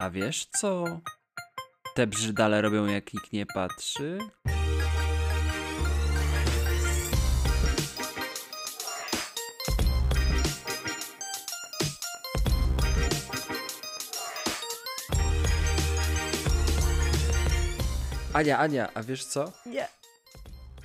A 0.00 0.10
wiesz 0.10 0.46
co? 0.60 0.84
Te 1.94 2.06
brzydale 2.06 2.62
robią 2.62 2.86
jak 2.86 3.14
nikt 3.14 3.32
nie 3.32 3.46
patrzy? 3.46 4.18
Ania, 18.32 18.58
Ania, 18.58 18.88
a 18.94 19.02
wiesz 19.02 19.24
co? 19.24 19.52
Nie. 19.66 19.99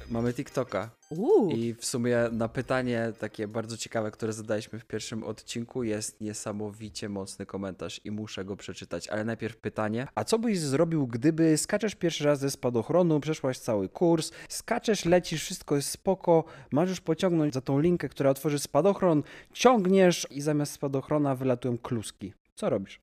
Mamy 0.10 0.34
TikToka. 0.34 0.90
Uuu. 1.10 1.52
I 1.52 1.74
w 1.74 1.86
sumie 1.86 2.18
na 2.32 2.50
pytanie 2.50 3.14
takie 3.20 3.48
bardzo 3.48 3.78
ciekawe, 3.78 4.12
które 4.12 4.34
zadaliśmy 4.34 4.80
w 4.80 4.86
pierwszym 4.86 5.24
odcinku, 5.24 5.84
jest 5.84 6.22
niesamowicie 6.22 7.10
mocny 7.10 7.46
komentarz 7.46 8.02
i 8.04 8.12
muszę 8.12 8.46
go 8.46 8.56
przeczytać. 8.56 9.08
Ale 9.08 9.26
najpierw 9.26 9.58
pytanie: 9.58 10.08
A 10.16 10.24
co 10.24 10.40
byś 10.40 10.60
zrobił, 10.60 11.08
gdyby 11.08 11.58
skaczesz 11.58 11.96
pierwszy 11.96 12.26
raz 12.26 12.40
ze 12.40 12.52
spadochronu, 12.52 13.20
przeszłaś 13.20 13.60
cały 13.60 13.90
kurs, 13.90 14.32
skaczesz, 14.50 15.06
lecisz, 15.06 15.42
wszystko 15.42 15.76
jest 15.76 15.90
spoko, 15.90 16.44
masz 16.72 16.90
już 16.90 17.02
pociągnąć 17.02 17.54
za 17.54 17.62
tą 17.62 17.80
linkę, 17.80 18.10
która 18.10 18.30
otworzy 18.30 18.60
spadochron, 18.60 19.24
ciągniesz 19.54 20.28
i 20.32 20.42
zamiast 20.42 20.72
spadochrona 20.72 21.36
wylatują 21.36 21.78
kluski. 21.78 22.34
Co 22.56 22.70
robisz? 22.70 23.00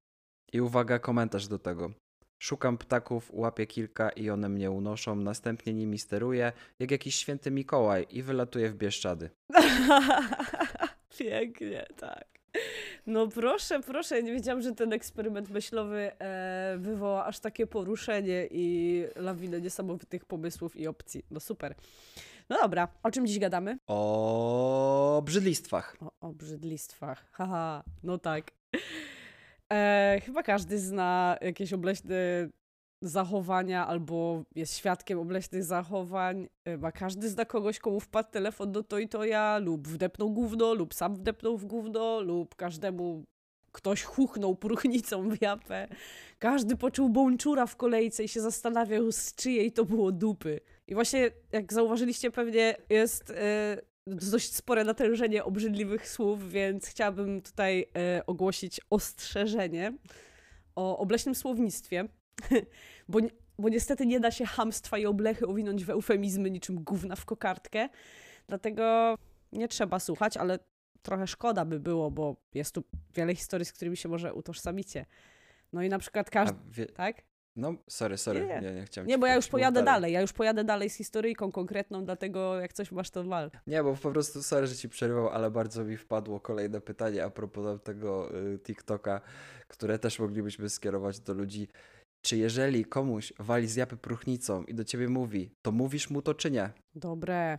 I 0.52 0.60
uwaga, 0.60 0.98
komentarz 0.98 1.48
do 1.48 1.58
tego. 1.58 2.01
Szukam 2.42 2.78
ptaków, 2.78 3.30
łapię 3.32 3.66
kilka 3.66 4.10
i 4.10 4.30
one 4.30 4.48
mnie 4.48 4.70
unoszą, 4.70 5.16
następnie 5.16 5.74
nimi 5.74 5.98
steruję, 5.98 6.52
jak 6.78 6.90
jakiś 6.90 7.14
święty 7.14 7.50
Mikołaj 7.50 8.06
i 8.10 8.22
wylatuję 8.22 8.70
w 8.70 8.74
Bieszczady. 8.74 9.30
Pięknie, 11.18 11.86
tak. 11.96 12.24
No 13.06 13.28
proszę, 13.28 13.80
proszę, 13.80 14.22
nie 14.22 14.32
wiedziałam, 14.32 14.62
że 14.62 14.72
ten 14.72 14.92
eksperyment 14.92 15.50
myślowy 15.50 16.12
e, 16.18 16.76
wywoła 16.78 17.24
aż 17.24 17.40
takie 17.40 17.66
poruszenie 17.66 18.48
i 18.50 19.04
lawinę 19.16 19.60
niesamowitych 19.60 20.24
pomysłów 20.24 20.76
i 20.76 20.86
opcji. 20.86 21.24
No 21.30 21.40
super. 21.40 21.74
No 22.48 22.58
dobra, 22.62 22.88
o 23.02 23.10
czym 23.10 23.26
dziś 23.26 23.38
gadamy? 23.38 23.78
O 23.86 25.22
brzydlistwach. 25.24 25.96
O, 26.00 26.28
o 26.28 26.32
brzydlistwach. 26.32 27.26
Haha, 27.32 27.84
no 28.02 28.18
tak. 28.18 28.50
E, 29.72 30.20
chyba 30.24 30.42
każdy 30.42 30.78
zna 30.78 31.36
jakieś 31.40 31.72
obleśne 31.72 32.48
zachowania 33.02 33.86
albo 33.86 34.42
jest 34.54 34.76
świadkiem 34.76 35.18
obleśnych 35.18 35.64
zachowań. 35.64 36.48
Chyba 36.64 36.92
każdy 36.92 37.28
zna 37.28 37.44
kogoś, 37.44 37.78
komu 37.78 38.00
wpadł 38.00 38.30
telefon 38.30 38.72
do 38.72 38.82
to 38.82 38.98
i 38.98 39.08
to 39.08 39.24
ja, 39.24 39.58
lub 39.58 39.88
wdepnął 39.88 40.30
gówno, 40.30 40.74
lub 40.74 40.94
sam 40.94 41.14
wdepnął 41.14 41.58
w 41.58 41.64
gówno, 41.64 42.20
lub 42.20 42.54
każdemu 42.54 43.24
ktoś 43.72 44.02
chuchnął 44.02 44.56
próchnicą 44.56 45.28
w 45.28 45.42
japę. 45.42 45.88
Każdy 46.38 46.76
poczuł 46.76 47.08
bączura 47.08 47.66
w 47.66 47.76
kolejce 47.76 48.24
i 48.24 48.28
się 48.28 48.40
zastanawiał, 48.40 49.12
z 49.12 49.34
czyjej 49.34 49.72
to 49.72 49.84
było 49.84 50.12
dupy. 50.12 50.60
I 50.86 50.94
właśnie, 50.94 51.30
jak 51.52 51.72
zauważyliście, 51.72 52.30
pewnie 52.30 52.76
jest 52.90 53.30
e, 53.30 53.76
dość 54.06 54.54
spore 54.54 54.84
natężenie 54.84 55.44
obrzydliwych 55.44 56.08
słów, 56.08 56.50
więc 56.50 56.86
chciałabym 56.86 57.42
tutaj 57.42 57.86
e, 57.96 58.26
ogłosić 58.26 58.80
ostrzeżenie 58.90 59.92
o 60.76 60.98
obleśnym 60.98 61.34
słownictwie, 61.34 62.08
bo, 63.08 63.18
bo 63.58 63.68
niestety 63.68 64.06
nie 64.06 64.20
da 64.20 64.30
się 64.30 64.46
hamstwa 64.46 64.98
i 64.98 65.06
oblechy 65.06 65.46
owinąć 65.46 65.84
w 65.84 65.90
eufemizmy 65.90 66.50
niczym 66.50 66.84
gówna 66.84 67.16
w 67.16 67.24
kokardkę, 67.24 67.88
dlatego 68.46 69.14
nie 69.52 69.68
trzeba 69.68 70.00
słuchać, 70.00 70.36
ale 70.36 70.58
trochę 71.02 71.26
szkoda 71.26 71.64
by 71.64 71.80
było, 71.80 72.10
bo 72.10 72.36
jest 72.54 72.74
tu 72.74 72.84
wiele 73.14 73.34
historii, 73.34 73.64
z 73.64 73.72
którymi 73.72 73.96
się 73.96 74.08
może 74.08 74.34
utożsamicie. 74.34 75.06
No 75.72 75.82
i 75.82 75.88
na 75.88 75.98
przykład 75.98 76.30
każdy, 76.30 76.58
wie... 76.70 76.86
tak? 76.86 77.22
No, 77.56 77.74
sorry, 77.88 78.18
sorry, 78.18 78.40
Nie, 78.46 78.60
nie, 78.60 78.74
nie. 78.74 78.84
chciałem 78.84 79.08
Nie, 79.08 79.18
bo 79.18 79.26
ja 79.26 79.34
już 79.34 79.48
pojadę 79.48 79.74
dalej. 79.74 79.86
dalej, 79.94 80.12
ja 80.12 80.20
już 80.20 80.32
pojadę 80.32 80.64
dalej 80.64 80.90
z 80.90 80.94
historyjką 80.96 81.52
konkretną, 81.52 82.04
dlatego 82.04 82.60
jak 82.60 82.72
coś 82.72 82.92
masz, 82.92 83.10
to 83.10 83.24
wal. 83.24 83.50
Nie, 83.66 83.82
bo 83.82 83.94
po 83.94 84.10
prostu, 84.10 84.42
sorry, 84.42 84.66
że 84.66 84.76
ci 84.76 84.88
przerywał, 84.88 85.28
ale 85.28 85.50
bardzo 85.50 85.84
mi 85.84 85.96
wpadło 85.96 86.40
kolejne 86.40 86.80
pytanie 86.80 87.24
a 87.24 87.30
propos 87.30 87.82
tego 87.82 88.36
y, 88.38 88.58
TikToka, 88.58 89.20
które 89.68 89.98
też 89.98 90.18
moglibyśmy 90.18 90.68
skierować 90.68 91.20
do 91.20 91.34
ludzi. 91.34 91.68
Czy 92.22 92.36
jeżeli 92.36 92.84
komuś 92.84 93.32
wali 93.38 93.68
z 93.68 93.76
japy 93.76 93.96
próchnicą 93.96 94.64
i 94.64 94.74
do 94.74 94.84
ciebie 94.84 95.08
mówi, 95.08 95.50
to 95.62 95.72
mówisz 95.72 96.10
mu 96.10 96.22
to 96.22 96.34
czy 96.34 96.50
nie? 96.50 96.70
Dobre. 96.94 97.58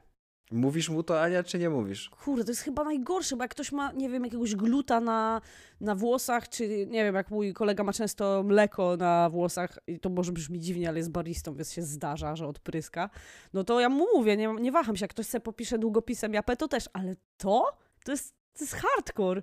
Mówisz 0.51 0.89
mu 0.89 1.03
to, 1.03 1.21
Ania, 1.21 1.43
czy 1.43 1.59
nie 1.59 1.69
mówisz? 1.69 2.09
Kurde, 2.09 2.43
to 2.43 2.51
jest 2.51 2.61
chyba 2.61 2.83
najgorsze, 2.83 3.35
bo 3.35 3.43
jak 3.43 3.51
ktoś 3.51 3.71
ma, 3.71 3.91
nie 3.91 4.09
wiem, 4.09 4.23
jakiegoś 4.23 4.55
gluta 4.55 4.99
na, 4.99 5.41
na 5.81 5.95
włosach, 5.95 6.49
czy 6.49 6.67
nie 6.67 7.03
wiem, 7.03 7.15
jak 7.15 7.31
mój 7.31 7.53
kolega 7.53 7.83
ma 7.83 7.93
często 7.93 8.43
mleko 8.43 8.97
na 8.97 9.29
włosach, 9.29 9.79
i 9.87 9.99
to 9.99 10.09
może 10.09 10.31
brzmi 10.31 10.59
dziwnie, 10.59 10.89
ale 10.89 10.97
jest 10.97 11.11
baristą, 11.11 11.55
więc 11.55 11.73
się 11.73 11.81
zdarza, 11.81 12.35
że 12.35 12.47
odpryska, 12.47 13.09
no 13.53 13.63
to 13.63 13.79
ja 13.79 13.89
mu 13.89 14.05
mówię, 14.17 14.37
nie, 14.37 14.55
nie 14.59 14.71
waham 14.71 14.95
się, 14.95 15.03
jak 15.03 15.11
ktoś 15.11 15.25
sobie 15.25 15.41
popisze 15.41 15.79
długopisem 15.79 16.33
japę, 16.33 16.55
to 16.55 16.67
też, 16.67 16.89
ale 16.93 17.15
to? 17.37 17.77
To 18.05 18.11
jest, 18.11 18.35
to 18.53 18.63
jest 18.63 18.75
hardcore. 18.75 19.41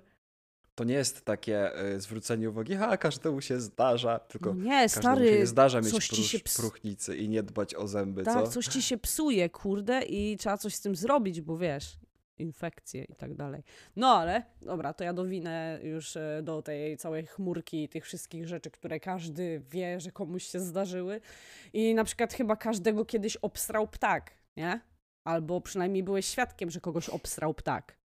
To 0.75 0.83
nie 0.83 0.93
jest 0.93 1.25
takie 1.25 1.81
y, 1.95 2.01
zwrócenie 2.01 2.49
uwagi, 2.49 2.75
ha, 2.75 2.97
każdemu 2.97 3.41
się 3.41 3.59
zdarza, 3.59 4.19
tylko 4.19 4.53
nie, 4.53 4.69
każdemu 4.69 4.89
się 4.89 4.89
stary, 4.89 5.39
nie 5.39 5.45
zdarza 5.45 5.81
mieć 5.81 5.91
coś 5.91 6.07
ci 6.07 6.23
się 6.23 6.39
prusz, 6.39 6.55
próchnicy 6.55 7.17
i 7.17 7.29
nie 7.29 7.43
dbać 7.43 7.75
o 7.75 7.87
zęby, 7.87 8.23
tak, 8.23 8.45
co? 8.45 8.51
coś 8.51 8.65
ci 8.65 8.81
się 8.81 8.97
psuje, 8.97 9.49
kurde, 9.49 10.01
i 10.01 10.37
trzeba 10.37 10.57
coś 10.57 10.75
z 10.75 10.81
tym 10.81 10.95
zrobić, 10.95 11.41
bo 11.41 11.57
wiesz, 11.57 11.97
infekcje 12.41 13.03
i 13.03 13.15
tak 13.15 13.33
dalej. 13.33 13.63
No 13.95 14.07
ale, 14.07 14.43
dobra, 14.61 14.93
to 14.93 15.03
ja 15.03 15.13
dowinę 15.13 15.79
już 15.83 16.17
e, 16.17 16.41
do 16.43 16.61
tej 16.61 16.97
całej 16.97 17.25
chmurki 17.25 17.89
tych 17.89 18.05
wszystkich 18.05 18.47
rzeczy, 18.47 18.71
które 18.71 18.99
każdy 18.99 19.61
wie, 19.69 19.99
że 19.99 20.11
komuś 20.11 20.43
się 20.43 20.59
zdarzyły. 20.59 21.21
I 21.73 21.95
na 21.95 22.03
przykład 22.03 22.33
chyba 22.33 22.55
każdego 22.55 23.05
kiedyś 23.05 23.37
obstrał 23.37 23.87
ptak, 23.87 24.31
nie? 24.57 24.81
Albo 25.23 25.61
przynajmniej 25.61 26.03
byłeś 26.03 26.25
świadkiem, 26.25 26.69
że 26.69 26.81
kogoś 26.81 27.09
obstrał 27.09 27.53
ptak. 27.53 28.00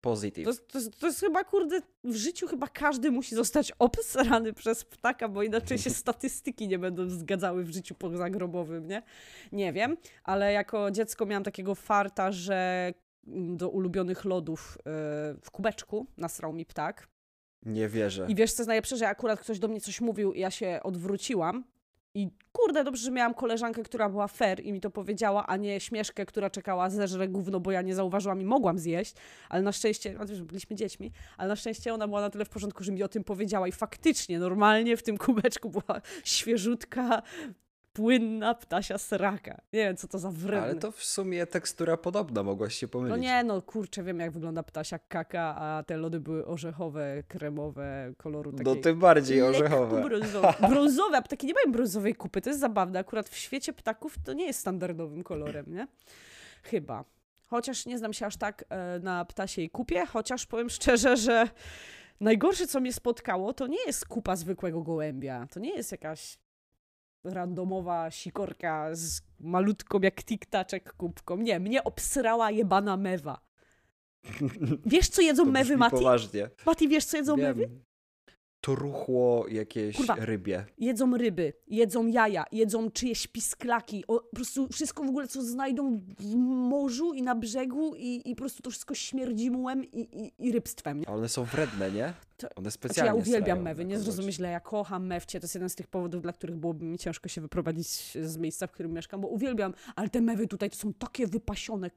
Positive. 0.00 0.44
To, 0.44 0.62
to, 0.72 0.90
to 0.98 1.06
jest 1.06 1.20
chyba, 1.20 1.44
kurde, 1.44 1.80
w 2.04 2.14
życiu 2.14 2.46
chyba 2.46 2.66
każdy 2.66 3.10
musi 3.10 3.34
zostać 3.34 3.72
obsrany 3.78 4.52
przez 4.52 4.84
ptaka, 4.84 5.28
bo 5.28 5.42
inaczej 5.42 5.78
się 5.78 5.90
statystyki 6.04 6.68
nie 6.68 6.78
będą 6.78 7.08
zgadzały 7.08 7.64
w 7.64 7.70
życiu 7.70 7.94
pozagrobowym, 7.94 8.86
nie? 8.86 9.02
Nie 9.52 9.72
wiem, 9.72 9.96
ale 10.24 10.52
jako 10.52 10.90
dziecko 10.90 11.26
miałam 11.26 11.44
takiego 11.44 11.74
farta, 11.74 12.32
że 12.32 12.92
do 13.56 13.68
ulubionych 13.68 14.24
lodów 14.24 14.78
yy, 14.78 14.92
w 15.42 15.50
kubeczku 15.52 16.06
nasrał 16.16 16.52
mi 16.52 16.66
ptak. 16.66 17.08
Nie 17.62 17.88
wierzę. 17.88 18.26
I 18.28 18.34
wiesz, 18.34 18.52
co 18.52 18.62
jest 18.62 18.68
najlepsze, 18.68 18.96
że 18.96 19.08
akurat 19.08 19.40
ktoś 19.40 19.58
do 19.58 19.68
mnie 19.68 19.80
coś 19.80 20.00
mówił 20.00 20.32
i 20.32 20.40
ja 20.40 20.50
się 20.50 20.80
odwróciłam. 20.82 21.64
I 22.14 22.30
kurde, 22.52 22.84
dobrze, 22.84 23.02
że 23.02 23.10
miałam 23.10 23.34
koleżankę, 23.34 23.82
która 23.82 24.08
była 24.08 24.28
fair 24.28 24.60
i 24.64 24.72
mi 24.72 24.80
to 24.80 24.90
powiedziała, 24.90 25.46
a 25.46 25.56
nie 25.56 25.80
śmieszkę, 25.80 26.26
która 26.26 26.50
czekała, 26.50 26.90
zeżre 26.90 27.28
gówno, 27.28 27.60
bo 27.60 27.72
ja 27.72 27.82
nie 27.82 27.94
zauważyłam 27.94 28.40
i 28.40 28.44
mogłam 28.44 28.78
zjeść, 28.78 29.14
ale 29.48 29.62
na 29.62 29.72
szczęście, 29.72 30.14
no 30.18 30.26
wiesz, 30.26 30.42
byliśmy 30.42 30.76
dziećmi, 30.76 31.12
ale 31.36 31.48
na 31.48 31.56
szczęście 31.56 31.94
ona 31.94 32.08
była 32.08 32.20
na 32.20 32.30
tyle 32.30 32.44
w 32.44 32.48
porządku, 32.48 32.84
że 32.84 32.92
mi 32.92 33.02
o 33.02 33.08
tym 33.08 33.24
powiedziała 33.24 33.68
i 33.68 33.72
faktycznie, 33.72 34.38
normalnie 34.38 34.96
w 34.96 35.02
tym 35.02 35.18
kubeczku 35.18 35.70
była 35.70 36.00
świeżutka, 36.24 37.22
płynna 37.92 38.54
ptasia 38.54 38.98
sraka. 38.98 39.60
Nie 39.72 39.84
wiem, 39.84 39.96
co 39.96 40.08
to 40.08 40.18
za 40.18 40.30
wredne. 40.30 40.62
Ale 40.62 40.74
to 40.74 40.92
w 40.92 41.04
sumie 41.04 41.46
tekstura 41.46 41.96
podobna, 41.96 42.42
mogłaś 42.42 42.74
się 42.74 42.88
pomylić. 42.88 43.10
No 43.10 43.16
nie, 43.16 43.44
no 43.44 43.62
kurczę, 43.62 44.02
wiem 44.02 44.20
jak 44.20 44.30
wygląda 44.30 44.62
ptasia 44.62 44.98
kaka, 44.98 45.56
a 45.56 45.82
te 45.82 45.96
lody 45.96 46.20
były 46.20 46.46
orzechowe, 46.46 47.22
kremowe, 47.28 48.12
koloru 48.16 48.52
No 48.52 48.58
takiej... 48.58 48.80
tym 48.80 48.98
bardziej 48.98 49.42
orzechowe. 49.42 50.02
Brązowe. 50.02 50.54
brązowe, 50.70 51.16
a 51.16 51.22
ptaki 51.22 51.46
nie 51.46 51.54
mają 51.54 51.72
brązowej 51.72 52.14
kupy, 52.14 52.40
to 52.40 52.50
jest 52.50 52.60
zabawne. 52.60 52.98
Akurat 52.98 53.28
w 53.28 53.36
świecie 53.36 53.72
ptaków 53.72 54.14
to 54.24 54.32
nie 54.32 54.46
jest 54.46 54.60
standardowym 54.60 55.22
kolorem, 55.22 55.66
nie? 55.68 55.86
Chyba. 56.62 57.04
Chociaż 57.46 57.86
nie 57.86 57.98
znam 57.98 58.12
się 58.12 58.26
aż 58.26 58.36
tak 58.36 58.64
e, 58.68 58.98
na 58.98 59.24
ptasiej 59.24 59.70
kupie, 59.70 60.06
chociaż 60.06 60.46
powiem 60.46 60.70
szczerze, 60.70 61.16
że 61.16 61.48
najgorsze, 62.20 62.66
co 62.66 62.80
mnie 62.80 62.92
spotkało, 62.92 63.52
to 63.52 63.66
nie 63.66 63.84
jest 63.86 64.06
kupa 64.08 64.36
zwykłego 64.36 64.82
gołębia. 64.82 65.46
To 65.50 65.60
nie 65.60 65.74
jest 65.76 65.92
jakaś 65.92 66.38
randomowa 67.24 68.10
sikorka 68.10 68.88
z 68.92 69.22
malutką 69.40 70.00
jak 70.02 70.22
tiktaczek 70.22 70.92
kubką. 70.92 71.36
Nie, 71.36 71.60
mnie 71.60 71.84
obsrała 71.84 72.50
jebana 72.50 72.96
mewa. 72.96 73.40
Wiesz, 74.86 75.08
co 75.08 75.22
jedzą 75.22 75.44
mewy, 75.44 75.76
Mati? 75.76 75.96
poważnie. 75.96 76.50
Mati, 76.66 76.88
wiesz, 76.88 77.04
co 77.04 77.16
jedzą 77.16 77.36
mewy? 77.36 77.70
Truchło 78.60 79.48
jakieś 79.48 79.96
Kurwa. 79.96 80.14
rybie. 80.18 80.64
Jedzą 80.78 81.16
ryby, 81.16 81.52
jedzą 81.66 82.06
jaja, 82.06 82.44
jedzą 82.52 82.90
czyjeś 82.90 83.26
pisklaki, 83.26 84.04
o, 84.08 84.20
po 84.20 84.36
prostu 84.36 84.68
wszystko 84.68 85.04
w 85.04 85.08
ogóle, 85.08 85.28
co 85.28 85.42
znajdą 85.42 86.00
w 86.18 86.34
morzu 86.44 87.12
i 87.14 87.22
na 87.22 87.34
brzegu 87.34 87.94
i, 87.96 88.30
i 88.30 88.34
po 88.34 88.38
prostu 88.38 88.62
to 88.62 88.70
wszystko 88.70 88.94
śmierdzi 88.94 89.50
mułem 89.50 89.84
i, 89.84 90.00
i, 90.00 90.46
i 90.46 90.52
rybstwem. 90.52 91.00
Nie? 91.00 91.08
A 91.08 91.12
one 91.12 91.28
są 91.28 91.44
wredne, 91.44 91.90
nie? 91.90 92.04
One 92.04 92.50
Znaczy, 92.54 92.70
specjalnie 92.70 93.08
ja 93.08 93.14
uwielbiam 93.14 93.62
mewy, 93.62 93.84
nie 93.84 93.98
zrozumie 93.98 94.32
źle, 94.32 94.50
ja 94.50 94.60
kocham 94.60 95.06
mewcie, 95.06 95.40
to 95.40 95.44
jest 95.44 95.54
jeden 95.54 95.68
z 95.68 95.74
tych 95.74 95.86
powodów, 95.86 96.22
dla 96.22 96.32
których 96.32 96.56
byłoby 96.56 96.84
mi 96.84 96.98
ciężko 96.98 97.28
się 97.28 97.40
wyprowadzić 97.40 97.88
z 98.22 98.36
miejsca, 98.36 98.66
w 98.66 98.72
którym 98.72 98.92
mieszkam, 98.92 99.20
bo 99.20 99.28
uwielbiam, 99.28 99.74
ale 99.96 100.08
te 100.08 100.20
mewy 100.20 100.46
tutaj 100.46 100.70
to 100.70 100.76
są 100.76 100.94
takie 100.94 101.26
wypasione 101.26 101.90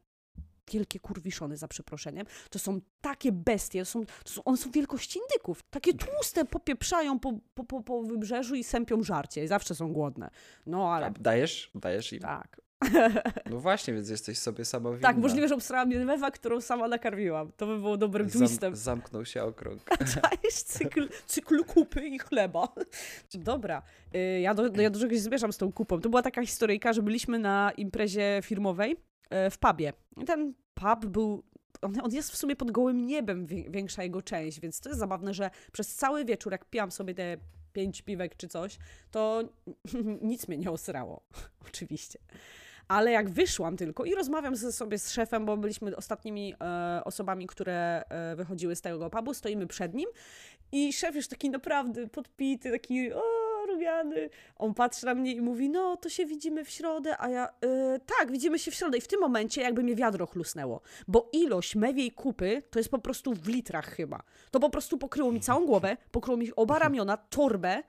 wielkie 0.72 1.00
kurwiszony 1.00 1.58
za 1.58 1.68
przeproszeniem. 1.68 2.26
To 2.50 2.60
są 2.60 2.82
takie 3.02 3.32
bestie, 3.32 3.80
to 3.80 3.86
są, 3.86 4.06
to 4.06 4.32
są, 4.32 4.44
one 4.44 4.58
są 4.58 4.72
wielkości 4.72 5.20
indyków. 5.20 5.64
Takie 5.70 5.94
tłuste 5.94 6.46
popieprzają 6.46 7.20
po, 7.20 7.34
po, 7.54 7.64
po, 7.64 7.82
po 7.82 8.04
wybrzeżu 8.04 8.56
i 8.56 8.64
sępią 8.64 9.04
żarcie. 9.04 9.44
I 9.44 9.48
zawsze 9.48 9.76
są 9.76 9.94
głodne. 9.94 10.30
No 10.66 10.92
A 10.92 10.96
ale 10.96 11.12
dajesz? 11.20 11.72
Dajesz 11.76 12.14
im? 12.14 12.20
tak. 12.20 12.62
No 13.50 13.60
właśnie, 13.60 13.94
więc 13.94 14.10
jesteś 14.10 14.40
sobie 14.40 14.66
sama 14.66 14.90
winna. 14.90 15.02
Tak, 15.02 15.18
możliwe, 15.18 15.48
że 15.48 15.56
obsrałam 15.56 15.90
mewa, 15.90 16.32
którą 16.32 16.62
sama 16.62 16.88
nakarmiłam. 16.88 17.52
To 17.58 17.68
by 17.68 17.80
było 17.80 17.98
dobrym 17.98 18.30
twistem. 18.30 18.76
Zam, 18.76 18.96
zamknął 18.96 19.26
się 19.26 19.44
okrąg. 19.44 19.82
Czaisz 20.14 20.56
cykl, 20.56 21.10
cykl 21.26 21.64
kupy 21.64 22.08
i 22.08 22.20
chleba. 22.20 22.68
Dobra, 23.34 23.82
y, 24.16 24.40
ja 24.42 24.54
do, 24.54 24.82
ja 24.82 24.90
do 24.90 25.00
czegoś 25.00 25.20
zmierzam 25.20 25.54
z 25.54 25.58
tą 25.58 25.72
kupą. 25.72 26.02
To 26.02 26.10
była 26.10 26.22
taka 26.22 26.42
historyjka, 26.42 26.94
że 26.94 27.02
byliśmy 27.02 27.40
na 27.40 27.72
imprezie 27.78 28.40
firmowej 28.44 28.98
e, 29.30 29.50
w 29.50 29.58
pubie. 29.58 29.94
I 30.22 30.26
ten 30.26 30.54
pub 30.76 31.06
był 31.06 31.44
on, 31.82 31.94
on 32.04 32.12
jest 32.12 32.32
w 32.32 32.38
sumie 32.38 32.56
pod 32.56 32.72
gołym 32.72 33.06
niebem, 33.06 33.46
większa 33.48 34.04
jego 34.04 34.22
część, 34.22 34.60
więc 34.60 34.80
to 34.80 34.90
jest 34.90 35.00
zabawne, 35.00 35.34
że 35.34 35.50
przez 35.72 35.96
cały 35.96 36.26
wieczór, 36.26 36.52
jak 36.52 36.66
pijam 36.66 36.92
sobie 36.92 37.14
te 37.14 37.38
pięć 37.74 38.02
piwek 38.02 38.36
czy 38.36 38.48
coś, 38.48 38.78
to 39.12 39.44
nic 40.22 40.48
mnie 40.48 40.58
nie 40.58 40.72
osrało. 40.72 41.24
Oczywiście. 41.68 42.20
Ale 42.94 43.12
jak 43.12 43.30
wyszłam 43.30 43.78
tylko 43.78 44.06
i 44.06 44.16
rozmawiam 44.16 44.56
ze 44.56 44.72
sobie 44.72 45.00
z 45.00 45.12
szefem, 45.12 45.46
bo 45.46 45.58
byliśmy 45.58 45.96
ostatnimi 45.96 46.56
e, 46.62 47.02
osobami, 47.04 47.48
które 47.48 48.04
e, 48.10 48.36
wychodziły 48.36 48.76
z 48.76 48.82
tego 48.82 49.10
pubu, 49.10 49.34
stoimy 49.34 49.68
przed 49.68 49.94
nim 49.94 50.10
i 50.72 50.94
szef 50.94 51.16
już 51.16 51.28
taki 51.28 51.50
naprawdę 51.50 52.08
podpity, 52.08 52.72
taki 52.72 53.14
o, 53.14 53.22
rumiany. 53.68 54.30
On 54.56 54.74
patrzy 54.74 55.06
na 55.06 55.16
mnie 55.16 55.32
i 55.32 55.42
mówi, 55.42 55.70
no 55.70 55.98
to 55.98 56.10
się 56.10 56.26
widzimy 56.26 56.66
w 56.66 56.70
środę, 56.70 57.16
a 57.20 57.30
ja, 57.30 57.48
e, 57.48 58.00
tak, 58.20 58.32
widzimy 58.32 58.60
się 58.60 58.72
w 58.72 58.76
środę. 58.76 58.98
I 58.98 59.02
w 59.02 59.08
tym 59.08 59.20
momencie 59.20 59.62
jakby 59.62 59.84
mnie 59.84 59.96
wiadro 59.96 60.26
chlusnęło, 60.26 60.82
bo 61.08 61.30
ilość 61.32 61.76
mewiej 61.76 62.12
kupy 62.12 62.64
to 62.70 62.80
jest 62.80 62.90
po 62.90 63.00
prostu 63.00 63.34
w 63.34 63.48
litrach 63.48 63.86
chyba. 63.96 64.24
To 64.52 64.60
po 64.60 64.70
prostu 64.70 64.98
pokryło 64.98 65.32
mi 65.32 65.42
całą 65.42 65.66
głowę, 65.66 65.98
pokryło 66.12 66.38
mi 66.38 66.56
oba 66.56 66.80
ramiona, 66.80 67.18
torbę, 67.18 67.84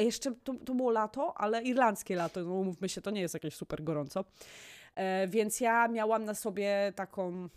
jeszcze 0.00 0.32
to, 0.34 0.54
to 0.54 0.74
było 0.74 0.90
lato, 0.90 1.34
ale 1.36 1.62
irlandzkie 1.62 2.16
lato, 2.16 2.44
no 2.44 2.54
umówmy 2.54 2.88
się, 2.88 3.00
to 3.00 3.10
nie 3.10 3.20
jest 3.20 3.34
jakieś 3.34 3.54
super 3.54 3.84
gorąco. 3.84 4.24
E, 4.94 5.28
więc 5.28 5.60
ja 5.60 5.88
miałam 5.88 6.24
na 6.24 6.34
sobie 6.34 6.92
taką, 6.96 7.48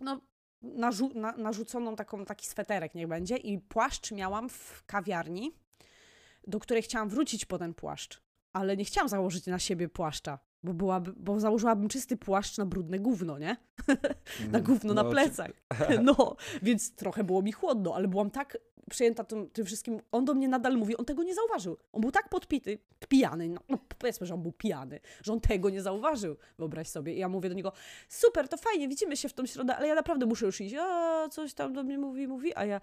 no, 0.00 0.20
narzu- 0.62 1.14
na, 1.14 1.32
narzuconą 1.32 1.96
taką, 1.96 2.24
taki 2.24 2.46
sweterek 2.46 2.94
niech 2.94 3.08
będzie 3.08 3.36
i 3.36 3.58
płaszcz 3.58 4.12
miałam 4.12 4.48
w 4.48 4.82
kawiarni, 4.86 5.52
do 6.46 6.60
której 6.60 6.82
chciałam 6.82 7.08
wrócić 7.08 7.44
po 7.44 7.58
ten 7.58 7.74
płaszcz, 7.74 8.22
ale 8.52 8.76
nie 8.76 8.84
chciałam 8.84 9.08
założyć 9.08 9.46
na 9.46 9.58
siebie 9.58 9.88
płaszcza, 9.88 10.38
bo, 10.62 10.74
byłaby, 10.74 11.12
bo 11.16 11.40
założyłabym 11.40 11.88
czysty 11.88 12.16
płaszcz 12.16 12.58
na 12.58 12.66
brudne 12.66 12.98
gówno, 12.98 13.38
nie? 13.38 13.56
na 14.52 14.60
gówno 14.60 14.94
na 14.94 15.02
No, 15.02 15.10
plecach. 15.10 15.50
No, 16.02 16.36
więc 16.62 16.94
trochę 16.94 17.24
było 17.24 17.42
mi 17.42 17.52
chłodno, 17.52 17.94
ale 17.94 18.08
byłam 18.08 18.30
tak 18.30 18.58
przejęta 18.90 19.24
tym, 19.24 19.50
tym 19.50 19.66
wszystkim. 19.66 20.00
On 20.12 20.24
do 20.24 20.34
mnie 20.34 20.48
nadal 20.48 20.76
mówi, 20.76 20.96
on 20.96 21.04
tego 21.04 21.22
nie 21.22 21.34
zauważył. 21.34 21.76
On 21.92 22.00
był 22.00 22.10
tak 22.10 22.28
podpity, 22.28 22.78
pijany, 23.08 23.48
no, 23.48 23.60
no 23.68 23.78
powiedzmy, 23.98 24.26
że 24.26 24.34
on 24.34 24.42
był 24.42 24.52
pijany, 24.52 25.00
że 25.22 25.32
on 25.32 25.40
tego 25.40 25.70
nie 25.70 25.82
zauważył, 25.82 26.36
wyobraź 26.58 26.88
sobie. 26.88 27.14
I 27.14 27.18
ja 27.18 27.28
mówię 27.28 27.48
do 27.48 27.54
niego, 27.54 27.72
super, 28.08 28.48
to 28.48 28.56
fajnie, 28.56 28.88
widzimy 28.88 29.16
się 29.16 29.28
w 29.28 29.32
tą 29.32 29.46
środę, 29.46 29.76
ale 29.76 29.88
ja 29.88 29.94
naprawdę 29.94 30.26
muszę 30.26 30.46
już 30.46 30.60
iść. 30.60 30.74
A, 30.78 31.28
coś 31.28 31.54
tam 31.54 31.72
do 31.72 31.82
mnie 31.82 31.98
mówi, 31.98 32.28
mówi, 32.28 32.56
a 32.56 32.64
ja, 32.64 32.80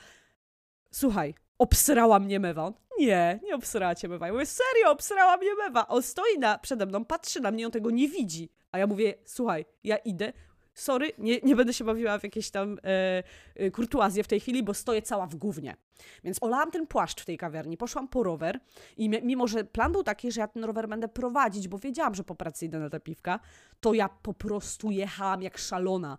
słuchaj, 0.92 1.34
obsrała 1.58 2.20
mnie 2.20 2.40
mewa. 2.40 2.66
On, 2.66 2.74
nie, 3.00 3.40
nie 3.44 3.56
obsrała 3.56 3.96
cię 3.96 4.08
mewa. 4.08 4.28
Ja 4.28 4.34
mówię, 4.34 4.46
serio, 4.46 4.92
obsrała 4.92 5.38
mnie 5.38 5.56
mewa. 5.56 5.88
On 5.88 6.04
stoi 6.04 6.40
na, 6.40 6.58
przede 6.58 6.86
mną, 6.86 7.06
patrzy 7.06 7.42
na 7.42 7.52
mnie, 7.52 7.66
on 7.66 7.72
tego 7.72 7.92
nie 7.92 8.08
widzi. 8.10 8.50
A 8.72 8.78
ja 8.80 8.88
mówię, 8.88 9.14
słuchaj, 9.26 9.66
ja 9.84 9.98
idę, 9.98 10.34
sorry, 10.74 11.12
nie, 11.18 11.40
nie 11.44 11.56
będę 11.56 11.74
się 11.74 11.84
bawiła 11.84 12.20
w 12.20 12.24
jakieś 12.24 12.52
tam 12.52 12.78
e, 12.84 13.24
e, 13.56 13.72
kurtuazje 13.72 14.24
w 14.24 14.28
tej 14.28 14.40
chwili, 14.40 14.64
bo 14.64 14.74
stoję 14.74 15.02
cała 15.02 15.28
w 15.28 15.36
gównie. 15.36 15.76
Więc 16.24 16.38
olałam 16.44 16.72
ten 16.72 16.88
płaszcz 16.88 17.22
w 17.22 17.26
tej 17.26 17.38
kawiarni, 17.38 17.78
poszłam 17.78 18.08
po 18.08 18.24
rower 18.24 18.60
i 18.98 19.10
mi- 19.10 19.22
mimo, 19.24 19.48
że 19.48 19.64
plan 19.64 19.92
był 19.92 20.04
taki, 20.04 20.32
że 20.32 20.42
ja 20.42 20.48
ten 20.48 20.64
rower 20.64 20.90
będę 20.90 21.08
prowadzić, 21.08 21.68
bo 21.68 21.78
wiedziałam, 21.78 22.16
że 22.16 22.24
po 22.24 22.36
pracy 22.36 22.66
idę 22.66 22.80
na 22.80 22.90
te 22.90 23.00
piwka, 23.00 23.40
to 23.80 23.94
ja 23.94 24.10
po 24.10 24.34
prostu 24.34 24.92
jechałam 24.92 25.42
jak 25.42 25.58
szalona. 25.58 26.18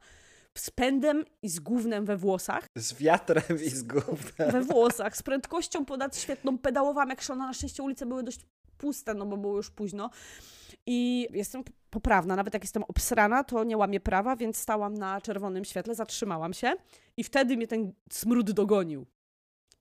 Z 0.60 0.70
pędem 0.70 1.25
i 1.43 1.49
z 1.49 1.60
gównem 1.60 2.05
we 2.05 2.16
włosach, 2.16 2.66
Z 2.76 2.94
wiatrem 2.94 3.58
i 3.66 3.70
z 3.70 3.82
gównem. 3.82 4.50
we 4.50 4.60
włosach, 4.62 5.16
z 5.16 5.22
prędkością 5.22 5.84
ponad 5.84 6.16
świetną, 6.16 6.58
pedałowałam 6.58 7.08
jak 7.08 7.22
szalona. 7.22 7.46
Na 7.46 7.52
szczęście 7.52 7.82
ulice 7.82 8.06
były 8.06 8.22
dość 8.22 8.40
puste, 8.78 9.14
no 9.14 9.26
bo 9.26 9.37
było 9.37 9.56
już 9.56 9.70
późno. 9.70 10.10
I 10.87 11.28
jestem 11.32 11.62
poprawna, 11.90 12.37
nawet 12.37 12.55
jak 12.55 12.62
jestem 12.62 12.82
obsrana, 12.82 13.44
to 13.44 13.64
nie 13.64 13.76
łamię 13.76 14.00
prawa, 14.00 14.37
więc 14.37 14.56
stałam 14.56 14.94
na 14.94 15.20
czerwonym 15.20 15.64
świetle, 15.64 15.94
zatrzymałam 15.94 16.52
się 16.55 16.72
i 17.16 17.25
wtedy 17.25 17.56
mnie 17.56 17.66
ten 17.66 17.93
smród 18.11 18.50
dogonił. 18.50 19.06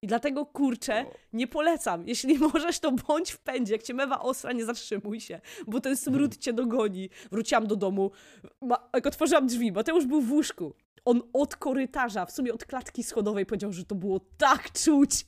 I 0.02 0.08
dlatego, 0.08 0.46
kurczę, 0.46 1.06
nie 1.34 1.48
polecam. 1.48 2.08
Jeśli 2.08 2.38
możesz, 2.54 2.80
to 2.80 2.92
bądź 2.92 3.32
w 3.32 3.40
pędzie. 3.40 3.74
Jak 3.74 3.84
cię 3.84 3.94
mewa 3.94 4.20
ostra, 4.22 4.52
nie 4.54 4.66
zatrzymuj 4.66 5.22
się, 5.22 5.42
bo 5.68 5.80
ten 5.80 5.98
smród 5.98 6.38
cię 6.38 6.54
dogoni. 6.54 7.10
Wróciłam 7.32 7.68
do 7.68 7.76
domu, 7.76 8.12
ma, 8.62 8.90
jak 8.94 9.08
otworzyłam 9.08 9.48
drzwi, 9.48 9.72
Mateusz 9.72 10.06
był 10.06 10.22
w 10.22 10.32
łóżku. 10.32 10.74
On 11.06 11.22
od 11.34 11.56
korytarza, 11.56 12.26
w 12.26 12.32
sumie 12.32 12.54
od 12.54 12.66
klatki 12.66 13.04
schodowej 13.04 13.46
powiedział, 13.46 13.74
że 13.74 13.86
to 13.86 13.96
było 13.96 14.20
tak 14.38 14.72
czuć, 14.72 15.26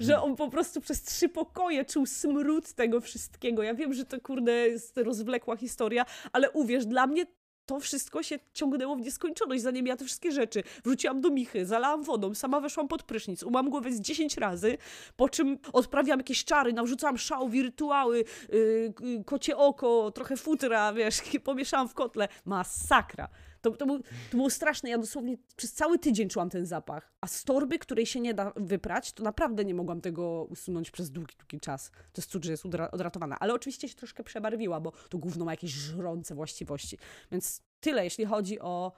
że 0.00 0.22
on 0.22 0.36
po 0.36 0.50
prostu 0.50 0.80
przez 0.80 1.02
trzy 1.02 1.28
pokoje 1.28 1.84
czuł 1.84 2.06
smród 2.06 2.72
tego 2.72 3.00
wszystkiego. 3.00 3.62
Ja 3.62 3.74
wiem, 3.74 3.94
że 3.94 4.04
to 4.04 4.20
kurde 4.20 4.52
jest 4.52 4.96
rozwlekła 4.96 5.56
historia, 5.56 6.04
ale 6.32 6.50
uwierz, 6.50 6.86
dla 6.86 7.06
mnie 7.06 7.26
to 7.70 7.80
wszystko 7.80 8.22
się 8.22 8.38
ciągnęło 8.52 8.96
w 8.96 9.00
nieskończoność, 9.00 9.62
zanim 9.62 9.86
ja 9.86 9.96
te 9.96 10.04
wszystkie 10.04 10.32
rzeczy 10.32 10.62
wróciłam 10.84 11.20
do 11.20 11.30
Michy, 11.30 11.66
zalałam 11.66 12.02
wodą, 12.02 12.34
sama 12.34 12.60
weszłam 12.60 12.88
pod 12.88 13.02
prysznic, 13.02 13.42
umłam 13.42 13.70
głowę 13.70 13.92
z 13.92 14.00
10 14.00 14.36
razy, 14.36 14.78
po 15.16 15.28
czym 15.28 15.58
odprawiałam 15.72 16.20
jakieś 16.20 16.44
czary, 16.44 16.72
nawrzucałam 16.72 17.18
szał, 17.18 17.48
wirtuały, 17.48 18.24
yy, 18.52 19.24
kocie 19.24 19.56
oko, 19.56 20.10
trochę 20.10 20.36
futra, 20.36 20.92
wiesz, 20.92 21.20
pomieszałam 21.44 21.88
w 21.88 21.94
kotle. 21.94 22.28
Masakra. 22.44 23.28
To, 23.60 23.70
to, 23.70 23.86
był, 23.86 23.98
to 24.30 24.36
było 24.36 24.50
straszne. 24.50 24.90
Ja 24.90 24.98
dosłownie 24.98 25.36
przez 25.56 25.72
cały 25.72 25.98
tydzień 25.98 26.28
czułam 26.28 26.50
ten 26.50 26.66
zapach. 26.66 27.12
A 27.20 27.26
z 27.26 27.44
torby, 27.44 27.78
której 27.78 28.06
się 28.06 28.20
nie 28.20 28.34
da 28.34 28.52
wyprać, 28.56 29.12
to 29.12 29.22
naprawdę 29.22 29.64
nie 29.64 29.74
mogłam 29.74 30.00
tego 30.00 30.44
usunąć 30.44 30.90
przez 30.90 31.10
długi, 31.10 31.34
długi 31.38 31.60
czas. 31.60 31.90
To 31.90 32.20
jest 32.20 32.30
cud, 32.30 32.44
że 32.44 32.50
jest 32.50 32.64
odratowana. 32.92 33.36
Ale 33.40 33.54
oczywiście 33.54 33.88
się 33.88 33.94
troszkę 33.94 34.24
przebarwiła, 34.24 34.80
bo 34.80 34.92
to 35.08 35.18
gówno 35.18 35.44
ma 35.44 35.52
jakieś 35.52 35.70
żrące 35.70 36.34
właściwości. 36.34 36.98
Więc 37.32 37.62
tyle, 37.80 38.04
jeśli 38.04 38.24
chodzi 38.24 38.60
o 38.60 38.92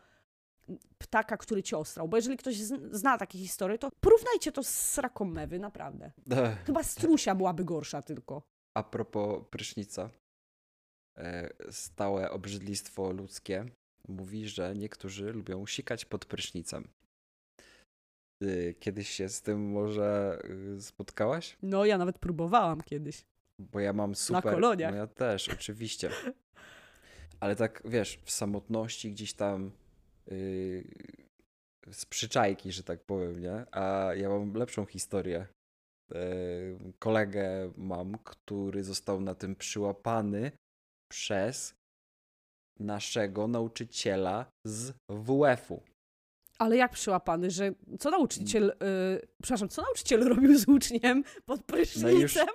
ptaka, 0.98 1.36
który 1.36 1.62
cię 1.62 1.78
ostrał. 1.78 2.08
Bo 2.08 2.16
jeżeli 2.16 2.36
ktoś 2.36 2.56
zna 2.90 3.18
takie 3.18 3.38
historie, 3.38 3.78
to 3.78 3.90
porównajcie 4.00 4.52
to 4.52 4.62
z 4.62 4.68
sraką 4.68 5.24
mewy, 5.24 5.58
naprawdę. 5.58 6.12
Chyba 6.66 6.82
strusia 6.82 7.34
byłaby 7.34 7.64
gorsza 7.64 8.02
tylko. 8.02 8.42
A 8.74 8.82
propos 8.82 9.44
prysznica. 9.50 10.10
E, 11.16 11.50
Stałe 11.70 12.30
obrzydlistwo 12.30 13.12
ludzkie 13.12 13.66
mówi, 14.08 14.48
że 14.48 14.74
niektórzy 14.76 15.32
lubią 15.32 15.66
sikać 15.66 16.04
pod 16.04 16.24
prysznicem. 16.24 16.88
Ty 18.42 18.74
Kiedyś 18.80 19.08
się 19.08 19.28
z 19.28 19.42
tym 19.42 19.70
może 19.70 20.38
y, 20.76 20.82
spotkałaś? 20.82 21.56
No, 21.62 21.84
ja 21.84 21.98
nawet 21.98 22.18
próbowałam 22.18 22.80
kiedyś. 22.80 23.24
Bo 23.58 23.80
ja 23.80 23.92
mam 23.92 24.14
super. 24.14 24.42
koloniach. 24.42 24.90
No 24.90 24.96
ja 24.96 25.06
też, 25.06 25.48
oczywiście. 25.48 26.10
Ale 27.40 27.56
tak 27.56 27.82
wiesz, 27.84 28.18
w 28.24 28.30
samotności 28.30 29.12
gdzieś 29.12 29.34
tam 29.34 29.70
yy, 30.26 30.84
z 31.90 32.06
przyczajki, 32.06 32.72
że 32.72 32.82
tak 32.82 33.04
powiem, 33.04 33.40
nie? 33.40 33.66
A 33.70 34.14
ja 34.14 34.28
mam 34.28 34.54
lepszą 34.54 34.86
historię. 34.86 35.46
Yy, 36.10 36.92
kolegę 36.98 37.72
mam, 37.76 38.18
który 38.18 38.84
został 38.84 39.20
na 39.20 39.34
tym 39.34 39.56
przyłapany 39.56 40.52
przez 41.10 41.74
naszego 42.82 43.48
nauczyciela 43.48 44.46
z 44.64 44.92
WF-u. 45.08 45.82
Ale 46.58 46.76
jak 46.76 46.92
przyłapany, 46.92 47.50
że 47.50 47.72
co 47.98 48.10
nauczyciel, 48.10 48.70
y, 48.70 49.26
przepraszam, 49.42 49.68
co 49.68 49.82
nauczyciel 49.82 50.24
robił 50.34 50.58
z 50.58 50.68
uczniem 50.68 51.24
pod 51.46 51.62
prysznicem? 51.62 52.46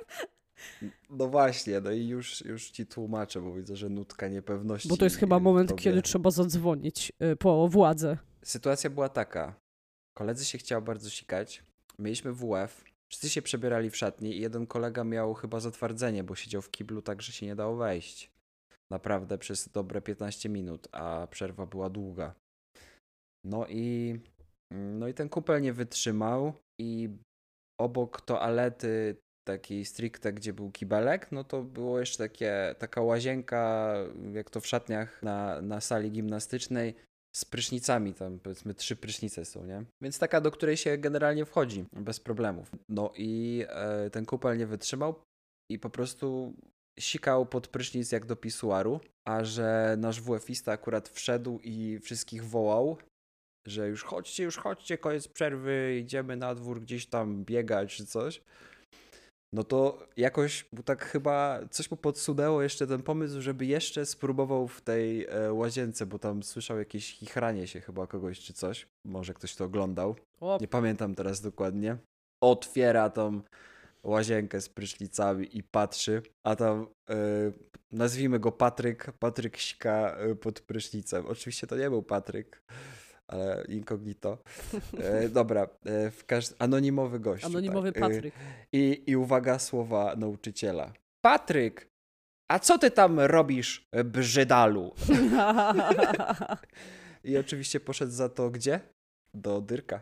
No 1.09 1.27
właśnie, 1.27 1.81
no 1.81 1.91
i 1.91 2.07
już, 2.07 2.45
już 2.45 2.71
ci 2.71 2.85
tłumaczę, 2.85 3.41
bo 3.41 3.53
widzę, 3.53 3.75
że 3.75 3.89
nutka 3.89 4.27
niepewności. 4.27 4.89
Bo 4.89 4.97
to 4.97 5.05
jest 5.05 5.17
chyba 5.17 5.39
moment, 5.39 5.69
tobie. 5.69 5.83
kiedy 5.83 6.01
trzeba 6.01 6.31
zadzwonić 6.31 7.11
y, 7.31 7.35
po 7.35 7.67
władzę. 7.67 8.17
Sytuacja 8.43 8.89
była 8.89 9.09
taka. 9.09 9.55
Koledzy 10.13 10.45
się 10.45 10.57
chciało 10.57 10.81
bardzo 10.81 11.09
sikać. 11.09 11.63
Mieliśmy 11.99 12.33
WF. 12.33 12.83
Wszyscy 13.09 13.29
się 13.29 13.41
przebierali 13.41 13.89
w 13.89 13.97
szatni 13.97 14.37
i 14.37 14.41
jeden 14.41 14.67
kolega 14.67 15.03
miał 15.03 15.33
chyba 15.33 15.59
zatwardzenie, 15.59 16.23
bo 16.23 16.35
siedział 16.35 16.61
w 16.61 16.71
kiblu 16.71 17.01
tak, 17.01 17.21
że 17.21 17.31
się 17.31 17.45
nie 17.45 17.55
dało 17.55 17.75
wejść. 17.75 18.31
Naprawdę 18.91 19.37
przez 19.37 19.69
dobre 19.69 20.01
15 20.01 20.49
minut, 20.49 20.87
a 20.91 21.27
przerwa 21.31 21.65
była 21.65 21.89
długa. 21.89 22.35
No 23.45 23.67
i, 23.67 24.19
no 24.73 25.07
i 25.07 25.13
ten 25.13 25.29
kupel 25.29 25.61
nie 25.61 25.73
wytrzymał 25.73 26.53
i 26.81 27.09
obok 27.81 28.21
toalety 28.21 29.15
takiej 29.47 29.85
stricte, 29.85 30.33
gdzie 30.33 30.53
był 30.53 30.71
kibelek, 30.71 31.31
no 31.31 31.43
to 31.43 31.63
było 31.63 31.99
jeszcze 31.99 32.17
takie, 32.17 32.75
taka 32.79 33.01
łazienka, 33.01 33.93
jak 34.33 34.49
to 34.49 34.61
w 34.61 34.67
szatniach 34.67 35.23
na, 35.23 35.61
na 35.61 35.81
sali 35.81 36.11
gimnastycznej, 36.11 36.95
z 37.35 37.45
prysznicami, 37.45 38.13
tam 38.13 38.39
powiedzmy 38.39 38.73
trzy 38.73 38.95
prysznice 38.95 39.45
są, 39.45 39.65
nie? 39.65 39.85
Więc 40.03 40.19
taka, 40.19 40.41
do 40.41 40.51
której 40.51 40.77
się 40.77 40.97
generalnie 40.97 41.45
wchodzi 41.45 41.85
bez 41.93 42.19
problemów. 42.19 42.71
No 42.89 43.13
i 43.15 43.63
e, 43.69 44.09
ten 44.09 44.25
kupel 44.25 44.57
nie 44.57 44.67
wytrzymał 44.67 45.21
i 45.71 45.79
po 45.79 45.89
prostu 45.89 46.53
sikał 46.99 47.45
pod 47.45 47.67
prysznic 47.67 48.11
jak 48.11 48.25
do 48.25 48.35
pisuaru, 48.35 48.99
a 49.27 49.43
że 49.43 49.95
nasz 49.97 50.21
WF-ista 50.21 50.71
akurat 50.71 51.09
wszedł 51.09 51.59
i 51.63 51.99
wszystkich 51.99 52.45
wołał, 52.45 52.97
że 53.67 53.87
już 53.87 54.03
chodźcie, 54.03 54.43
już 54.43 54.57
chodźcie, 54.57 54.97
koniec 54.97 55.27
przerwy, 55.27 55.97
idziemy 56.01 56.37
na 56.37 56.55
dwór 56.55 56.81
gdzieś 56.81 57.05
tam 57.05 57.45
biegać 57.45 57.95
czy 57.95 58.05
coś. 58.05 58.41
No 59.53 59.63
to 59.63 60.07
jakoś 60.17 60.71
mu 60.73 60.83
tak 60.83 61.05
chyba 61.05 61.59
coś 61.71 61.91
mu 61.91 61.97
podsunęło 61.97 62.61
jeszcze 62.61 62.87
ten 62.87 63.03
pomysł, 63.03 63.41
żeby 63.41 63.65
jeszcze 63.65 64.05
spróbował 64.05 64.67
w 64.67 64.81
tej 64.81 65.25
e, 65.25 65.53
łazience, 65.53 66.05
bo 66.05 66.19
tam 66.19 66.43
słyszał 66.43 66.79
jakieś 66.79 67.13
chichranie 67.13 67.67
się 67.67 67.81
chyba 67.81 68.07
kogoś 68.07 68.39
czy 68.39 68.53
coś. 68.53 68.87
Może 69.05 69.33
ktoś 69.33 69.55
to 69.55 69.65
oglądał. 69.65 70.15
Nie 70.61 70.67
pamiętam 70.67 71.15
teraz 71.15 71.41
dokładnie. 71.41 71.97
Otwiera 72.43 73.09
tą 73.09 73.41
łazienkę 74.07 74.61
z 74.61 74.69
prysznicami 74.69 75.57
i 75.57 75.63
patrzy, 75.63 76.21
a 76.43 76.55
tam 76.55 76.87
e, 77.09 77.15
nazwijmy 77.91 78.39
go 78.39 78.51
Patryk. 78.51 79.11
Patryk 79.19 79.57
sika 79.57 80.15
e, 80.17 80.35
pod 80.35 80.59
prysznicem. 80.59 81.25
Oczywiście 81.25 81.67
to 81.67 81.77
nie 81.77 81.89
był 81.89 82.03
Patryk, 82.03 82.63
ale 83.27 83.65
incognito. 83.69 84.37
E, 84.99 85.29
dobra, 85.39 85.67
w 86.11 86.23
anonimowy 86.59 87.19
gość. 87.19 87.45
anonimowy 87.45 87.91
tak. 87.91 88.01
Patryk. 88.01 88.33
I, 88.71 89.03
I 89.07 89.15
uwaga 89.15 89.59
słowa 89.59 90.15
nauczyciela. 90.15 90.93
Patryk, 91.25 91.87
a 92.51 92.59
co 92.59 92.77
ty 92.77 92.91
tam 92.91 93.19
robisz, 93.19 93.87
brzydalu? 94.05 94.93
I 97.23 97.37
oczywiście 97.37 97.79
poszedł 97.79 98.11
za 98.11 98.29
to 98.29 98.49
gdzie? 98.49 98.79
Do 99.33 99.61
Dyrka. 99.61 100.01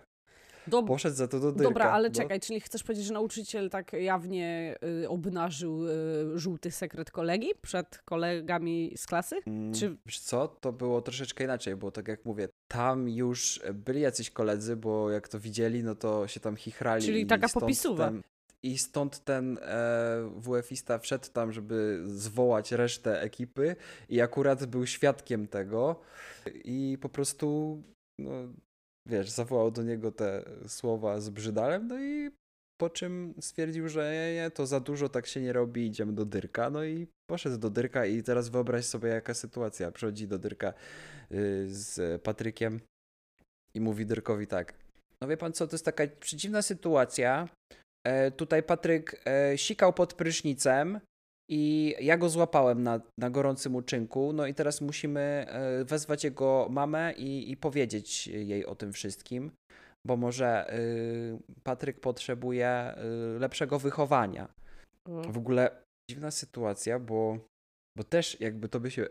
Dob- 0.67 0.87
Poszedł 0.87 1.15
za 1.15 1.27
to 1.27 1.39
do 1.39 1.51
Dyrka. 1.51 1.69
Dobra, 1.69 1.91
ale 1.91 2.09
no. 2.09 2.15
czekaj, 2.15 2.39
czyli 2.39 2.59
chcesz 2.59 2.83
powiedzieć, 2.83 3.05
że 3.05 3.13
nauczyciel 3.13 3.69
tak 3.69 3.93
jawnie 3.93 4.75
y, 5.03 5.09
obnażył 5.09 5.87
y, 5.87 6.39
żółty 6.39 6.71
sekret 6.71 7.11
kolegi 7.11 7.49
przed 7.61 7.97
kolegami 8.05 8.93
z 8.97 9.05
klasy? 9.05 9.35
Mm, 9.45 9.73
Czy- 9.73 9.97
Wiesz 10.05 10.19
co, 10.19 10.47
to 10.47 10.73
było 10.73 11.01
troszeczkę 11.01 11.43
inaczej, 11.43 11.75
bo 11.75 11.91
tak 11.91 12.07
jak 12.07 12.25
mówię, 12.25 12.47
tam 12.67 13.09
już 13.09 13.61
byli 13.73 14.01
jacyś 14.01 14.29
koledzy, 14.29 14.75
bo 14.75 15.11
jak 15.11 15.27
to 15.27 15.39
widzieli, 15.39 15.83
no 15.83 15.95
to 15.95 16.27
się 16.27 16.39
tam 16.39 16.55
chichrali. 16.55 17.05
Czyli 17.05 17.25
taka 17.25 17.47
popisuwa. 17.49 18.05
Ten, 18.05 18.21
I 18.63 18.77
stąd 18.77 19.23
ten 19.23 19.57
e, 19.61 20.31
WF-ista 20.37 20.99
wszedł 20.99 21.25
tam, 21.33 21.51
żeby 21.51 22.03
zwołać 22.05 22.71
resztę 22.71 23.21
ekipy 23.21 23.75
i 24.09 24.21
akurat 24.21 24.65
był 24.65 24.85
świadkiem 24.85 25.47
tego 25.47 25.99
i 26.63 26.97
po 27.01 27.09
prostu, 27.09 27.77
no 28.19 28.31
wiesz, 29.09 29.29
zawołał 29.29 29.71
do 29.71 29.83
niego 29.83 30.11
te 30.11 30.43
słowa 30.67 31.19
z 31.19 31.29
brzydalem, 31.29 31.87
no 31.87 31.99
i 31.99 32.31
po 32.81 32.89
czym 32.89 33.33
stwierdził, 33.39 33.89
że 33.89 34.11
nie, 34.13 34.35
nie, 34.35 34.51
to 34.51 34.65
za 34.65 34.79
dużo, 34.79 35.09
tak 35.09 35.27
się 35.27 35.41
nie 35.41 35.53
robi, 35.53 35.85
idziemy 35.87 36.13
do 36.13 36.25
Dyrka. 36.25 36.69
No 36.69 36.83
i 36.83 37.07
poszedł 37.29 37.57
do 37.57 37.69
Dyrka 37.69 38.05
i 38.05 38.23
teraz 38.23 38.49
wyobraź 38.49 38.85
sobie 38.85 39.09
jaka 39.09 39.33
sytuacja. 39.33 39.91
Przychodzi 39.91 40.27
do 40.27 40.39
Dyrka 40.39 40.73
y, 41.31 41.65
z 41.69 42.21
Patrykiem 42.21 42.79
i 43.75 43.81
mówi 43.81 44.05
Dyrkowi 44.05 44.47
tak. 44.47 44.73
No 45.21 45.27
wie 45.27 45.37
pan 45.37 45.53
co, 45.53 45.67
to 45.67 45.75
jest 45.75 45.85
taka 45.85 46.03
przeciwna 46.19 46.61
sytuacja. 46.61 47.49
E, 48.07 48.31
tutaj 48.31 48.63
Patryk 48.63 49.21
e, 49.25 49.57
sikał 49.57 49.93
pod 49.93 50.13
prysznicem 50.13 50.99
i 51.49 51.95
ja 52.01 52.17
go 52.17 52.29
złapałem 52.29 52.83
na, 52.83 53.01
na 53.19 53.29
gorącym 53.29 53.75
uczynku. 53.75 54.33
No 54.33 54.47
i 54.47 54.53
teraz 54.53 54.81
musimy 54.81 55.45
e, 55.47 55.85
wezwać 55.85 56.23
jego 56.23 56.67
mamę 56.69 57.13
i, 57.17 57.51
i 57.51 57.57
powiedzieć 57.57 58.27
jej 58.27 58.65
o 58.65 58.75
tym 58.75 58.93
wszystkim 58.93 59.51
bo 60.05 60.17
może 60.17 60.73
y, 60.73 61.37
Patryk 61.63 61.99
potrzebuje 61.99 62.95
y, 63.35 63.39
lepszego 63.39 63.79
wychowania. 63.79 64.53
W 65.07 65.37
ogóle 65.37 65.83
dziwna 66.11 66.31
sytuacja, 66.31 66.99
bo, 66.99 67.39
bo 67.97 68.03
też 68.03 68.41
jakby 68.41 68.69
to 68.69 68.79
by 68.79 68.91
się 68.91 69.07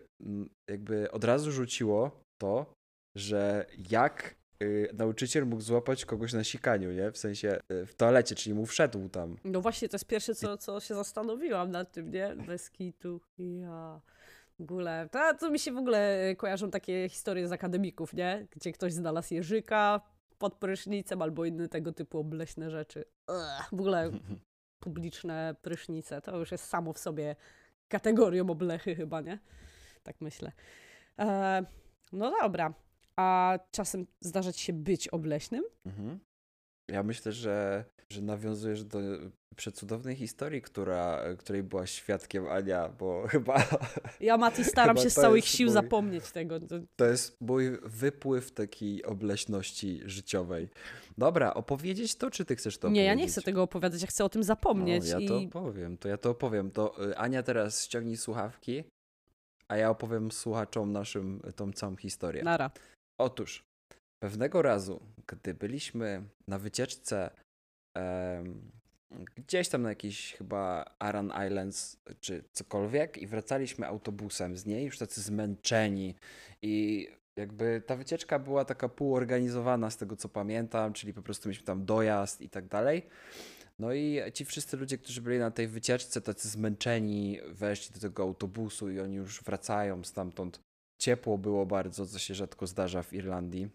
jakby 0.70 1.10
od 1.10 1.24
razu 1.24 1.52
rzuciło 1.52 2.20
to, 2.42 2.72
że 3.16 3.66
jak 3.90 4.34
y, 4.62 4.90
nauczyciel 4.94 5.46
mógł 5.46 5.62
złapać 5.62 6.04
kogoś 6.04 6.32
na 6.32 6.44
sikaniu, 6.44 6.92
nie? 6.92 7.10
W 7.12 7.18
sensie 7.18 7.58
y, 7.70 7.86
w 7.86 7.94
toalecie, 7.94 8.34
czyli 8.34 8.54
mu 8.54 8.66
wszedł 8.66 9.08
tam. 9.08 9.36
No 9.44 9.60
właśnie, 9.60 9.88
to 9.88 9.94
jest 9.94 10.06
pierwsze, 10.06 10.34
co, 10.34 10.56
co 10.56 10.80
się 10.80 10.94
zastanowiłam 10.94 11.70
nad 11.70 11.92
tym, 11.92 12.10
nie? 12.10 12.36
Bez 12.46 12.70
kitu. 12.70 13.20
Ja. 13.38 14.00
W 14.58 14.62
ogóle, 14.62 15.08
to, 15.12 15.34
to 15.40 15.50
mi 15.50 15.58
się 15.58 15.72
w 15.72 15.76
ogóle 15.76 16.28
e, 16.28 16.36
kojarzą 16.36 16.70
takie 16.70 17.08
historie 17.08 17.48
z 17.48 17.52
akademików, 17.52 18.14
nie? 18.14 18.46
Gdzie 18.50 18.72
ktoś 18.72 18.92
znalazł 18.92 19.34
jeżyka 19.34 20.00
pod 20.38 20.54
prysznicem 20.54 21.22
albo 21.22 21.44
inne 21.44 21.68
tego 21.68 21.92
typu 21.92 22.18
obleśne 22.18 22.70
rzeczy. 22.70 23.04
Ugh, 23.28 23.68
w 23.72 23.80
ogóle 23.80 24.10
publiczne 24.80 25.54
prysznice, 25.62 26.20
to 26.20 26.38
już 26.38 26.52
jest 26.52 26.64
samo 26.64 26.92
w 26.92 26.98
sobie 26.98 27.36
kategorią 27.88 28.50
oblechy 28.50 28.94
chyba, 28.94 29.20
nie? 29.20 29.38
Tak 30.02 30.20
myślę. 30.20 30.52
E, 31.18 31.64
no 32.12 32.30
dobra. 32.42 32.74
A 33.20 33.58
czasem 33.70 34.06
zdarza 34.20 34.52
ci 34.52 34.60
się 34.64 34.72
być 34.72 35.08
obleśnym? 35.08 35.64
Mhm. 35.86 36.18
Ja 36.90 37.02
myślę, 37.02 37.32
że, 37.32 37.84
że 38.10 38.22
nawiązujesz 38.22 38.84
do 38.84 38.98
przecudownej 39.56 40.16
historii, 40.16 40.62
która, 40.62 41.22
której 41.38 41.62
była 41.62 41.86
świadkiem 41.86 42.46
Ania, 42.48 42.88
bo 42.88 43.22
chyba 43.28 43.64
Ja, 44.20 44.36
Mati, 44.36 44.64
staram 44.64 44.96
się 44.96 45.10
z 45.10 45.14
to 45.14 45.20
całych 45.20 45.44
sił 45.44 45.66
mój- 45.68 45.72
zapomnieć 45.74 46.30
tego. 46.30 46.60
To- 46.60 46.78
To 46.96 47.04
jest 47.04 47.40
mój 47.40 47.78
wypływ 47.82 48.52
takiej 48.52 49.04
obleśności 49.04 50.00
życiowej. 50.04 50.68
Dobra, 51.18 51.54
opowiedzieć 51.54 52.16
to, 52.16 52.30
czy 52.30 52.44
ty 52.44 52.56
chcesz 52.56 52.78
to 52.78 52.88
nie, 52.88 53.04
ja 53.04 53.12
opowiedzieć? 53.12 53.26
nie 53.26 53.32
chcę 53.32 53.42
tego 53.42 53.62
opowiadać, 53.62 54.00
ja 54.00 54.06
chcę 54.06 54.24
o 54.24 54.28
tym 54.28 54.42
zapomnieć. 54.42 55.04
No, 55.12 55.20
ja 55.20 55.28
to 55.28 55.38
i... 55.38 55.46
opowiem, 55.46 55.98
to 55.98 56.08
ja 56.08 56.16
to 56.18 56.30
opowiem. 56.30 56.70
To 56.70 57.04
y, 57.10 57.16
Ania 57.18 57.42
teraz 57.42 57.84
ściągnij 57.84 58.16
słuchawki, 58.16 58.84
a 59.68 59.76
ja 59.76 59.90
opowiem 59.90 60.30
słuchaczom 60.32 60.92
naszym 60.92 61.40
tą 61.56 61.72
całą 61.72 61.96
historię. 61.96 62.42
Nara. 62.42 62.70
Otóż, 63.18 63.64
pewnego 64.22 64.62
razu, 64.62 65.00
gdy 65.26 65.54
byliśmy 65.54 66.22
na 66.48 66.58
wycieczce 66.58 67.30
gdzieś 69.36 69.68
tam 69.68 69.82
na 69.82 69.88
jakiś 69.88 70.34
chyba 70.34 70.94
Aran 70.98 71.32
Islands 71.46 71.96
czy 72.20 72.44
cokolwiek 72.52 73.18
i 73.18 73.26
wracaliśmy 73.26 73.86
autobusem 73.86 74.56
z 74.56 74.66
niej, 74.66 74.84
już 74.84 74.98
tacy 74.98 75.20
zmęczeni 75.20 76.14
i 76.62 77.08
jakby 77.36 77.82
ta 77.86 77.96
wycieczka 77.96 78.38
była 78.38 78.64
taka 78.64 78.88
półorganizowana 78.88 79.90
z 79.90 79.96
tego 79.96 80.16
co 80.16 80.28
pamiętam, 80.28 80.92
czyli 80.92 81.12
po 81.12 81.22
prostu 81.22 81.48
mieliśmy 81.48 81.66
tam 81.66 81.84
dojazd 81.84 82.40
i 82.40 82.48
tak 82.48 82.68
dalej. 82.68 83.06
No 83.78 83.92
i 83.92 84.20
ci 84.34 84.44
wszyscy 84.44 84.76
ludzie, 84.76 84.98
którzy 84.98 85.22
byli 85.22 85.38
na 85.38 85.50
tej 85.50 85.68
wycieczce, 85.68 86.20
tacy 86.20 86.48
zmęczeni, 86.48 87.40
weszli 87.48 87.94
do 87.94 88.00
tego 88.00 88.22
autobusu 88.22 88.90
i 88.90 89.00
oni 89.00 89.14
już 89.14 89.42
wracają 89.42 90.04
stamtąd. 90.04 90.60
Ciepło 90.98 91.38
było 91.38 91.66
bardzo, 91.66 92.06
co 92.06 92.18
się 92.18 92.34
rzadko 92.34 92.66
zdarza 92.66 93.02
w 93.02 93.12
Irlandii. 93.12 93.68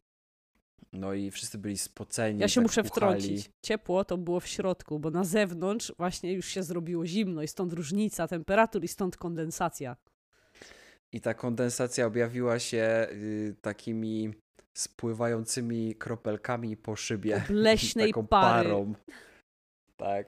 No 0.93 1.13
i 1.13 1.31
wszyscy 1.31 1.57
byli 1.57 1.77
spoceni. 1.77 2.39
Ja 2.39 2.47
się 2.47 2.61
tak 2.61 2.63
muszę 2.63 2.83
puchali. 2.83 3.21
wtrącić. 3.21 3.51
Ciepło 3.65 4.05
to 4.05 4.17
było 4.17 4.39
w 4.39 4.47
środku, 4.47 4.99
bo 4.99 5.11
na 5.11 5.23
zewnątrz 5.23 5.93
właśnie 5.97 6.33
już 6.33 6.45
się 6.47 6.63
zrobiło 6.63 7.05
zimno 7.05 7.43
i 7.43 7.47
stąd 7.47 7.73
różnica 7.73 8.27
temperatur 8.27 8.83
i 8.83 8.87
stąd 8.87 9.17
kondensacja. 9.17 9.97
I 11.11 11.21
ta 11.21 11.33
kondensacja 11.33 12.05
objawiła 12.05 12.59
się 12.59 13.07
y, 13.11 13.55
takimi 13.61 14.33
spływającymi 14.73 15.95
kropelkami 15.95 16.77
po 16.77 16.95
szybie. 16.95 17.43
Pary. 18.29 18.69
parą. 18.69 18.93
Tak. 19.97 20.27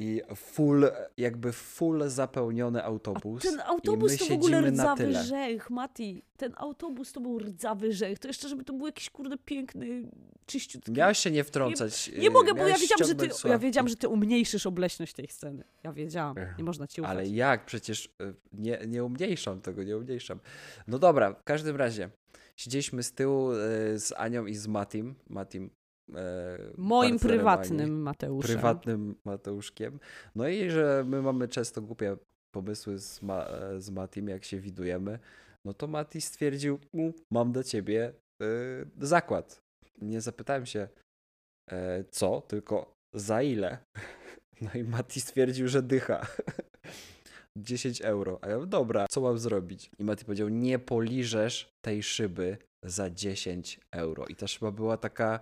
I 0.00 0.22
full, 0.34 0.90
jakby 1.16 1.52
full 1.52 2.08
zapełniony 2.08 2.84
autobus. 2.84 3.42
Ten 3.42 3.54
I 3.54 3.60
autobus 3.60 4.16
to 4.16 4.24
w 4.24 4.32
ogóle 4.32 4.60
rdzawy 4.60 5.12
rzęch, 5.12 5.70
Mati. 5.70 6.22
Ten 6.36 6.52
autobus 6.56 7.12
to 7.12 7.20
był 7.20 7.38
rdzawy 7.38 7.92
rzęch. 7.92 8.18
To 8.18 8.28
jeszcze, 8.28 8.48
żeby 8.48 8.64
to 8.64 8.72
był 8.72 8.86
jakiś 8.86 9.10
kurde 9.10 9.38
piękny, 9.38 10.10
czyściutki. 10.46 10.92
Miałeś 10.92 11.18
się 11.18 11.30
nie 11.30 11.44
wtrącać. 11.44 12.10
Nie 12.18 12.28
y, 12.28 12.30
mogę, 12.30 12.54
bo 12.54 12.66
ja 12.66 12.78
wiedziałam, 12.78 13.08
że 13.08 13.14
ty, 13.14 13.48
ja 13.48 13.58
wiedziałam, 13.58 13.88
że 13.88 13.96
ty 13.96 14.08
umniejszysz 14.08 14.66
obleśność 14.66 15.12
tej 15.12 15.28
sceny. 15.28 15.64
Ja 15.82 15.92
wiedziałam. 15.92 16.36
Nie 16.58 16.64
można 16.64 16.86
ci 16.86 17.00
ufać. 17.00 17.10
Ale 17.10 17.28
jak? 17.28 17.66
Przecież 17.66 18.06
y, 18.06 18.34
nie, 18.52 18.78
nie 18.86 19.04
umniejszam 19.04 19.60
tego, 19.60 19.82
nie 19.82 19.96
umniejszam. 19.96 20.40
No 20.86 20.98
dobra, 20.98 21.32
w 21.32 21.44
każdym 21.44 21.76
razie. 21.76 22.10
Siedzieliśmy 22.56 23.02
z 23.02 23.12
tyłu 23.12 23.52
y, 23.52 23.56
z 23.98 24.12
Anią 24.16 24.46
i 24.46 24.54
z 24.54 24.66
Matim. 24.66 25.14
Matim 25.28 25.70
Moim 26.76 27.10
partnerem 27.12 27.12
Ani. 27.12 27.18
prywatnym 27.18 28.02
Mateuszem. 28.02 28.50
prywatnym 28.52 29.14
Mateuszkiem. 29.24 29.98
No 30.34 30.48
i 30.48 30.70
że 30.70 31.04
my 31.06 31.22
mamy 31.22 31.48
często 31.48 31.82
głupie 31.82 32.16
pomysły 32.54 32.98
z, 32.98 33.22
ma, 33.22 33.46
e, 33.46 33.80
z 33.80 33.90
Matim, 33.90 34.28
jak 34.28 34.44
się 34.44 34.60
widujemy, 34.60 35.18
no 35.64 35.74
to 35.74 35.86
Mati 35.86 36.20
stwierdził, 36.20 36.78
"U, 36.92 37.12
mam 37.30 37.52
dla 37.52 37.62
ciebie 37.64 38.12
y, 38.42 38.46
zakład. 39.06 39.62
Nie 40.02 40.20
zapytałem 40.20 40.66
się 40.66 40.88
e, 41.70 42.04
co, 42.10 42.40
tylko 42.40 42.94
za 43.14 43.42
ile. 43.42 43.78
No 44.62 44.70
i 44.74 44.84
Mati 44.84 45.20
stwierdził, 45.20 45.68
że 45.68 45.82
dycha. 45.82 46.26
10 47.58 48.00
euro. 48.00 48.38
A 48.42 48.48
ja 48.48 48.58
dobra, 48.66 49.06
co 49.10 49.20
mam 49.20 49.38
zrobić? 49.38 49.90
I 49.98 50.04
Mati 50.04 50.24
powiedział, 50.24 50.48
nie 50.48 50.78
poliżesz 50.78 51.72
tej 51.80 52.02
szyby, 52.02 52.56
za 52.84 53.10
10 53.10 53.80
euro. 53.92 54.26
I 54.26 54.36
też 54.36 54.58
chyba 54.58 54.70
była 54.70 54.96
taka, 54.96 55.40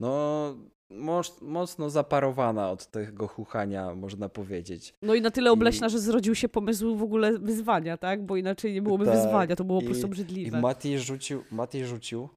no, 0.00 0.54
moc, 0.90 1.40
mocno 1.40 1.90
zaparowana 1.90 2.70
od 2.70 2.86
tego 2.86 3.28
chuchania, 3.28 3.94
można 3.94 4.28
powiedzieć. 4.28 4.94
No 5.02 5.14
i 5.14 5.20
na 5.20 5.30
tyle 5.30 5.52
obleśna, 5.52 5.86
I- 5.86 5.90
że 5.90 5.98
zrodził 5.98 6.34
się 6.34 6.48
pomysł 6.48 6.96
w 6.96 7.02
ogóle 7.02 7.38
wyzwania, 7.38 7.96
tak? 7.96 8.26
Bo 8.26 8.36
inaczej 8.36 8.72
nie 8.72 8.82
byłoby 8.82 9.04
Tak, 9.06 9.14
wyzwania, 9.14 9.56
to 9.56 9.64
było 9.64 9.78
po 9.78 9.82
i- 9.84 9.86
prostu 9.86 10.06
I 10.06 10.10
obrzydliwe. 10.10 10.60
Mati 10.60 10.98
rzucił, 10.98 11.44
Mati 11.50 11.84
rzucił. 11.84 12.28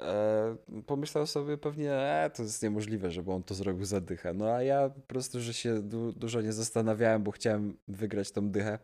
E, 0.00 0.56
pomyślał 0.86 1.26
sobie 1.26 1.58
pewnie, 1.58 1.92
e, 1.92 2.30
to 2.36 2.42
jest 2.42 2.62
niemożliwe, 2.62 3.10
żeby 3.10 3.32
on 3.32 3.42
to 3.42 3.54
zrobił 3.54 3.84
za 3.84 4.00
dychę. 4.00 4.34
No 4.34 4.46
a 4.54 4.62
ja 4.62 4.88
po 4.90 5.00
prostu, 5.00 5.40
że 5.40 5.54
się 5.54 5.82
du 5.82 6.12
dużo 6.12 6.40
nie 6.40 6.52
zastanawiałem, 6.52 7.22
bo 7.22 7.30
chciałem 7.30 7.76
wygrać 7.88 8.30
tą 8.30 8.50
dychę. 8.50 8.78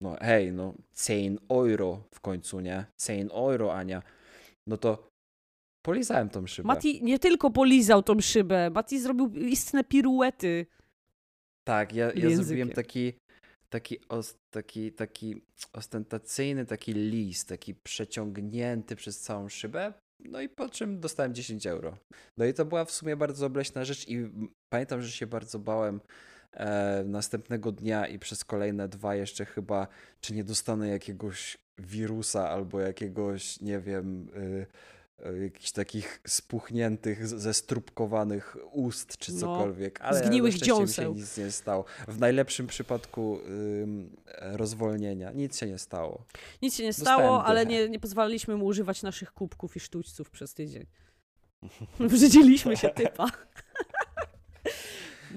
No 0.00 0.16
hej, 0.20 0.52
no 0.52 0.74
10 0.96 1.38
euro 1.50 2.00
w 2.10 2.20
końcu, 2.20 2.60
nie? 2.60 2.84
10 2.98 3.30
euro, 3.32 3.74
Ania. 3.74 4.02
No 4.66 4.76
to 4.76 5.11
polizałem 5.82 6.28
tą 6.28 6.46
szybę. 6.46 6.66
Mati 6.66 7.04
nie 7.04 7.18
tylko 7.18 7.50
polizał 7.50 8.02
tą 8.02 8.20
szybę, 8.20 8.70
Mati 8.70 9.00
zrobił 9.00 9.32
istne 9.34 9.84
piruety. 9.84 10.66
Tak, 11.64 11.94
ja, 11.94 12.12
ja 12.12 12.36
zrobiłem 12.36 12.70
taki, 12.70 13.12
taki, 13.68 13.98
taki, 14.50 14.92
taki 14.92 15.42
ostentacyjny 15.72 16.66
taki 16.66 16.92
list, 16.92 17.48
taki 17.48 17.74
przeciągnięty 17.74 18.96
przez 18.96 19.20
całą 19.20 19.48
szybę. 19.48 19.92
No 20.24 20.40
i 20.40 20.48
po 20.48 20.68
czym 20.68 21.00
dostałem 21.00 21.34
10 21.34 21.66
euro. 21.66 21.96
No 22.38 22.44
i 22.44 22.54
to 22.54 22.64
była 22.64 22.84
w 22.84 22.90
sumie 22.90 23.16
bardzo 23.16 23.46
obleśna 23.46 23.84
rzecz 23.84 24.08
i 24.08 24.30
pamiętam, 24.72 25.02
że 25.02 25.10
się 25.10 25.26
bardzo 25.26 25.58
bałem 25.58 26.00
e, 26.52 27.04
następnego 27.06 27.72
dnia 27.72 28.06
i 28.06 28.18
przez 28.18 28.44
kolejne 28.44 28.88
dwa 28.88 29.14
jeszcze 29.14 29.44
chyba, 29.44 29.86
czy 30.20 30.34
nie 30.34 30.44
dostanę 30.44 30.88
jakiegoś 30.88 31.56
wirusa 31.78 32.50
albo 32.50 32.80
jakiegoś, 32.80 33.60
nie 33.60 33.80
wiem, 33.80 34.28
y, 34.36 34.66
jakichś 35.42 35.72
takich 35.72 36.20
spuchniętych, 36.26 37.28
zestrupkowanych 37.28 38.56
ust 38.72 39.16
czy 39.18 39.32
No, 39.32 39.40
cokolwiek. 39.40 40.00
Ale 40.00 40.18
zgniłych 40.18 40.54
mi 40.54 40.60
się 40.60 40.66
dziąseł. 40.66 41.14
nic 41.14 41.36
nie 41.38 41.50
stało. 41.50 41.84
W 42.08 42.20
najlepszym 42.20 42.66
przypadku 42.66 43.40
ym, 43.82 44.16
e, 44.26 44.56
rozwolnienia 44.56 45.32
nic 45.32 45.58
się 45.58 45.66
nie 45.66 45.78
stało. 45.78 46.24
Nic 46.62 46.76
się 46.76 46.82
nie 46.82 46.88
Dostałem 46.88 47.20
stało, 47.20 47.44
ale 47.44 47.66
nie, 47.66 47.88
nie 47.88 48.00
pozwalaliśmy 48.00 48.56
mu 48.56 48.64
używać 48.66 49.02
naszych 49.02 49.32
kubków 49.32 49.76
i 49.76 49.80
sztućców 49.80 50.30
przez 50.30 50.54
tydzień. 50.54 50.86
Brzydziliśmy 52.10 52.76
się 52.76 52.88
typa. 52.88 53.26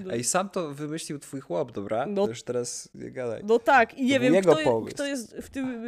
No, 0.04 0.12
Ej, 0.14 0.24
sam 0.24 0.48
to 0.48 0.74
wymyślił 0.74 1.18
twój 1.18 1.40
chłop, 1.40 1.72
dobra? 1.72 2.06
No. 2.06 2.22
To 2.22 2.28
już 2.28 2.42
teraz 2.42 2.88
nie 2.94 3.10
gadaj. 3.10 3.42
no 3.44 3.58
tak, 3.58 3.94
i 3.94 4.06
nie 4.06 4.20
był 4.20 4.32
wiem, 4.32 4.42
kto, 4.42 4.82
kto 4.82 5.06
jest 5.06 5.36
w 5.36 5.50
tym 5.50 5.84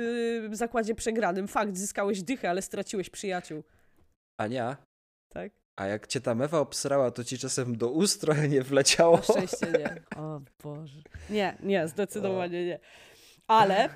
y, 0.53 0.57
zakładzie 0.57 0.95
przegranym. 0.95 1.49
Fakt, 1.49 1.77
zyskałeś 1.77 2.23
dychę, 2.23 2.51
ale 2.51 2.63
straciłeś 2.63 3.11
przyjaciół. 3.11 3.63
Ania, 4.39 4.77
Tak? 5.29 5.53
a 5.77 5.87
jak 5.87 6.07
cię 6.07 6.21
ta 6.21 6.35
mewa 6.35 6.61
obsrała, 6.61 7.11
to 7.11 7.25
ci 7.25 7.39
czasem 7.39 7.77
do 7.79 7.91
ust 7.91 8.21
trochę 8.21 8.49
nie 8.49 8.63
wleciało? 8.63 9.17
Na 9.17 9.23
szczęście 9.23 9.67
nie. 9.79 10.03
O 10.23 10.41
Boże. 10.63 11.01
Nie, 11.31 11.57
nie, 11.63 11.89
zdecydowanie 11.89 12.67
nie. 12.67 12.79
Ale 13.47 13.89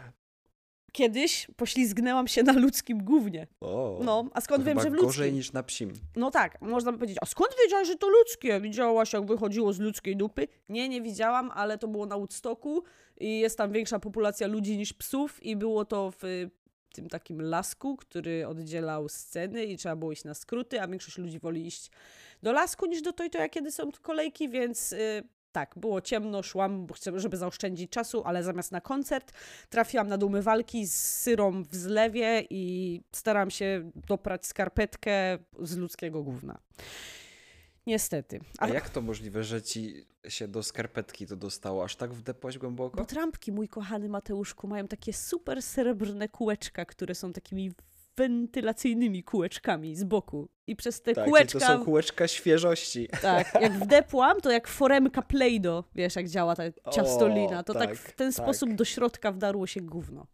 kiedyś 0.93 1.47
poślizgnęłam 1.57 2.29
się 2.29 2.43
na 2.43 2.53
ludzkim 2.53 3.05
gównie. 3.05 3.47
O, 3.61 4.01
No, 4.05 4.25
a 4.33 4.41
skąd 4.41 4.65
wiem, 4.65 4.81
że 4.81 4.91
w 4.91 4.93
ludzkim? 4.93 5.07
gorzej 5.09 5.33
niż 5.33 5.53
na 5.53 5.63
psim. 5.63 5.93
No 6.17 6.31
tak, 6.31 6.61
można 6.61 6.93
by 6.93 6.99
powiedzieć, 6.99 7.19
a 7.21 7.27
skąd 7.27 7.51
wiedziałaś, 7.65 7.87
że 7.89 7.97
to 7.97 8.09
ludzkie? 8.09 8.61
Widziałaś, 8.61 9.13
jak 9.13 9.27
wychodziło 9.27 9.73
z 9.73 9.79
ludzkiej 9.79 10.17
dupy? 10.17 10.49
Nie, 10.69 10.89
nie 10.89 11.03
widziałam, 11.03 11.51
ale 11.55 11.79
to 11.79 11.89
było 11.89 12.07
na 12.07 12.17
Woodstocku 12.17 12.83
i 13.21 13.39
jest 13.41 13.59
tam 13.59 13.73
większa 13.73 13.99
populacja 13.99 14.47
ludzi 14.47 14.77
niż 14.79 14.93
psów 14.93 15.43
i 15.43 15.57
było 15.57 15.85
to 15.85 16.13
w 16.23 16.47
tym 16.93 17.09
takim 17.09 17.43
lasku, 17.43 17.97
który 17.97 18.47
oddzielał 18.47 19.09
sceny 19.09 19.65
i 19.65 19.77
trzeba 19.77 19.97
było 19.97 20.13
iść 20.13 20.25
na 20.25 20.35
skróty, 20.35 20.81
a 20.81 20.89
większość 20.89 21.19
ludzi 21.19 21.39
woli 21.39 21.67
iść 21.67 21.91
do 22.43 22.53
lasku 22.53 22.87
niż 22.87 23.03
do 23.03 23.13
Toytoja, 23.13 23.49
kiedy 23.49 23.73
są 23.73 23.91
kolejki, 24.03 24.49
więc 24.49 24.93
y, 24.93 25.23
tak, 25.53 25.75
było 25.77 26.01
ciemno, 26.01 26.43
szłam, 26.43 26.87
żeby 27.17 27.37
zaoszczędzić 27.37 27.91
czasu, 27.91 28.23
ale 28.25 28.43
zamiast 28.43 28.73
na 28.73 28.81
koncert 28.81 29.33
trafiłam 29.71 30.09
na 30.09 30.17
umywalki 30.17 30.87
z 30.87 30.95
syrą 30.95 31.63
w 31.63 31.75
zlewie 31.75 32.47
i 32.51 33.01
staram 33.13 33.51
się 33.51 33.91
doprać 34.09 34.47
skarpetkę 34.47 35.39
z 35.59 35.77
ludzkiego 35.77 36.23
gówna. 36.23 36.59
Niestety. 37.87 38.41
A 38.59 38.69
jak 38.69 38.91
to 38.91 39.01
możliwe, 39.01 39.45
że 39.45 39.63
ci 39.63 40.07
się 40.29 40.49
do 40.49 40.63
skarpetki 40.63 41.27
to 41.27 41.37
dostało? 41.37 41.85
Aż 41.85 41.97
tak 41.97 42.15
wdepłaś 42.15 42.59
głęboko? 42.59 42.97
Bo 42.97 43.05
trampki, 43.05 43.53
mój 43.53 43.69
kochany 43.69 44.09
Mateuszku, 44.09 44.69
mają 44.69 44.89
takie 44.89 45.13
super 45.13 45.63
srebrne 45.63 46.29
kółeczka, 46.29 46.85
które 46.85 47.15
są 47.15 47.33
takimi 47.33 47.73
wentylacyjnymi 48.17 49.23
kółeczkami 49.23 49.97
z 49.97 50.05
boku. 50.05 50.49
I 50.67 50.77
przez 50.77 51.03
te 51.03 51.15
tak, 51.15 51.25
kółeczka... 51.25 51.59
to 51.59 51.67
są 51.67 51.85
kółeczka 51.85 52.29
świeżości. 52.29 53.09
Tak, 53.23 53.55
jak 53.61 53.73
wdepłam, 53.73 54.41
to 54.41 54.51
jak 54.51 54.69
foremka 54.69 55.23
Play-Doh, 55.23 55.85
wiesz 55.95 56.17
jak 56.17 56.29
działa 56.29 56.57
ta 56.57 56.63
ciastolina, 56.93 57.63
to 57.63 57.75
tak, 57.75 57.89
tak, 57.89 57.99
w 57.99 58.13
ten 58.13 58.33
tak. 58.33 58.45
sposób 58.45 58.75
do 58.75 58.85
środka 58.85 59.33
wdarło 59.33 59.67
się 59.67 59.81
gówno. 59.81 60.27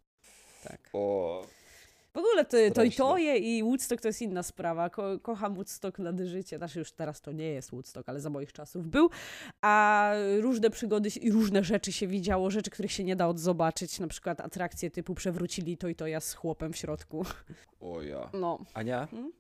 Tak. 0.65 0.91
O, 0.93 1.47
W 2.15 2.19
ogóle 2.19 2.45
to, 2.45 2.57
to 2.75 2.83
i 2.83 2.91
toje 2.93 3.37
i 3.37 3.63
Woodstock 3.63 4.03
to 4.03 4.09
jest 4.09 4.23
inna 4.23 4.43
sprawa. 4.43 4.91
Ko 4.91 5.21
kocham 5.21 5.55
Woodstock 5.55 5.99
na 5.99 6.13
życie. 6.27 6.59
Znaczy 6.59 6.79
już 6.79 6.93
teraz 6.93 7.21
to 7.21 7.33
nie 7.33 7.47
jest 7.53 7.71
Woodstock, 7.71 8.09
ale 8.09 8.21
za 8.21 8.31
moich 8.31 8.53
czasów 8.53 8.89
był. 8.89 9.11
A 9.63 10.13
różne 10.41 10.71
przygody 10.71 11.09
i 11.21 11.33
różne 11.33 11.65
rzeczy 11.65 11.93
się 11.93 12.07
widziało, 12.07 12.51
rzeczy, 12.51 12.71
których 12.71 12.93
się 12.93 13.05
nie 13.05 13.17
da 13.17 13.29
odzobaczyć. 13.29 14.01
Na 14.01 14.09
przykład 14.09 14.41
atrakcje 14.41 14.91
typu 14.91 15.15
przewrócili 15.15 15.77
to 15.77 15.89
i 15.89 15.95
to 15.95 16.07
ja 16.07 16.21
z 16.21 16.35
chłopem 16.35 16.73
w 16.73 16.77
środku. 16.77 17.25
o 17.81 18.03
ja. 18.03 18.31
No, 18.33 18.59
Ania, 18.75 19.07
Hmm? 19.11 19.33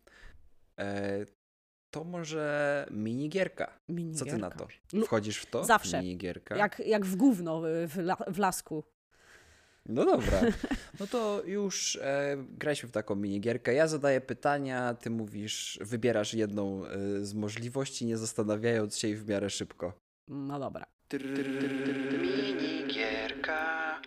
e, 0.80 1.24
to 1.90 2.04
może 2.04 2.86
minigierka. 2.90 3.66
Co 3.86 3.92
minigierka. 3.92 4.30
ty 4.32 4.38
na 4.38 4.50
to? 4.50 4.68
Wchodzisz 5.06 5.38
w 5.38 5.46
to? 5.46 5.64
Zawsze. 5.64 6.00
Minigierka? 6.02 6.56
Jak, 6.56 6.78
jak 6.86 7.06
w 7.06 7.16
gówno 7.16 7.60
w, 7.60 7.64
w, 7.88 7.98
la 7.98 8.16
w 8.16 8.38
lasku. 8.38 8.84
No 9.88 10.04
dobra. 10.04 10.40
No 11.00 11.06
to 11.06 11.42
już 11.46 11.96
e, 11.96 12.36
graliśmy 12.50 12.88
w 12.88 12.92
taką 12.92 13.14
minigierkę. 13.14 13.74
Ja 13.74 13.88
zadaję 13.88 14.20
pytania, 14.20 14.94
ty 14.94 15.10
mówisz, 15.10 15.78
wybierasz 15.82 16.34
jedną 16.34 16.86
e, 16.86 17.24
z 17.24 17.34
możliwości, 17.34 18.06
nie 18.06 18.16
zastanawiając 18.16 18.98
się 18.98 19.08
i 19.08 19.16
w 19.16 19.28
miarę 19.28 19.50
szybko. 19.50 19.92
No 20.28 20.58
dobra. 20.58 20.86
Minigierka. 22.22 24.00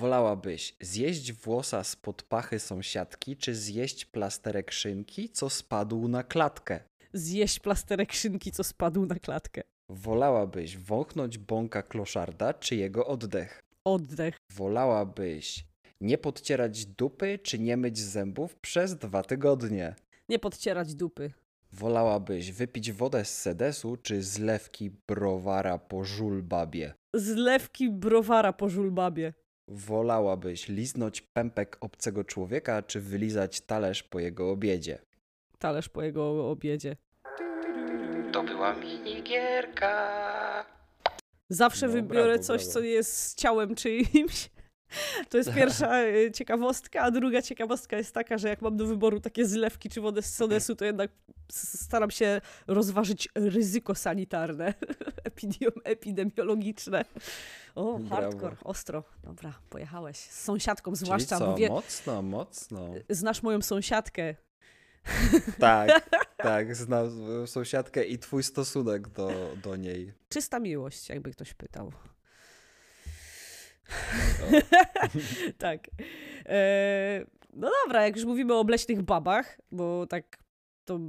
Wolałabyś 0.00 0.76
zjeść 0.80 1.32
włosa 1.32 1.84
spod 1.84 2.22
pachy 2.22 2.58
sąsiadki, 2.58 3.36
czy 3.36 3.54
zjeść 3.54 4.04
plasterek 4.04 4.72
szynki, 4.72 5.28
co 5.28 5.50
spadł 5.50 6.08
na 6.08 6.22
klatkę? 6.22 6.80
Zjeść 7.12 7.60
plasterek 7.60 8.12
szynki, 8.12 8.52
co 8.52 8.64
spadł 8.64 9.06
na 9.06 9.14
klatkę. 9.14 9.62
Wolałabyś 9.88 10.78
wąchnąć 10.78 11.38
bąka 11.38 11.82
kloszarda, 11.82 12.54
czy 12.54 12.76
jego 12.76 13.06
oddech? 13.06 13.65
Oddech. 13.86 14.36
Wolałabyś 14.52 15.64
nie 16.00 16.18
podcierać 16.18 16.86
dupy, 16.86 17.38
czy 17.38 17.58
nie 17.58 17.76
myć 17.76 17.98
zębów 17.98 18.56
przez 18.56 18.96
dwa 18.96 19.22
tygodnie? 19.22 19.94
Nie 20.28 20.38
podcierać 20.38 20.94
dupy. 20.94 21.32
Wolałabyś 21.72 22.52
wypić 22.52 22.92
wodę 22.92 23.24
z 23.24 23.38
sedesu, 23.38 23.96
czy 23.96 24.22
zlewki 24.22 24.90
browara 25.08 25.78
po 25.78 26.04
żulbabie? 26.04 26.94
Zlewki 27.14 27.90
browara 27.90 28.52
po 28.52 28.68
żulbabie. 28.68 29.32
Wolałabyś 29.68 30.68
liznąć 30.68 31.20
pępek 31.20 31.76
obcego 31.80 32.24
człowieka, 32.24 32.82
czy 32.82 33.00
wylizać 33.00 33.60
talerz 33.60 34.02
po 34.02 34.20
jego 34.20 34.50
obiedzie? 34.50 34.98
Talerz 35.58 35.88
po 35.88 36.02
jego 36.02 36.50
obiedzie. 36.50 36.96
To 38.32 38.42
była 38.42 38.74
minigierka. 38.74 40.75
Zawsze 41.48 41.86
No, 41.86 41.92
wybiorę 41.92 42.24
brawo, 42.24 42.42
coś, 42.44 42.60
brawo. 42.62 42.72
co 42.72 42.80
jest 42.80 43.18
z 43.18 43.34
ciałem 43.34 43.74
czyimś. 43.74 44.50
To 45.30 45.38
jest 45.38 45.54
pierwsza 45.54 46.02
y, 46.04 46.30
ciekawostka, 46.34 47.00
a 47.00 47.10
druga 47.10 47.42
ciekawostka 47.42 47.96
jest 47.96 48.14
taka, 48.14 48.38
że 48.38 48.48
jak 48.48 48.62
mam 48.62 48.76
do 48.76 48.86
wyboru 48.86 49.20
takie 49.20 49.46
zlewki 49.46 49.90
czy 49.90 50.00
wodę 50.00 50.22
z 50.22 50.34
sodesu, 50.34 50.76
to 50.76 50.84
jednak 50.84 51.10
staram 51.52 52.10
się 52.10 52.40
rozważyć 52.66 53.28
ryzyko 53.34 53.94
sanitarne, 53.94 54.74
epidemiologiczne. 55.84 57.04
O, 57.74 57.98
Brawo. 57.98 58.14
hardcore, 58.22 58.56
ostro. 58.64 59.04
Dobra, 59.24 59.52
pojechałeś. 59.70 60.16
Z 60.16 60.40
sąsiadką 60.44 60.90
Czyli 60.92 61.04
zwłaszcza, 61.04 61.38
co, 61.38 61.46
bo 61.46 61.54
wie, 61.56 61.68
mocno, 61.68 62.22
mocno. 62.22 62.90
znasz 63.10 63.42
moją 63.42 63.62
sąsiadkę. 63.62 64.34
Tak, 65.58 66.10
tak, 66.48 66.74
znam 66.76 67.10
sąsiadkę 67.46 68.04
i 68.04 68.18
twój 68.18 68.42
stosunek 68.42 69.08
do, 69.08 69.30
do 69.62 69.76
niej. 69.76 70.12
Czysta 70.28 70.60
miłość, 70.60 71.08
jakby 71.08 71.30
ktoś 71.30 71.54
pytał. 71.54 71.92
O. 73.86 74.46
tak. 75.58 75.88
E, 76.46 77.24
no 77.52 77.70
dobra, 77.84 78.04
jak 78.04 78.16
już 78.16 78.24
mówimy 78.24 78.54
o 78.54 78.60
obleśnych 78.60 79.02
babach, 79.02 79.60
bo 79.72 80.06
tak 80.06 80.38
to 80.84 81.00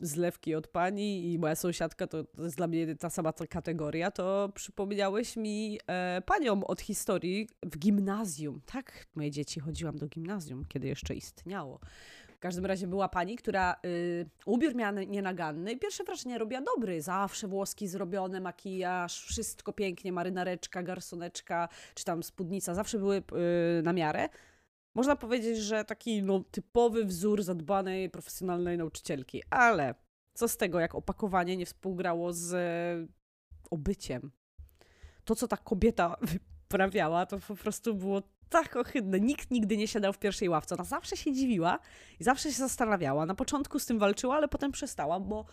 zlewki 0.00 0.54
od 0.54 0.68
pani 0.68 1.32
i 1.32 1.38
moja 1.38 1.54
sąsiadka 1.54 2.06
to, 2.06 2.24
to 2.24 2.44
jest 2.44 2.56
dla 2.56 2.66
mnie 2.66 2.96
ta 2.96 3.10
sama 3.10 3.32
kategoria, 3.32 4.10
to 4.10 4.52
przypomniałeś 4.54 5.36
mi 5.36 5.78
e, 5.86 6.22
panią 6.26 6.64
od 6.64 6.80
historii 6.80 7.48
w 7.62 7.78
gimnazjum. 7.78 8.60
Tak, 8.66 9.06
moje 9.14 9.30
dzieci 9.30 9.60
chodziłam 9.60 9.96
do 9.96 10.06
gimnazjum, 10.06 10.64
kiedy 10.64 10.88
jeszcze 10.88 11.14
istniało. 11.14 11.80
W 12.38 12.40
każdym 12.40 12.66
razie 12.66 12.86
była 12.86 13.08
pani, 13.08 13.36
która 13.36 13.76
y, 13.86 14.26
ubiór 14.46 14.74
miała 14.74 14.90
nienaganny 14.90 15.72
i 15.72 15.78
pierwsze 15.78 16.04
wrażenie 16.04 16.38
robiła 16.38 16.60
dobry. 16.60 17.02
Zawsze 17.02 17.48
włoski 17.48 17.88
zrobione, 17.88 18.40
makijaż, 18.40 19.24
wszystko 19.24 19.72
pięknie, 19.72 20.12
marynareczka, 20.12 20.82
garsoneczka, 20.82 21.68
czy 21.94 22.04
tam 22.04 22.22
spódnica, 22.22 22.74
zawsze 22.74 22.98
były 22.98 23.16
y, 23.16 23.22
na 23.82 23.92
miarę. 23.92 24.28
Można 24.94 25.16
powiedzieć, 25.16 25.58
że 25.58 25.84
taki 25.84 26.22
no, 26.22 26.44
typowy 26.50 27.04
wzór 27.04 27.42
zadbanej, 27.42 28.10
profesjonalnej 28.10 28.78
nauczycielki. 28.78 29.42
Ale 29.50 29.94
co 30.34 30.48
z 30.48 30.56
tego, 30.56 30.80
jak 30.80 30.94
opakowanie 30.94 31.56
nie 31.56 31.66
współgrało 31.66 32.32
z 32.32 32.54
e, 32.54 33.06
obyciem? 33.70 34.30
To, 35.24 35.34
co 35.34 35.48
ta 35.48 35.56
kobieta 35.56 36.16
wyprawiała, 36.32 37.26
to 37.26 37.38
po 37.38 37.56
prostu 37.56 37.94
było 37.94 38.22
tak 38.48 38.76
ohydne. 38.76 39.20
Nikt 39.20 39.50
nigdy 39.50 39.76
nie 39.76 39.88
siadał 39.88 40.12
w 40.12 40.18
pierwszej 40.18 40.48
ławce. 40.48 40.74
Ona 40.74 40.84
zawsze 40.84 41.16
się 41.16 41.32
dziwiła 41.32 41.78
i 42.20 42.24
zawsze 42.24 42.52
się 42.52 42.58
zastanawiała. 42.58 43.26
Na 43.26 43.34
początku 43.34 43.78
z 43.78 43.86
tym 43.86 43.98
walczyła, 43.98 44.36
ale 44.36 44.48
potem 44.48 44.72
przestała, 44.72 45.20
bo 45.20 45.44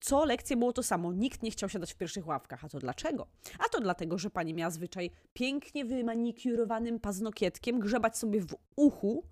co 0.00 0.24
lekcje 0.24 0.56
było 0.56 0.72
to 0.72 0.82
samo. 0.82 1.12
Nikt 1.12 1.42
nie 1.42 1.50
chciał 1.50 1.68
siadać 1.68 1.92
w 1.92 1.96
pierwszych 1.96 2.26
ławkach. 2.26 2.64
A 2.64 2.68
to 2.68 2.78
dlaczego? 2.78 3.26
A 3.58 3.68
to 3.68 3.80
dlatego, 3.80 4.18
że 4.18 4.30
pani 4.30 4.54
miała 4.54 4.70
zwyczaj 4.70 5.10
pięknie 5.32 5.84
wymanikiurowanym 5.84 7.00
paznokietkiem 7.00 7.80
grzebać 7.80 8.18
sobie 8.18 8.40
w 8.40 8.56
uchu, 8.76 9.24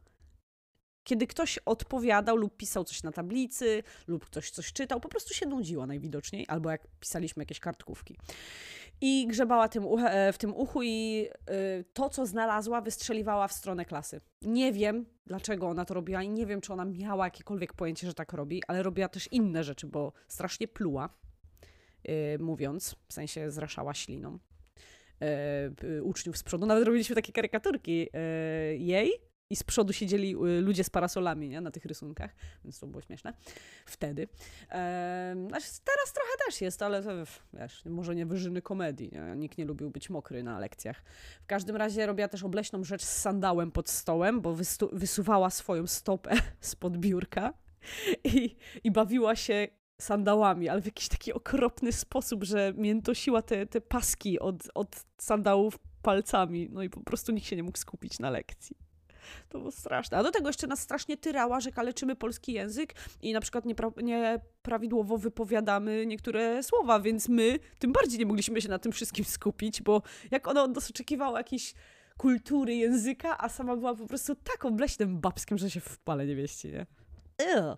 kiedy 1.04 1.26
ktoś 1.26 1.58
odpowiadał 1.58 2.36
lub 2.36 2.56
pisał 2.56 2.84
coś 2.84 3.02
na 3.02 3.12
tablicy, 3.12 3.82
lub 4.06 4.24
ktoś 4.24 4.50
coś 4.50 4.72
czytał, 4.72 5.00
po 5.00 5.08
prostu 5.08 5.34
się 5.34 5.46
nudziła 5.46 5.86
najwidoczniej, 5.86 6.44
albo 6.48 6.70
jak 6.70 6.86
pisaliśmy 7.00 7.42
jakieś 7.42 7.60
kartkówki. 7.60 8.16
I 9.04 9.26
grzebała 9.26 9.68
tym 9.68 9.84
e, 10.06 10.32
w 10.32 10.38
tym 10.38 10.56
uchu 10.56 10.82
i 10.82 11.26
y, 11.50 11.84
to, 11.92 12.08
co 12.08 12.26
znalazła, 12.26 12.80
wystrzeliwała 12.80 13.48
w 13.48 13.52
stronę 13.52 13.84
klasy. 13.84 14.20
Nie 14.42 14.72
wiem, 14.72 15.06
dlaczego 15.26 15.68
ona 15.68 15.84
to 15.84 15.94
robiła 15.94 16.22
i 16.22 16.28
nie 16.28 16.46
wiem, 16.46 16.60
czy 16.60 16.72
ona 16.72 16.84
miała 16.84 17.24
jakiekolwiek 17.24 17.72
pojęcie, 17.72 18.06
że 18.06 18.14
tak 18.14 18.32
robi, 18.32 18.62
ale 18.68 18.82
robiła 18.82 19.08
też 19.08 19.28
inne 19.32 19.64
rzeczy, 19.64 19.86
bo 19.86 20.12
strasznie 20.28 20.68
pluła, 20.68 21.08
y, 22.08 22.38
mówiąc, 22.38 22.96
w 23.08 23.12
sensie 23.12 23.50
zraszała 23.50 23.94
śliną 23.94 24.38
uczniów 26.02 26.36
z 26.38 26.42
przodu. 26.42 26.66
Nawet 26.66 26.84
robiliśmy 26.86 27.16
takie 27.16 27.32
karykaturki 27.32 28.08
jej 28.78 29.12
i 29.52 29.56
z 29.56 29.62
przodu 29.62 29.92
siedzieli 29.92 30.34
y, 30.34 30.60
ludzie 30.60 30.84
z 30.84 30.90
parasolami 30.90 31.48
nie? 31.48 31.60
na 31.60 31.70
tych 31.70 31.84
rysunkach, 31.84 32.34
więc 32.64 32.78
to 32.78 32.86
było 32.86 33.02
śmieszne 33.02 33.32
wtedy. 33.86 34.28
Ehm, 34.68 35.48
teraz 35.84 36.12
trochę 36.12 36.30
też 36.46 36.60
jest, 36.60 36.82
ale 36.82 37.02
to, 37.02 37.10
wiesz, 37.52 37.84
może 37.84 38.14
nie 38.14 38.26
wyżyny 38.26 38.62
komedii. 38.62 39.10
Nie? 39.12 39.36
Nikt 39.36 39.58
nie 39.58 39.64
lubił 39.64 39.90
być 39.90 40.10
mokry 40.10 40.42
na 40.42 40.58
lekcjach. 40.58 41.02
W 41.42 41.46
każdym 41.46 41.76
razie 41.76 42.06
robiła 42.06 42.28
też 42.28 42.42
obleśną 42.42 42.84
rzecz 42.84 43.02
z 43.02 43.16
sandałem 43.16 43.70
pod 43.70 43.90
stołem, 43.90 44.40
bo 44.40 44.56
wysuwała 44.92 45.50
swoją 45.50 45.86
stopę 45.86 46.34
spod 46.60 46.96
biurka 46.98 47.54
i, 48.24 48.56
i 48.84 48.90
bawiła 48.90 49.36
się 49.36 49.68
sandałami, 50.00 50.68
ale 50.68 50.82
w 50.82 50.86
jakiś 50.86 51.08
taki 51.08 51.32
okropny 51.32 51.92
sposób, 51.92 52.44
że 52.44 52.72
miętosiła 52.76 53.42
te, 53.42 53.66
te 53.66 53.80
paski 53.80 54.40
od, 54.40 54.68
od 54.74 55.04
sandałów 55.18 55.78
palcami, 56.02 56.68
no 56.70 56.82
i 56.82 56.90
po 56.90 57.00
prostu 57.00 57.32
nikt 57.32 57.46
się 57.46 57.56
nie 57.56 57.62
mógł 57.62 57.78
skupić 57.78 58.18
na 58.18 58.30
lekcji. 58.30 58.91
To 59.48 59.58
było 59.58 59.70
straszne. 59.70 60.18
A 60.18 60.22
do 60.22 60.30
tego 60.30 60.48
jeszcze 60.48 60.66
nas 60.66 60.80
strasznie 60.80 61.16
tyrała, 61.16 61.60
że 61.60 61.72
kaleczymy 61.72 62.16
polski 62.16 62.52
język 62.52 62.94
i 63.22 63.32
na 63.32 63.40
przykład 63.40 63.64
niepra- 63.64 64.02
nieprawidłowo 64.02 65.18
wypowiadamy 65.18 66.06
niektóre 66.06 66.62
słowa, 66.62 67.00
więc 67.00 67.28
my 67.28 67.58
tym 67.78 67.92
bardziej 67.92 68.18
nie 68.18 68.26
mogliśmy 68.26 68.62
się 68.62 68.68
na 68.68 68.78
tym 68.78 68.92
wszystkim 68.92 69.24
skupić, 69.24 69.82
bo 69.82 70.02
jak 70.30 70.48
ona 70.48 70.62
od 70.62 70.74
nas 70.74 70.90
oczekiwała 70.90 71.38
jakiejś 71.38 71.74
kultury 72.16 72.74
języka, 72.74 73.38
a 73.38 73.48
sama 73.48 73.76
była 73.76 73.94
po 73.94 74.06
prostu 74.06 74.34
tak 74.34 74.64
obleśnym 74.64 75.20
babskiem, 75.20 75.58
że 75.58 75.70
się 75.70 75.80
w 75.80 75.98
pale 75.98 76.26
nie 76.26 76.36
mieści, 76.36 76.68
nie? 76.68 76.86
Ugh. 77.56 77.76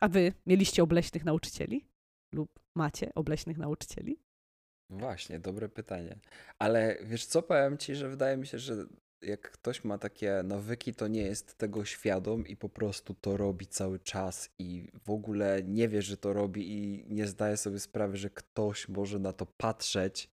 A 0.00 0.08
wy 0.08 0.32
mieliście 0.46 0.82
obleśnych 0.82 1.24
nauczycieli? 1.24 1.88
Lub 2.32 2.60
macie 2.74 3.14
obleśnych 3.14 3.58
nauczycieli? 3.58 4.20
Właśnie, 4.90 5.38
dobre 5.38 5.68
pytanie. 5.68 6.18
Ale 6.58 6.98
wiesz 7.02 7.26
co, 7.26 7.42
powiem 7.42 7.78
ci, 7.78 7.94
że 7.94 8.08
wydaje 8.08 8.36
mi 8.36 8.46
się, 8.46 8.58
że 8.58 8.86
jak 9.24 9.50
ktoś 9.50 9.84
ma 9.84 9.98
takie 9.98 10.42
nawyki, 10.44 10.94
to 10.94 11.08
nie 11.08 11.22
jest 11.22 11.58
tego 11.58 11.84
świadom 11.84 12.46
i 12.46 12.56
po 12.56 12.68
prostu 12.68 13.14
to 13.14 13.36
robi 13.36 13.66
cały 13.66 13.98
czas 13.98 14.50
i 14.58 14.88
w 15.04 15.10
ogóle 15.10 15.62
nie 15.62 15.88
wie, 15.88 16.02
że 16.02 16.16
to 16.16 16.32
robi 16.32 16.72
i 16.72 17.04
nie 17.08 17.26
zdaje 17.26 17.56
sobie 17.56 17.80
sprawy, 17.80 18.16
że 18.16 18.30
ktoś 18.30 18.88
może 18.88 19.18
na 19.18 19.32
to 19.32 19.46
patrzeć 19.46 20.30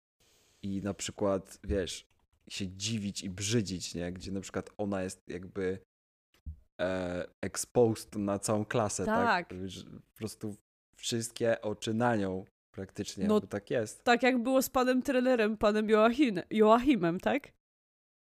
i 0.63 0.83
na 0.83 0.95
przykład, 0.95 1.59
wiesz, 1.65 2.07
się 2.49 2.69
dziwić 2.69 3.25
i 3.25 3.31
brzydzić, 3.31 3.95
nie? 3.95 4.13
Gdzie 4.13 4.33
na 4.33 4.41
przykład 4.41 4.71
ona 4.79 5.03
jest 5.03 5.29
jakby 5.29 5.79
e, 6.81 7.27
exposed 7.41 8.17
na 8.17 8.39
całą 8.39 8.65
klasę, 8.65 9.05
tak? 9.05 9.49
Tak. 9.49 9.59
Po 10.13 10.19
prostu 10.19 10.57
wszystkie 10.97 11.63
oczy 11.63 11.95
na 11.95 12.17
nią 12.17 12.45
praktycznie, 12.71 13.27
No 13.27 13.41
bo 13.41 13.47
tak 13.47 13.71
jest. 13.71 14.05
Tak 14.05 14.23
jak 14.23 14.43
było 14.43 14.63
z 14.63 14.71
panem 14.71 15.03
trenerem, 15.03 15.57
panem 15.57 15.89
Joachim, 15.89 16.41
Joachimem, 16.51 17.21
tak? 17.21 17.58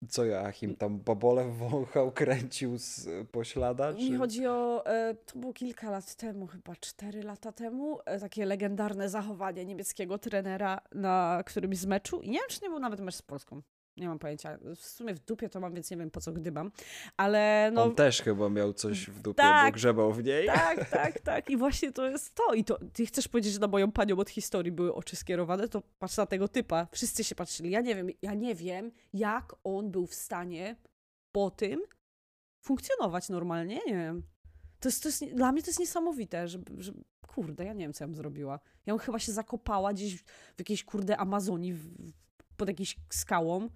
Co 0.08 0.24
Joachim 0.24 0.76
tam 0.76 0.98
babole 0.98 1.48
wąchał, 1.48 2.12
kręcił 2.12 2.78
z 2.78 3.08
poślada? 3.28 3.92
Mi 3.92 4.10
Czy... 4.10 4.18
chodzi 4.18 4.46
o, 4.46 4.86
e, 4.86 5.14
to 5.14 5.38
było 5.38 5.52
kilka 5.52 5.90
lat 5.90 6.14
temu, 6.14 6.46
chyba 6.46 6.76
cztery 6.76 7.22
lata 7.22 7.52
temu, 7.52 7.98
e, 8.04 8.20
takie 8.20 8.46
legendarne 8.46 9.08
zachowanie 9.08 9.64
niemieckiego 9.64 10.18
trenera 10.18 10.80
na 10.94 11.42
którymś 11.46 11.78
z 11.78 11.86
meczu. 11.86 12.20
I 12.20 12.30
nie 12.30 12.38
wiem, 12.38 12.48
czy 12.48 12.60
nie 12.62 12.68
był 12.68 12.78
nawet 12.78 13.00
mecz 13.00 13.14
z 13.14 13.22
Polską. 13.22 13.62
Nie 14.00 14.08
mam 14.08 14.18
pojęcia. 14.18 14.58
W 14.76 14.84
sumie 14.84 15.14
w 15.14 15.18
dupie 15.18 15.48
to 15.48 15.60
mam, 15.60 15.74
więc 15.74 15.90
nie 15.90 15.96
wiem 15.96 16.10
po 16.10 16.20
co 16.20 16.32
gdybam. 16.32 16.72
Ale 17.16 17.70
no. 17.74 17.82
On 17.82 17.94
też 17.94 18.22
chyba 18.22 18.48
miał 18.48 18.72
coś 18.72 19.06
w 19.10 19.22
dupie, 19.22 19.42
bo 19.42 19.48
Tak. 19.48 19.74
grzebał 19.74 20.12
w 20.12 20.24
niej. 20.24 20.46
Tak, 20.46 20.90
tak, 20.90 21.20
tak. 21.20 21.50
I 21.50 21.56
właśnie 21.56 21.92
to 21.92 22.06
jest 22.08 22.34
to. 22.34 22.54
I 22.54 22.64
to 22.64 22.78
ty 22.92 23.06
chcesz 23.06 23.28
powiedzieć, 23.28 23.52
że 23.52 23.58
na 23.58 23.66
moją 23.66 23.92
panią 23.92 24.16
od 24.16 24.30
historii 24.30 24.72
były 24.72 24.94
oczy 24.94 25.16
skierowane, 25.16 25.68
to 25.68 25.82
patrz 25.98 26.16
na 26.16 26.26
tego 26.26 26.48
typa. 26.48 26.86
Wszyscy 26.92 27.24
się 27.24 27.34
patrzyli. 27.34 27.70
Ja 27.70 27.80
nie 27.80 27.94
wiem, 27.94 28.08
ja 28.22 28.34
nie 28.34 28.54
wiem, 28.54 28.90
jak 29.12 29.54
on 29.64 29.90
był 29.90 30.06
w 30.06 30.14
stanie 30.14 30.76
po 31.32 31.50
tym 31.50 31.80
funkcjonować 32.60 33.28
normalnie. 33.28 33.74
Nie 33.86 33.94
wiem. 33.94 34.22
To 34.80 34.88
jest, 34.88 35.02
to 35.02 35.08
jest, 35.08 35.24
dla 35.24 35.52
mnie 35.52 35.62
to 35.62 35.68
jest 35.68 35.80
niesamowite, 35.80 36.48
że, 36.48 36.58
że 36.78 36.92
kurde, 37.26 37.64
ja 37.64 37.72
nie 37.72 37.84
wiem, 37.84 37.92
co 37.92 38.04
ja 38.04 38.08
bym 38.08 38.16
zrobiła. 38.16 38.60
Ja 38.86 38.94
bym 38.94 38.98
chyba 38.98 39.18
się 39.18 39.32
zakopała 39.32 39.92
gdzieś 39.92 40.16
w 40.22 40.58
jakiejś 40.58 40.84
kurde 40.84 41.16
Amazonii 41.16 41.72
w- 41.74 42.12
pod 42.56 42.68
jakąś 42.68 42.96
skałą 43.10 43.68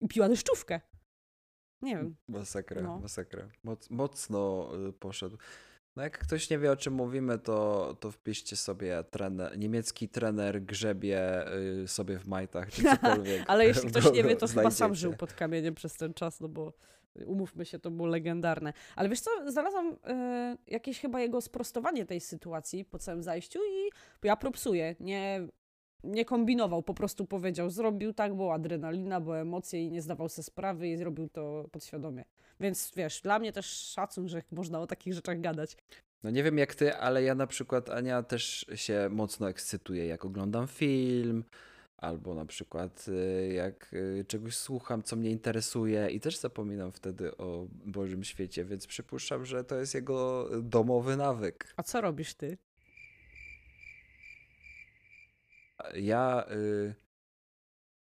i 0.00 0.08
piła 0.08 0.28
deszczówkę. 0.28 0.80
Nie 1.82 1.96
wiem. 1.96 2.16
Masakra, 2.28 2.82
No. 2.82 2.98
masakra. 2.98 3.48
Moc, 3.64 3.90
mocno 3.90 4.70
y, 4.88 4.92
poszedł. 4.92 5.38
No 5.96 6.02
jak 6.02 6.18
ktoś 6.18 6.50
nie 6.50 6.58
wie 6.58 6.72
o 6.72 6.76
czym 6.76 6.92
mówimy, 6.94 7.38
to, 7.38 7.96
to 8.00 8.10
wpiszcie 8.10 8.56
sobie 8.56 9.04
trener, 9.10 9.58
niemiecki 9.58 10.08
trener 10.08 10.62
grzebie 10.62 11.46
y, 11.82 11.88
sobie 11.88 12.18
w 12.18 12.26
majtach, 12.26 12.70
czy 12.70 12.82
cokolwiek. 12.82 13.44
Ale 13.50 13.66
jeśli 13.66 13.88
ktoś 13.90 14.12
nie 14.12 14.24
wie, 14.24 14.36
to 14.36 14.46
chyba 14.48 14.70
sam 14.70 14.94
żył 14.94 15.16
pod 15.16 15.32
kamieniem 15.32 15.74
przez 15.74 15.94
ten 15.94 16.14
czas, 16.14 16.40
no 16.40 16.48
bo 16.48 16.72
umówmy 17.26 17.64
się, 17.66 17.78
to 17.78 17.90
było 17.90 18.08
legendarne. 18.08 18.72
Ale 18.96 19.08
wiesz 19.08 19.20
co, 19.20 19.30
znalazłam 19.50 19.96
e, 20.04 20.56
jakieś 20.66 21.00
chyba 21.00 21.20
jego 21.20 21.40
sprostowanie 21.40 22.06
tej 22.06 22.20
sytuacji 22.20 22.84
po 22.84 22.98
całym 22.98 23.22
zajściu 23.22 23.58
i 23.58 23.90
ja 24.22 24.36
propsuję. 24.36 24.96
Nie, 25.00 25.48
nie 26.04 26.24
kombinował, 26.24 26.82
po 26.82 26.94
prostu 26.94 27.26
powiedział, 27.26 27.70
zrobił 27.70 28.12
tak, 28.12 28.34
bo 28.34 28.54
adrenalina, 28.54 29.20
bo 29.20 29.38
emocje 29.38 29.84
i 29.84 29.90
nie 29.90 30.02
zdawał 30.02 30.28
sobie 30.28 30.44
sprawy 30.44 30.88
i 30.88 30.96
zrobił 30.96 31.28
to 31.28 31.68
podświadomie. 31.72 32.24
Więc 32.60 32.92
wiesz, 32.96 33.20
dla 33.20 33.38
mnie 33.38 33.52
też 33.52 33.66
szacun, 33.66 34.28
że 34.28 34.42
można 34.52 34.80
o 34.80 34.86
takich 34.86 35.14
rzeczach 35.14 35.40
gadać. 35.40 35.76
No 36.22 36.30
nie 36.30 36.42
wiem 36.42 36.58
jak 36.58 36.74
ty, 36.74 36.96
ale 36.96 37.22
ja 37.22 37.34
na 37.34 37.46
przykład, 37.46 37.90
Ania, 37.90 38.22
też 38.22 38.66
się 38.74 39.08
mocno 39.10 39.48
ekscytuję, 39.48 40.06
jak 40.06 40.24
oglądam 40.24 40.66
film, 40.66 41.44
albo 41.96 42.34
na 42.34 42.44
przykład 42.44 43.06
y, 43.08 43.52
jak 43.52 43.92
y, 43.92 44.24
czegoś 44.28 44.56
słucham, 44.56 45.02
co 45.02 45.16
mnie 45.16 45.30
interesuje 45.30 46.10
i 46.10 46.20
też 46.20 46.36
zapominam 46.36 46.92
wtedy 46.92 47.36
o 47.36 47.66
Bożym 47.70 48.24
świecie, 48.24 48.64
więc 48.64 48.86
przypuszczam, 48.86 49.44
że 49.44 49.64
to 49.64 49.76
jest 49.76 49.94
jego 49.94 50.48
domowy 50.62 51.16
nawyk. 51.16 51.74
A 51.76 51.82
co 51.82 52.00
robisz 52.00 52.34
ty? 52.34 52.58
Ja 55.94 56.46
y, 56.50 56.94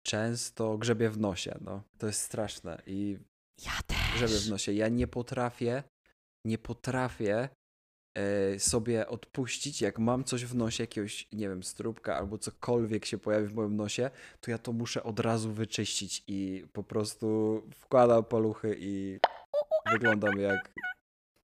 często 0.05 0.77
grzebię 0.77 1.09
w 1.09 1.17
nosie, 1.19 1.57
no. 1.61 1.83
To 1.97 2.07
jest 2.07 2.21
straszne 2.21 2.81
i 2.85 3.17
Ja 3.65 3.71
grzebię 4.15 4.33
w 4.33 4.37
też. 4.37 4.49
nosie. 4.49 4.73
Ja 4.73 4.87
nie 4.89 5.07
potrafię, 5.07 5.83
nie 6.45 6.57
potrafię 6.57 7.49
e, 8.17 8.59
sobie 8.59 9.07
odpuścić, 9.07 9.81
jak 9.81 9.99
mam 9.99 10.23
coś 10.23 10.45
w 10.45 10.55
nosie, 10.55 10.83
jakiegoś, 10.83 11.27
nie 11.31 11.49
wiem, 11.49 11.63
strubka 11.63 12.17
albo 12.17 12.37
cokolwiek 12.37 13.05
się 13.05 13.17
pojawi 13.17 13.47
w 13.47 13.53
moim 13.53 13.75
nosie, 13.75 14.09
to 14.41 14.51
ja 14.51 14.57
to 14.57 14.71
muszę 14.73 15.03
od 15.03 15.19
razu 15.19 15.51
wyczyścić 15.53 16.23
i 16.27 16.65
po 16.73 16.83
prostu 16.83 17.61
wkładam 17.75 18.23
paluchy 18.25 18.75
i 18.79 19.19
wyglądam 19.91 20.39
jak 20.39 20.73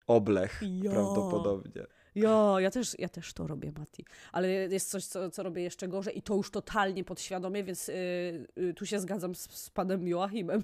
oblech 0.07 0.61
Ja. 0.81 0.91
prawdopodobnie. 0.91 1.85
Ja, 2.15 2.55
ja 2.59 2.71
też, 2.71 2.95
ja 2.99 3.09
też 3.09 3.33
to 3.33 3.47
robię, 3.47 3.71
Mati. 3.77 4.05
Ale 4.31 4.49
jest 4.49 4.89
coś, 4.89 5.05
co, 5.05 5.29
co 5.29 5.43
robię 5.43 5.63
jeszcze 5.63 5.87
gorzej 5.87 6.17
i 6.17 6.21
to 6.21 6.35
już 6.35 6.51
totalnie 6.51 7.03
podświadomie, 7.03 7.63
więc 7.63 7.89
y, 7.89 7.93
y, 8.57 8.73
tu 8.73 8.85
się 8.85 8.99
zgadzam 8.99 9.35
z, 9.35 9.51
z 9.51 9.69
panem 9.69 10.07
Joachimem. 10.07 10.63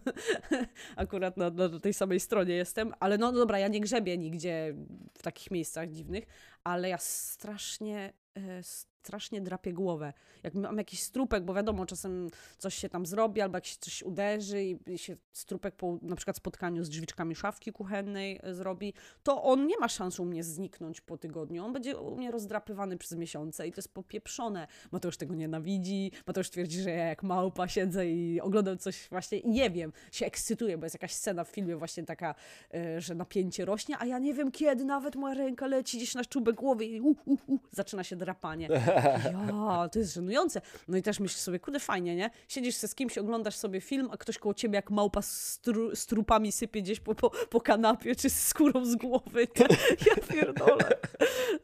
Akurat 0.95 1.37
na, 1.37 1.49
na 1.49 1.79
tej 1.79 1.93
samej 1.93 2.19
stronie 2.19 2.53
jestem. 2.53 2.93
Ale 2.99 3.17
no 3.17 3.31
dobra, 3.31 3.59
ja 3.59 3.67
nie 3.67 3.81
grzebię 3.81 4.17
nigdzie 4.17 4.75
w 5.17 5.21
takich 5.21 5.51
miejscach 5.51 5.89
dziwnych, 5.89 6.25
ale 6.63 6.89
ja 6.89 6.97
strasznie, 6.97 8.13
y, 8.37 8.63
strasznie 9.09 9.41
drapię 9.41 9.73
głowę. 9.73 10.13
Jak 10.43 10.53
mam 10.53 10.77
jakiś 10.77 11.01
strupek, 11.03 11.43
bo 11.43 11.53
wiadomo, 11.53 11.85
czasem 11.85 12.29
coś 12.57 12.75
się 12.75 12.89
tam 12.89 13.05
zrobi, 13.05 13.41
albo 13.41 13.57
jak 13.57 13.65
się 13.65 13.75
coś 13.79 14.03
uderzy 14.03 14.63
i 14.63 14.97
się 14.97 15.17
strupek 15.31 15.75
po 15.75 15.97
na 16.01 16.15
przykład 16.15 16.37
spotkaniu 16.37 16.83
z 16.83 16.89
drzwiczkami 16.89 17.35
szafki 17.35 17.71
kuchennej 17.71 18.39
y, 18.47 18.55
zrobi, 18.55 18.93
to 19.23 19.43
on 19.43 19.67
nie 19.67 19.77
ma 19.77 19.87
szans 19.87 20.19
u 20.19 20.25
mnie 20.25 20.43
zniknąć 20.43 21.01
po 21.01 21.17
tygodniu. 21.17 21.65
On 21.65 21.73
będzie 21.73 21.97
u 21.97 22.15
mnie 22.15 22.31
rozdrapywany 22.31 22.97
przez 22.97 23.17
miesiące 23.17 23.67
i 23.67 23.71
to 23.71 23.77
jest 23.77 23.93
popieprzone. 23.93 24.67
Mateusz 24.91 25.17
tego 25.17 25.35
nienawidzi, 25.35 26.11
Mateusz 26.27 26.49
twierdzi, 26.49 26.81
że 26.81 26.89
ja 26.89 27.05
jak 27.05 27.23
małpa 27.23 27.67
siedzę 27.67 28.07
i 28.09 28.41
oglądam 28.41 28.77
coś 28.77 29.07
właśnie 29.09 29.37
i 29.37 29.49
nie 29.49 29.69
wiem, 29.69 29.93
się 30.11 30.25
ekscytuję, 30.25 30.77
bo 30.77 30.85
jest 30.85 30.95
jakaś 30.95 31.13
scena 31.13 31.43
w 31.43 31.49
filmie 31.49 31.75
właśnie 31.75 32.03
taka, 32.03 32.35
y, 32.75 33.01
że 33.01 33.15
napięcie 33.15 33.65
rośnie, 33.65 33.95
a 33.99 34.05
ja 34.05 34.19
nie 34.19 34.33
wiem 34.33 34.51
kiedy 34.51 34.85
nawet 34.85 35.15
moja 35.15 35.33
ręka 35.33 35.67
leci 35.67 35.97
gdzieś 35.97 36.15
na 36.15 36.25
czubek 36.25 36.55
głowy 36.55 36.85
i 36.85 37.01
uh, 37.01 37.17
uh, 37.25 37.39
uh, 37.49 37.59
zaczyna 37.71 38.03
się 38.03 38.15
drapanie. 38.15 38.69
Ja, 39.49 39.89
to 39.91 39.99
jest 39.99 40.13
żenujące. 40.13 40.61
No 40.87 40.97
i 40.97 41.01
też 41.01 41.19
myślisz 41.19 41.41
sobie, 41.41 41.59
kurde 41.59 41.79
fajnie, 41.79 42.15
nie? 42.15 42.29
Siedzisz 42.47 42.75
se 42.75 42.87
z 42.87 42.95
kimś, 42.95 43.17
oglądasz 43.17 43.55
sobie 43.55 43.81
film, 43.81 44.09
a 44.11 44.17
ktoś 44.17 44.37
koło 44.37 44.53
ciebie 44.53 44.75
jak 44.75 44.91
małpa 44.91 45.21
z, 45.21 45.59
tru, 45.59 45.95
z 45.95 46.05
trupami 46.05 46.51
sypie 46.51 46.81
gdzieś 46.81 46.99
po, 46.99 47.15
po, 47.15 47.29
po 47.29 47.61
kanapie, 47.61 48.15
czy 48.15 48.29
z 48.29 48.47
skórą 48.47 48.85
z 48.85 48.95
głowy. 48.95 49.47
Nie? 49.59 49.67
Ja 50.07 50.15
pierdolę. 50.27 50.89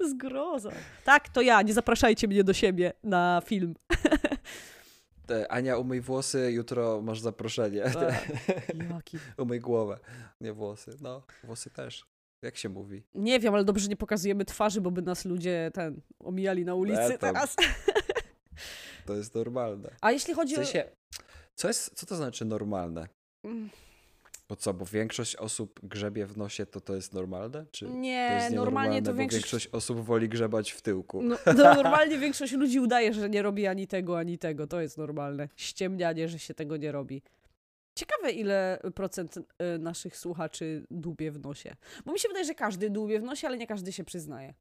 Zgroza. 0.10 0.72
Tak, 1.06 1.30
to 1.30 1.42
ja. 1.42 1.62
Nie 1.62 1.74
zapraszajcie 1.74 2.28
mnie 2.28 2.44
do 2.44 2.54
siebie 2.54 2.94
na 3.04 3.42
film. 3.46 3.76
Ania, 5.50 5.78
umyj 5.78 6.02
włosy, 6.02 6.52
jutro 6.52 7.02
masz 7.02 7.20
zaproszenie. 7.20 7.82
Tak. 7.82 8.32
Jaki... 8.90 9.18
umyj 9.38 9.60
głowę, 9.60 10.00
nie 10.42 10.54
włosy. 10.54 10.98
No, 11.02 11.22
włosy 11.44 11.70
też. 11.70 12.15
Jak 12.46 12.58
się 12.58 12.70
mówi? 12.70 13.04
Nie 13.16 13.40
wiem, 13.40 13.54
ale 13.54 13.64
dobrze 13.64 13.88
nie 13.88 13.96
pokazujemy 13.98 14.46
twarzy, 14.46 14.82
bo 14.82 14.92
by 14.92 15.02
nas 15.02 15.26
ludzie 15.26 15.72
ten 15.74 16.02
omijali 16.20 16.66
na 16.66 16.76
ulicy 16.76 17.02
E, 17.02 17.18
tam. 17.18 17.34
teraz. 17.34 17.56
To 19.06 19.16
jest 19.16 19.36
normalne. 19.36 19.90
A 20.02 20.12
jeśli 20.12 20.34
W 20.34 20.38
chodzi 20.38 20.56
sensie, 20.56 20.84
co, 21.56 21.68
jest, 21.68 21.92
co 21.96 22.06
to 22.06 22.16
znaczy 22.16 22.46
normalne? 22.46 23.08
o... 23.44 23.48
Mm, 23.48 23.70
Bo 24.50 24.56
co, 24.56 24.74
bo 24.74 24.86
większość 24.86 25.36
osób 25.36 25.80
grzebie 25.84 26.26
w 26.26 26.38
nosie, 26.38 26.66
to 26.66 26.82
to 26.82 26.96
jest 26.96 27.14
normalne? 27.14 27.66
Czy 27.72 27.86
to 27.86 27.92
Nie, 27.92 28.40
jest 28.42 28.56
normalnie 28.56 29.02
to 29.02 29.14
większość... 29.14 29.44
większość 29.44 29.68
osób 29.68 30.00
woli 30.06 30.30
grzebać 30.30 30.72
w 30.72 30.82
tyłku? 30.82 31.22
No, 31.22 31.38
to 31.46 31.54
normalnie 31.84 32.18
większość 32.18 32.54
ludzi 32.54 32.80
udaje, 32.80 33.14
że 33.14 33.30
nie 33.30 33.42
robi 33.42 33.68
ani 33.68 33.88
tego, 33.88 34.18
ani 34.20 34.38
tego. 34.38 34.68
To 34.68 34.82
jest 34.82 34.98
normalne. 34.98 35.50
Ściemnianie, 35.56 36.30
że 36.30 36.40
się 36.40 36.54
tego 36.54 36.78
nie 36.78 36.92
robi. 36.92 37.22
Ciekawe, 37.96 38.32
ile 38.32 38.80
procent 38.96 39.38
y, 39.38 39.44
naszych 39.80 40.18
słuchaczy 40.18 40.86
dłubie 40.92 41.32
w 41.32 41.40
nosie. 41.40 41.76
Bo 42.06 42.14
mi 42.14 42.20
się 42.20 42.28
wydaje, 42.28 42.46
że 42.46 42.56
każdy 42.56 42.90
dłubie 42.90 43.20
w 43.20 43.24
nosie, 43.24 43.48
ale 43.48 43.58
nie 43.58 43.68
każdy 43.68 43.92
się 43.92 44.04
przyznaje. 44.04 44.54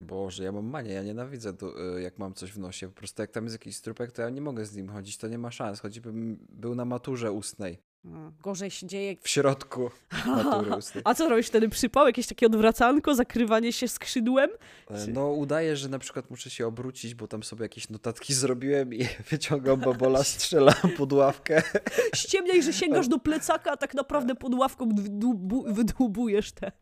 Boże, 0.00 0.44
ja 0.44 0.52
mam 0.52 0.64
manię, 0.64 0.92
ja 0.92 1.02
nienawidzę, 1.02 1.56
to, 1.56 1.96
y, 1.96 2.02
jak 2.02 2.18
mam 2.18 2.34
coś 2.34 2.52
w 2.52 2.58
nosie. 2.58 2.88
Po 2.88 2.94
prostu 2.94 3.22
jak 3.22 3.30
tam 3.30 3.44
jest 3.44 3.54
jakiś 3.54 3.76
strupek, 3.76 4.12
to 4.12 4.22
ja 4.22 4.30
nie 4.30 4.40
mogę 4.40 4.66
z 4.66 4.76
nim 4.76 4.88
chodzić, 4.88 5.18
to 5.18 5.28
nie 5.28 5.38
ma 5.38 5.50
szans. 5.50 5.80
Choćbym 5.80 6.46
był 6.48 6.74
na 6.74 6.84
maturze 6.84 7.32
ustnej. 7.32 7.82
A, 8.06 8.30
gorzej 8.42 8.70
się 8.70 8.86
dzieje. 8.86 9.16
W 9.22 9.28
środku 9.28 9.90
ustnej. 10.78 11.02
A 11.06 11.14
co 11.14 11.28
robisz 11.28 11.46
wtedy 11.46 11.68
przypał? 11.68 12.06
Jakieś 12.06 12.26
takie 12.26 12.46
odwracanko, 12.46 13.14
zakrywanie 13.14 13.72
się 13.72 13.88
skrzydłem? 13.88 14.50
E, 14.90 15.04
Czy- 15.04 15.12
No 15.12 15.28
udaję, 15.28 15.76
że 15.76 15.88
na 15.88 15.98
przykład 15.98 16.30
muszę 16.30 16.50
się 16.50 16.66
obrócić, 16.66 17.14
bo 17.14 17.28
tam 17.28 17.42
sobie 17.42 17.62
jakieś 17.62 17.88
notatki 17.90 18.34
zrobiłem 18.44 18.94
i 18.94 19.06
wyciągam 19.30 19.80
babola, 19.80 20.24
strzelam 20.24 20.90
pod 20.96 21.12
ławkę. 21.12 21.62
Ściemniaj, 22.14 22.62
że 22.62 22.72
sięgasz 22.72 23.08
do 23.08 23.18
plecaka, 23.18 23.72
a 23.72 23.76
tak 23.76 23.94
naprawdę 23.94 24.34
pod 24.34 24.54
ławką 24.54 24.88
wydłubu- 24.88 25.72
wydłubujesz 25.74 26.52
te. 26.52 26.72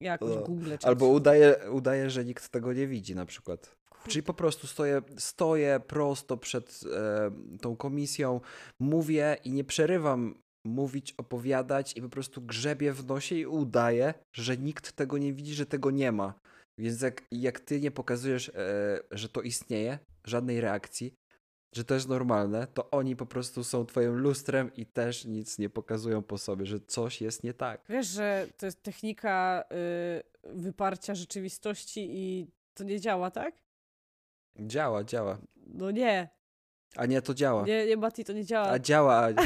Jakoś 0.00 0.36
No. 0.36 0.42
Google. 0.42 0.72
Albo 0.82 1.06
coś. 1.06 1.16
udaję, 1.16 1.56
udaję, 1.72 2.10
że 2.10 2.24
nikt 2.24 2.48
tego 2.48 2.72
nie 2.72 2.86
widzi 2.86 3.14
na 3.14 3.26
przykład. 3.26 3.76
Czyli 4.08 4.22
po 4.22 4.34
prostu 4.34 4.66
stoję, 4.66 5.02
stoję 5.18 5.80
prosto 5.86 6.36
przed 6.36 6.80
e, 6.92 7.30
tą 7.60 7.76
komisją, 7.76 8.40
mówię 8.80 9.36
i 9.44 9.52
nie 9.52 9.64
przerywam 9.64 10.34
mówić, 10.66 11.14
opowiadać 11.18 11.96
i 11.96 12.02
po 12.02 12.08
prostu 12.08 12.42
grzebię 12.42 12.92
w 12.92 13.06
nosie 13.06 13.34
i 13.34 13.46
udaję, 13.46 14.14
że 14.32 14.56
nikt 14.56 14.92
tego 14.92 15.18
nie 15.18 15.32
widzi, 15.32 15.54
że 15.54 15.66
tego 15.66 15.90
nie 15.90 16.12
ma. 16.12 16.34
Więc 16.78 17.02
jak, 17.02 17.22
jak 17.32 17.60
ty 17.60 17.80
nie 17.80 17.90
pokazujesz, 17.90 18.48
e, 18.48 19.00
że 19.10 19.28
to 19.28 19.42
istnieje, 19.42 19.98
żadnej 20.26 20.60
reakcji, 20.60 21.14
że 21.74 21.84
to 21.84 21.94
jest 21.94 22.08
normalne, 22.08 22.66
to 22.66 22.90
oni 22.90 23.16
po 23.16 23.26
prostu 23.26 23.64
są 23.64 23.86
twoim 23.86 24.14
lustrem 24.14 24.70
i 24.76 24.86
też 24.86 25.24
nic 25.24 25.58
nie 25.58 25.70
pokazują 25.70 26.22
po 26.22 26.38
sobie, 26.38 26.66
że 26.66 26.80
coś 26.80 27.20
jest 27.20 27.44
nie 27.44 27.54
tak. 27.54 27.84
Wiesz, 27.88 28.06
że 28.06 28.46
to 28.56 28.66
jest 28.66 28.82
technika 28.82 29.64
y, 30.44 30.52
wyparcia 30.54 31.14
rzeczywistości 31.14 32.08
i 32.10 32.46
to 32.74 32.84
nie 32.84 33.00
działa, 33.00 33.30
tak? 33.30 33.63
Działa, 34.58 35.04
działa. 35.04 35.38
No 35.66 35.90
nie. 35.90 36.28
A 36.96 37.06
nie, 37.06 37.22
to 37.22 37.34
działa. 37.34 37.64
Nie, 37.66 37.86
nie, 37.86 37.96
Mati, 37.96 38.24
to 38.24 38.32
nie 38.32 38.44
działa. 38.44 38.68
A 38.68 38.78
działa. 38.78 39.28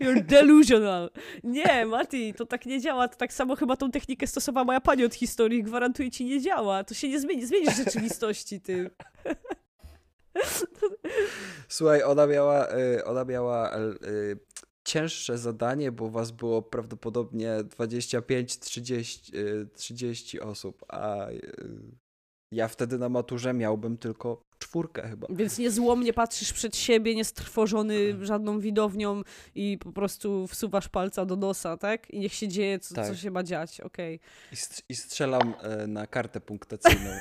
You're 0.00 0.22
delusional. 0.24 1.10
Nie, 1.44 1.86
Mati, 1.86 2.34
to 2.34 2.46
tak 2.46 2.66
nie 2.66 2.80
działa. 2.80 3.08
To 3.08 3.16
tak 3.16 3.32
samo 3.32 3.56
chyba 3.56 3.76
tą 3.76 3.90
technikę 3.90 4.26
stosowała 4.26 4.64
moja 4.64 4.80
pani 4.80 5.04
od 5.04 5.14
historii. 5.14 5.62
Gwarantuję 5.62 6.10
ci, 6.10 6.24
nie 6.24 6.40
działa. 6.40 6.84
To 6.84 6.94
się 6.94 7.08
nie 7.08 7.20
zmieni. 7.20 7.46
Zmienisz 7.46 7.76
rzeczywistości, 7.76 8.60
ty. 8.60 8.90
Słuchaj, 11.68 12.02
ona 12.02 12.26
miała, 12.26 12.76
y, 12.76 13.04
ona 13.04 13.24
miała 13.24 13.76
y, 13.76 14.38
cięższe 14.84 15.38
zadanie, 15.38 15.92
bo 15.92 16.10
was 16.10 16.30
było 16.30 16.62
prawdopodobnie 16.62 17.64
25, 17.64 18.58
30, 18.58 19.36
y, 19.36 19.68
30 19.74 20.40
osób, 20.40 20.84
a 20.88 21.26
ja 22.54 22.68
wtedy 22.68 22.98
na 22.98 23.08
maturze 23.08 23.54
miałbym 23.54 23.96
tylko 23.98 24.44
czwórkę 24.58 25.08
chyba. 25.08 25.26
Więc 25.30 25.58
niezłomnie 25.58 26.12
patrzysz 26.12 26.52
przed 26.52 26.76
siebie, 26.76 27.14
niestrwożony 27.14 28.26
żadną 28.26 28.60
widownią 28.60 29.22
i 29.54 29.78
po 29.78 29.92
prostu 29.92 30.46
wsuwasz 30.46 30.88
palca 30.88 31.24
do 31.24 31.36
nosa, 31.36 31.76
tak? 31.76 32.10
I 32.10 32.18
niech 32.20 32.34
się 32.34 32.48
dzieje, 32.48 32.78
co, 32.78 32.94
co 32.94 33.02
Tak. 33.02 33.16
się 33.16 33.30
ma 33.30 33.42
dziać, 33.42 33.80
okej. 33.80 34.20
I, 34.52 34.56
str- 34.56 34.82
i 34.88 34.94
strzelam 34.96 35.54
y, 35.84 35.86
na 35.86 36.06
kartę 36.06 36.40
punktacyjną. 36.40 37.10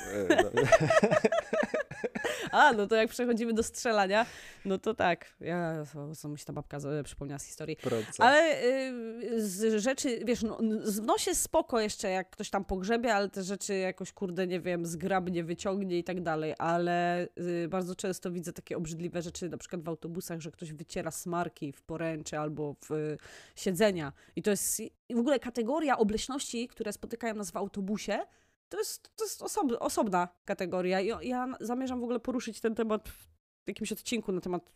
A, 2.52 2.74
no 2.74 2.88
to 2.88 2.96
jak 2.96 3.10
przechodzimy 3.10 3.54
do 3.54 3.64
strzelania, 3.64 4.26
no 4.66 4.78
to 4.78 4.94
tak. 4.94 5.36
Ja, 5.40 5.84
co, 6.16 6.30
mi 6.30 6.40
się 6.40 6.46
ta 6.46 6.54
babka 6.54 6.80
z- 6.80 7.06
przypomniała 7.06 7.40
z 7.40 7.46
historii. 7.46 7.76
Proces. 7.76 8.20
Ale 8.20 8.64
y, 8.64 9.50
z 9.50 9.82
rzeczy, 9.84 10.20
wiesz, 10.26 10.44
no, 10.44 10.58
z 10.84 11.04
w 11.04 11.06
nosie 11.06 11.36
spoko 11.36 11.80
jeszcze, 11.80 12.10
jak 12.10 12.30
ktoś 12.30 12.50
tam 12.50 12.66
pogrzebie, 12.66 13.16
ale 13.16 13.30
te 13.30 13.44
rzeczy 13.44 13.76
jakoś, 13.76 14.14
kurde, 14.14 14.48
nie 14.48 14.60
wiem, 14.60 14.86
zgrabnie 14.86 15.44
wyciągnie 15.44 15.98
i 15.98 16.04
tak 16.04 16.22
dalej, 16.22 16.54
ale 16.58 17.28
y, 17.64 17.68
bardzo 17.70 17.96
często 17.96 18.32
widzę 18.32 18.54
takie 18.54 18.78
obrzydliwe 18.78 19.22
rzeczy, 19.22 19.50
na 19.50 19.58
przykład 19.58 19.84
w 19.84 19.90
autobusach, 19.90 20.40
że 20.40 20.52
ktoś 20.52 20.74
wyciera 20.74 21.12
smarki 21.12 21.72
w 21.72 21.82
poręcze 21.82 22.40
albo 22.40 22.76
w 22.90 22.92
y, 22.92 23.18
siedzenia. 23.56 24.14
I 24.36 24.42
to 24.42 24.52
jest 24.52 24.82
w 25.10 25.20
ogóle 25.20 25.40
kategoria 25.40 25.98
obleśności, 25.98 26.68
które 26.68 26.94
spotykają 26.94 27.36
nas 27.36 27.52
w 27.52 27.58
autobusie, 27.58 28.20
to 28.70 28.78
jest, 28.78 29.16
to 29.16 29.24
jest 29.24 29.42
osob, 29.42 29.68
osobna 29.80 30.28
kategoria. 30.46 31.02
I 31.02 31.28
ja 31.28 31.48
zamierzam 31.60 32.00
w 32.00 32.04
ogóle 32.04 32.20
poruszyć 32.20 32.62
ten 32.62 32.76
temat 32.76 33.10
w 33.10 33.68
jakimś 33.68 33.92
odcinku 33.92 34.32
na 34.32 34.42
temat 34.42 34.72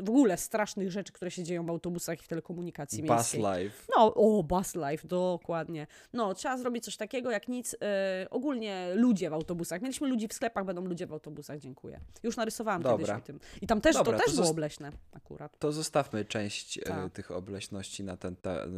w 0.00 0.08
ogóle 0.10 0.36
strasznych 0.36 0.90
rzeczy, 0.90 1.12
które 1.12 1.30
się 1.30 1.42
dzieją 1.42 1.66
w 1.66 1.70
autobusach 1.70 2.20
i 2.20 2.22
w 2.22 2.28
telekomunikacji 2.28 3.02
Bus 3.02 3.10
miejskiej. 3.10 3.40
life. 3.40 3.82
No, 3.96 4.14
o, 4.14 4.42
bus 4.42 4.74
life, 4.74 5.08
dokładnie. 5.08 5.86
No, 6.12 6.34
trzeba 6.34 6.58
zrobić 6.58 6.84
coś 6.84 6.96
takiego 6.96 7.30
jak 7.30 7.48
nic. 7.48 7.76
E, 7.82 8.26
ogólnie 8.30 8.92
ludzie 8.94 9.30
w 9.30 9.32
autobusach. 9.32 9.82
Mieliśmy 9.82 10.08
ludzi 10.08 10.28
w 10.28 10.32
sklepach, 10.32 10.64
będą 10.64 10.84
ludzie 10.84 11.06
w 11.06 11.12
autobusach, 11.12 11.58
dziękuję. 11.58 12.00
Już 12.22 12.36
narysowałam 12.36 12.82
kiedyś 12.82 12.98
Dobra. 13.00 13.16
o 13.16 13.20
tym. 13.20 13.40
I 13.62 13.66
tam 13.66 13.80
też, 13.80 13.96
Dobra, 13.96 14.12
to 14.18 14.24
też 14.24 14.34
to 14.34 14.40
było 14.40 14.50
obleśne 14.50 14.92
akurat. 15.12 15.58
To 15.58 15.72
zostawmy 15.72 16.24
część 16.24 16.78
y, 16.78 16.82
Tak. 16.82 17.12
tych 17.12 17.30
obleśności 17.30 18.04
na 18.04 18.16
ten, 18.16 18.36
te, 18.36 18.64
y, 18.66 18.68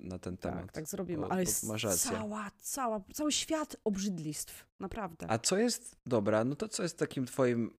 na 0.00 0.18
ten 0.18 0.36
temat. 0.36 0.62
Tak, 0.62 0.72
tak 0.72 0.88
zrobimy. 0.88 1.22
bo- 1.26 1.32
Ale 1.32 1.44
bo 1.62 1.78
cała, 1.96 2.50
cała, 2.60 3.00
cały 3.14 3.32
świat 3.32 3.76
obrzydlistw. 3.84 4.66
Naprawdę. 4.80 5.26
A 5.30 5.38
co 5.38 5.56
jest, 5.56 5.96
dobra, 6.06 6.44
no 6.44 6.56
to 6.56 6.68
co 6.68 6.82
jest 6.82 6.98
takim 6.98 7.26
twoim 7.26 7.70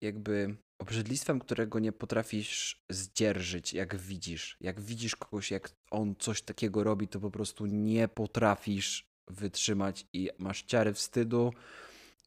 jakby 0.00 0.56
obrzydlistwem, 0.78 1.38
którego 1.38 1.78
nie 1.78 1.92
potrafisz 1.92 2.84
zdzierżyć, 2.90 3.72
jak 3.72 3.96
widzisz? 3.96 4.56
Jak 4.60 4.80
widzisz 4.80 5.16
kogoś, 5.16 5.50
jak 5.50 5.70
on 5.90 6.14
coś 6.18 6.42
takiego 6.42 6.84
robi, 6.84 7.08
to 7.08 7.20
po 7.20 7.30
prostu 7.30 7.66
nie 7.66 8.08
potrafisz 8.08 9.08
wytrzymać 9.28 10.06
i 10.12 10.30
masz 10.38 10.62
ciary 10.62 10.94
wstydu 10.94 11.52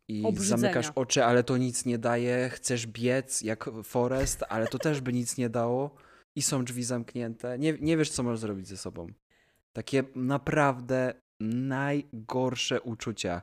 i 0.07 0.23
Obrzydzenia. 0.25 0.57
zamykasz 0.57 0.91
oczy, 0.95 1.25
ale 1.25 1.43
to 1.43 1.57
nic 1.57 1.85
nie 1.85 1.97
daje, 1.97 2.49
chcesz 2.49 2.87
biec 2.87 3.41
jak 3.41 3.69
Forest, 3.83 4.43
ale 4.49 4.67
to 4.67 4.79
też 4.79 5.01
by 5.01 5.13
nic 5.13 5.37
nie 5.37 5.49
dało 5.49 5.95
i 6.35 6.41
są 6.41 6.65
drzwi 6.65 6.83
zamknięte. 6.83 7.59
Nie, 7.59 7.73
nie 7.81 7.97
wiesz, 7.97 8.09
co 8.09 8.23
możesz 8.23 8.39
zrobić 8.39 8.67
ze 8.67 8.77
sobą. 8.77 9.07
Takie 9.73 10.03
naprawdę 10.15 11.13
najgorsze 11.39 12.81
uczucia. 12.81 13.41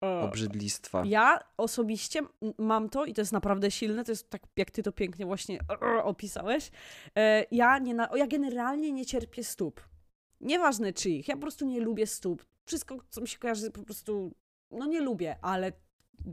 Obrzydlistwa. 0.00 1.02
Ja 1.06 1.38
osobiście 1.56 2.20
mam 2.58 2.88
to 2.88 3.04
i 3.04 3.14
to 3.14 3.20
jest 3.20 3.32
naprawdę 3.32 3.70
silne, 3.70 4.04
to 4.04 4.12
jest 4.12 4.30
tak, 4.30 4.42
jak 4.56 4.70
ty 4.70 4.82
to 4.82 4.92
pięknie 4.92 5.26
właśnie 5.26 5.58
opisałeś. 6.04 6.70
E, 7.16 7.44
Ja, 7.50 7.78
nie 7.78 7.94
na, 7.94 8.08
ja 8.16 8.26
generalnie 8.26 8.92
nie 8.92 9.06
cierpię 9.06 9.44
stóp. 9.44 9.80
Nieważne 10.40 10.92
czyich, 10.92 11.28
ja 11.28 11.34
po 11.34 11.40
prostu 11.40 11.66
nie 11.66 11.80
lubię 11.80 12.06
stóp. 12.06 12.44
Wszystko, 12.66 12.98
co 13.10 13.20
mi 13.20 13.28
się 13.28 13.38
kojarzy, 13.38 13.70
po 13.70 13.82
prostu, 13.82 14.34
no 14.70 14.86
nie 14.86 15.00
lubię, 15.00 15.36
ale 15.42 15.72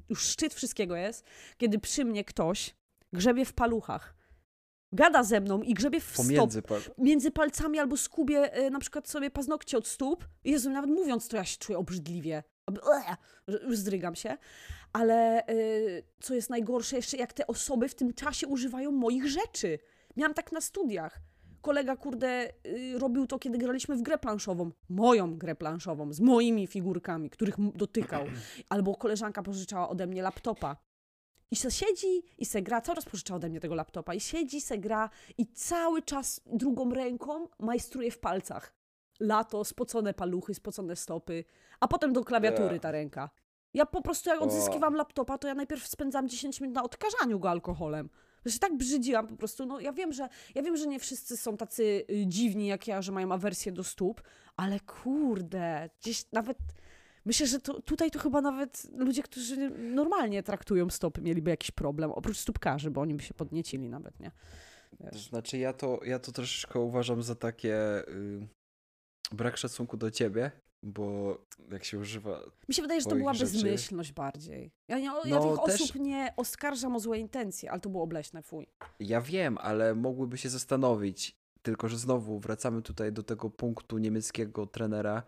już 0.09 0.21
szczyt 0.25 0.53
wszystkiego 0.53 0.95
jest, 0.95 1.25
kiedy 1.57 1.79
przy 1.79 2.05
mnie 2.05 2.23
ktoś 2.23 2.75
grzebie 3.13 3.45
w 3.45 3.53
paluchach. 3.53 4.15
Gada 4.91 5.23
ze 5.23 5.41
mną 5.41 5.61
i 5.61 5.73
grzebie 5.73 5.99
w 5.99 6.03
stop, 6.03 6.25
Pomiędzy 6.25 6.61
pa- 6.61 6.75
między 6.97 7.31
palcami 7.31 7.79
albo 7.79 7.97
skubie 7.97 8.53
e, 8.53 8.69
na 8.69 8.79
przykład 8.79 9.09
sobie 9.09 9.31
paznokcie 9.31 9.77
od 9.77 9.87
stóp. 9.87 10.27
Jezu, 10.43 10.69
nawet 10.69 10.89
mówiąc 10.89 11.27
to 11.27 11.37
ja 11.37 11.45
się 11.45 11.57
czuję 11.57 11.77
obrzydliwie. 11.77 12.43
Już 13.47 13.77
zdrygam 13.77 14.15
się. 14.15 14.37
Ale 14.93 15.47
e, 15.47 15.53
co 16.19 16.33
jest 16.33 16.49
najgorsze, 16.49 16.95
jeszcze 16.95 17.17
jak 17.17 17.33
te 17.33 17.47
osoby 17.47 17.89
w 17.89 17.95
tym 17.95 18.13
czasie 18.13 18.47
używają 18.47 18.91
moich 18.91 19.27
rzeczy. 19.27 19.79
Miałam 20.17 20.33
tak 20.33 20.51
na 20.51 20.61
studiach. 20.61 21.19
Kolega, 21.61 21.95
kurde, 21.95 22.53
y, 22.65 22.99
robił 22.99 23.27
to, 23.27 23.39
kiedy 23.39 23.57
graliśmy 23.57 23.95
w 23.95 24.01
grę 24.01 24.17
planszową. 24.17 24.71
Moją 24.89 25.37
grę 25.37 25.55
planszową, 25.55 26.13
z 26.13 26.19
moimi 26.19 26.67
figurkami, 26.67 27.29
których 27.29 27.55
dotykał. 27.75 28.25
Albo 28.69 28.95
koleżanka 28.95 29.43
pożyczała 29.43 29.89
ode 29.89 30.07
mnie 30.07 30.21
laptopa. 30.21 30.77
I 31.51 31.55
se 31.55 31.71
siedzi 31.71 32.23
i 32.37 32.45
se 32.45 32.61
gra, 32.61 32.81
cały 32.81 32.95
czas 32.95 33.05
pożycza 33.05 33.35
ode 33.35 33.49
mnie 33.49 33.59
tego 33.59 33.75
laptopa 33.75 34.13
i 34.13 34.19
siedzi, 34.19 34.61
se 34.61 34.77
gra 34.77 35.09
i 35.37 35.47
cały 35.47 36.01
czas 36.01 36.41
drugą 36.45 36.93
ręką 36.93 37.47
majstruje 37.59 38.11
w 38.11 38.19
palcach. 38.19 38.76
Lato, 39.19 39.63
spocone 39.63 40.13
paluchy, 40.13 40.53
spocone 40.53 40.95
stopy, 40.95 41.43
a 41.79 41.87
potem 41.87 42.13
do 42.13 42.23
klawiatury 42.23 42.79
ta 42.79 42.91
ręka. 42.91 43.29
Ja 43.73 43.85
po 43.85 44.01
prostu 44.01 44.29
jak 44.29 44.41
odzyskiwam 44.41 44.95
laptopa, 44.95 45.37
to 45.37 45.47
ja 45.47 45.55
najpierw 45.55 45.87
spędzam 45.87 46.29
10 46.29 46.61
minut 46.61 46.75
na 46.75 46.83
odkażaniu 46.83 47.39
go 47.39 47.49
alkoholem. 47.49 48.09
Ja 48.45 48.51
się 48.51 48.59
tak 48.59 48.77
brzydziłam 48.77 49.27
po 49.27 49.35
prostu. 49.35 49.65
No 49.65 49.79
ja 49.79 49.93
wiem, 49.93 50.13
że 50.13 50.29
ja 50.55 50.63
wiem, 50.63 50.77
że 50.77 50.87
nie 50.87 50.99
wszyscy 50.99 51.37
są 51.37 51.57
tacy 51.57 51.83
y, 51.83 52.27
dziwni 52.27 52.67
jak 52.67 52.87
ja, 52.87 53.01
że 53.01 53.11
mają 53.11 53.31
awersję 53.31 53.71
do 53.71 53.83
stóp, 53.83 54.21
ale 54.55 54.79
kurde, 54.79 55.89
gdzieś 56.01 56.31
nawet 56.31 56.57
Myślę, 57.27 57.47
że 57.47 57.59
to, 57.59 57.81
tutaj 57.81 58.11
to 58.11 58.19
chyba 58.19 58.41
nawet 58.41 58.87
ludzie, 58.97 59.23
którzy 59.23 59.69
normalnie 59.69 60.43
traktują 60.43 60.89
stopy, 60.89 61.21
mieliby 61.21 61.49
jakiś 61.49 61.71
problem, 61.71 62.11
oprócz 62.11 62.37
stópkarzy, 62.37 62.91
bo 62.91 63.01
oni 63.01 63.15
by 63.15 63.23
się 63.23 63.33
podniecili 63.33 63.89
nawet, 63.89 64.19
nie? 64.19 64.31
To 64.97 65.05
Wiesz. 65.11 65.29
znaczy 65.29 65.57
ja 65.57 65.73
to, 65.73 65.99
ja 66.03 66.19
to 66.19 66.31
troszeczkę 66.31 66.79
uważam 66.79 67.23
za 67.23 67.35
takie 67.35 68.07
y, 68.07 68.47
brak 69.31 69.57
szacunku 69.57 69.97
do 69.97 70.11
ciebie, 70.11 70.51
bo 70.83 71.37
jak 71.71 71.83
się 71.83 71.99
używa... 71.99 72.39
Mi 72.69 72.75
się 72.75 72.81
wydaje, 72.81 73.01
że 73.01 73.09
to 73.09 73.15
była 73.15 73.33
rzeczy. 73.33 73.51
bezmyślność 73.53 74.11
bardziej. 74.13 74.71
Ja, 74.87 74.99
nie, 74.99 75.05
ja 75.25 75.39
No, 75.39 75.57
tych 75.57 75.65
też- 75.65 75.81
osób 75.81 75.95
nie 75.95 76.33
oskarżam 76.37 76.95
o 76.95 76.99
złe 76.99 77.17
intencje, 77.19 77.71
ale 77.71 77.79
to 77.81 77.89
było 77.89 78.03
obleśne, 78.03 78.43
fuj. 78.43 78.67
Ja 78.99 79.21
wiem, 79.21 79.57
ale 79.57 79.95
mogłyby 79.95 80.37
się 80.37 80.49
zastanowić, 80.49 81.37
tylko 81.61 81.87
że 81.89 81.97
znowu 81.97 82.39
wracamy 82.39 82.81
tutaj 82.81 83.11
do 83.13 83.23
tego 83.23 83.49
punktu 83.49 83.97
niemieckiego 83.97 84.65
trenera, 84.65 85.23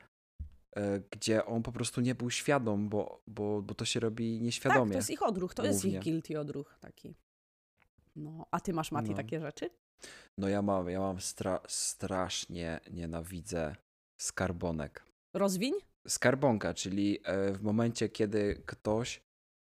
e, 0.75 0.99
gdzie 1.11 1.45
on 1.45 1.63
po 1.63 1.71
prostu 1.71 2.01
nie 2.01 2.15
był 2.15 2.29
świadom, 2.29 2.89
bo, 2.89 3.21
bo, 3.27 3.61
bo 3.61 3.73
to 3.73 3.85
się 3.85 3.99
robi 3.99 4.33
Tak, 4.37 4.43
nieświadomie. 4.43 4.91
to 4.91 4.97
jest 4.97 5.09
ich 5.09 5.23
odruch, 5.23 5.53
to 5.53 5.65
jest 5.65 5.85
ich 5.85 5.91
Głównie. 5.93 5.99
guilty 6.11 6.39
odruch 6.39 6.77
taki. 6.81 7.15
No, 8.15 8.45
a 8.51 8.59
ty 8.59 8.73
masz, 8.73 8.91
Mati, 8.91 9.09
No. 9.09 9.15
takie 9.17 9.39
rzeczy? 9.39 9.69
No 10.37 10.47
ja 10.47 10.61
mam, 10.61 10.89
ja 10.89 10.99
mam 10.99 11.17
stra- 11.17 11.59
strasznie 11.67 12.79
nienawidzę 12.91 13.75
skarbonek. 14.21 15.03
Rozwiń? 15.33 15.73
Skarbonka, 16.07 16.73
czyli 16.73 17.19
e, 17.23 17.53
w 17.53 17.61
momencie, 17.61 18.09
kiedy 18.09 18.63
ktoś 18.65 19.21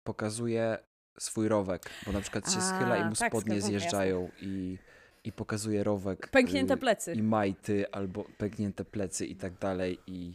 pokazuje 0.07 0.79
swój 1.19 1.49
rowek, 1.49 1.91
bo 2.07 2.13
na 2.13 2.21
przykład 2.21 2.53
się 2.53 2.61
schyla 2.61 2.97
i 2.97 3.01
A, 3.01 3.09
mu 3.09 3.17
tak, 3.17 3.33
spodnie 3.33 3.61
zjeżdżają 3.61 4.31
i, 4.43 4.79
i 5.25 5.33
pokazuje 5.33 5.85
rowek. 5.85 6.29
Pęknięte 6.29 6.75
y, 6.75 6.77
plecy. 6.77 7.13
I 7.13 7.23
majty, 7.23 7.91
albo 7.91 8.25
pęknięte 8.39 8.85
plecy 8.85 9.27
i 9.27 9.37
tak 9.37 9.59
dalej. 9.59 9.99
I 10.07 10.35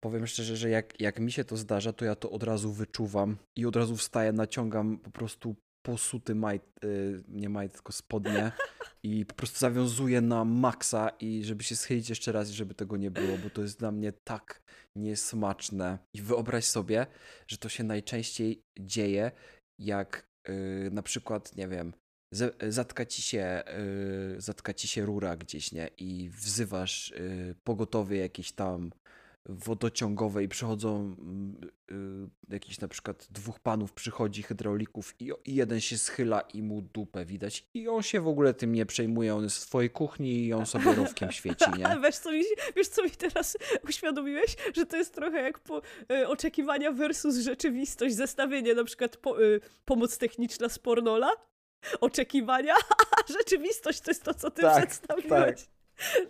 powiem 0.00 0.26
szczerze, 0.26 0.56
że 0.56 0.70
jak, 0.70 1.00
jak 1.00 1.20
mi 1.20 1.32
się 1.32 1.44
to 1.44 1.56
zdarza, 1.56 1.92
to 1.92 2.04
ja 2.04 2.14
to 2.14 2.30
od 2.30 2.42
razu 2.42 2.72
wyczuwam 2.72 3.36
i 3.56 3.66
od 3.66 3.76
razu 3.76 3.96
wstaję, 3.96 4.32
naciągam 4.32 4.98
po 4.98 5.10
prostu 5.10 5.56
posuty 5.88 6.34
majt, 6.34 6.84
y, 6.84 7.22
nie 7.28 7.48
majt, 7.48 7.72
tylko 7.72 7.92
spodnie 7.92 8.52
i 9.02 9.26
po 9.26 9.34
prostu 9.34 9.58
zawiązuję 9.58 10.20
na 10.20 10.44
maksa 10.44 11.08
i 11.20 11.44
żeby 11.44 11.64
się 11.64 11.76
schylić 11.76 12.08
jeszcze 12.08 12.32
raz, 12.32 12.50
i 12.50 12.54
żeby 12.54 12.74
tego 12.74 12.96
nie 12.96 13.10
było, 13.10 13.38
bo 13.38 13.50
to 13.50 13.62
jest 13.62 13.78
dla 13.78 13.92
mnie 13.92 14.12
tak 14.24 14.62
niesmaczne. 14.96 15.98
I 16.14 16.22
wyobraź 16.22 16.64
sobie, 16.64 17.06
że 17.46 17.58
to 17.58 17.68
się 17.68 17.84
najczęściej 17.84 18.62
dzieje, 18.80 19.30
jak 19.78 20.28
y, 20.48 20.90
na 20.92 21.02
przykład, 21.02 21.56
nie 21.56 21.68
wiem, 21.68 21.92
zatka 22.68 23.06
ci 23.06 23.22
się, 23.22 23.62
y, 24.36 24.40
zatka 24.40 24.74
ci 24.74 24.88
się 24.88 25.06
rura 25.06 25.36
gdzieś, 25.36 25.72
nie? 25.72 25.88
I 25.98 26.30
wzywasz 26.30 27.14
pogotowie 27.64 28.18
jakieś 28.18 28.52
tam 28.52 28.90
wodociągowe 29.46 30.44
i 30.44 30.48
przychodzą 30.48 30.96
mm, 30.96 31.60
y, 32.50 32.54
jakiś 32.54 32.80
na 32.80 32.88
przykład 32.88 33.28
dwóch 33.30 33.60
panów 33.60 33.92
przychodzi 33.92 34.42
hydraulików 34.42 35.14
i, 35.20 35.32
i 35.44 35.54
jeden 35.54 35.80
się 35.80 35.98
schyla 35.98 36.40
i 36.40 36.62
mu 36.62 36.82
dupę 36.82 37.24
widać 37.24 37.66
i 37.74 37.88
on 37.88 38.02
się 38.02 38.20
w 38.20 38.28
ogóle 38.28 38.54
tym 38.54 38.72
nie 38.72 38.86
przejmuje, 38.86 39.34
on 39.34 39.44
jest 39.44 39.64
w 39.64 39.66
twojej 39.66 39.90
kuchni 39.90 40.46
i 40.46 40.52
on 40.52 40.66
sobie 40.66 40.94
rowkiem 40.94 41.32
świeci, 41.32 41.64
nie? 41.78 42.00
Wiesz 42.02 42.16
co, 42.16 42.32
mi, 42.32 42.42
wiesz, 42.76 42.88
co 42.88 43.04
mi 43.04 43.10
teraz 43.10 43.56
uświadomiłeś? 43.88 44.56
Że 44.74 44.86
to 44.86 44.96
jest 44.96 45.14
trochę 45.14 45.42
jak 45.42 45.58
po, 45.58 45.82
e, 46.10 46.28
oczekiwania 46.28 46.92
versus 46.92 47.36
rzeczywistość, 47.36 48.14
zestawienie 48.14 48.74
na 48.74 48.84
przykład 48.84 49.16
po, 49.16 49.44
e, 49.44 49.60
pomoc 49.84 50.18
techniczna 50.18 50.68
z 50.68 50.78
pornola, 50.78 51.30
oczekiwania, 52.00 52.74
a 53.16 53.32
rzeczywistość 53.32 54.00
to 54.00 54.10
jest 54.10 54.22
to, 54.22 54.34
co 54.34 54.50
ty 54.50 54.62
Tak, 54.62 54.86
przedstawiłeś. 54.86 55.68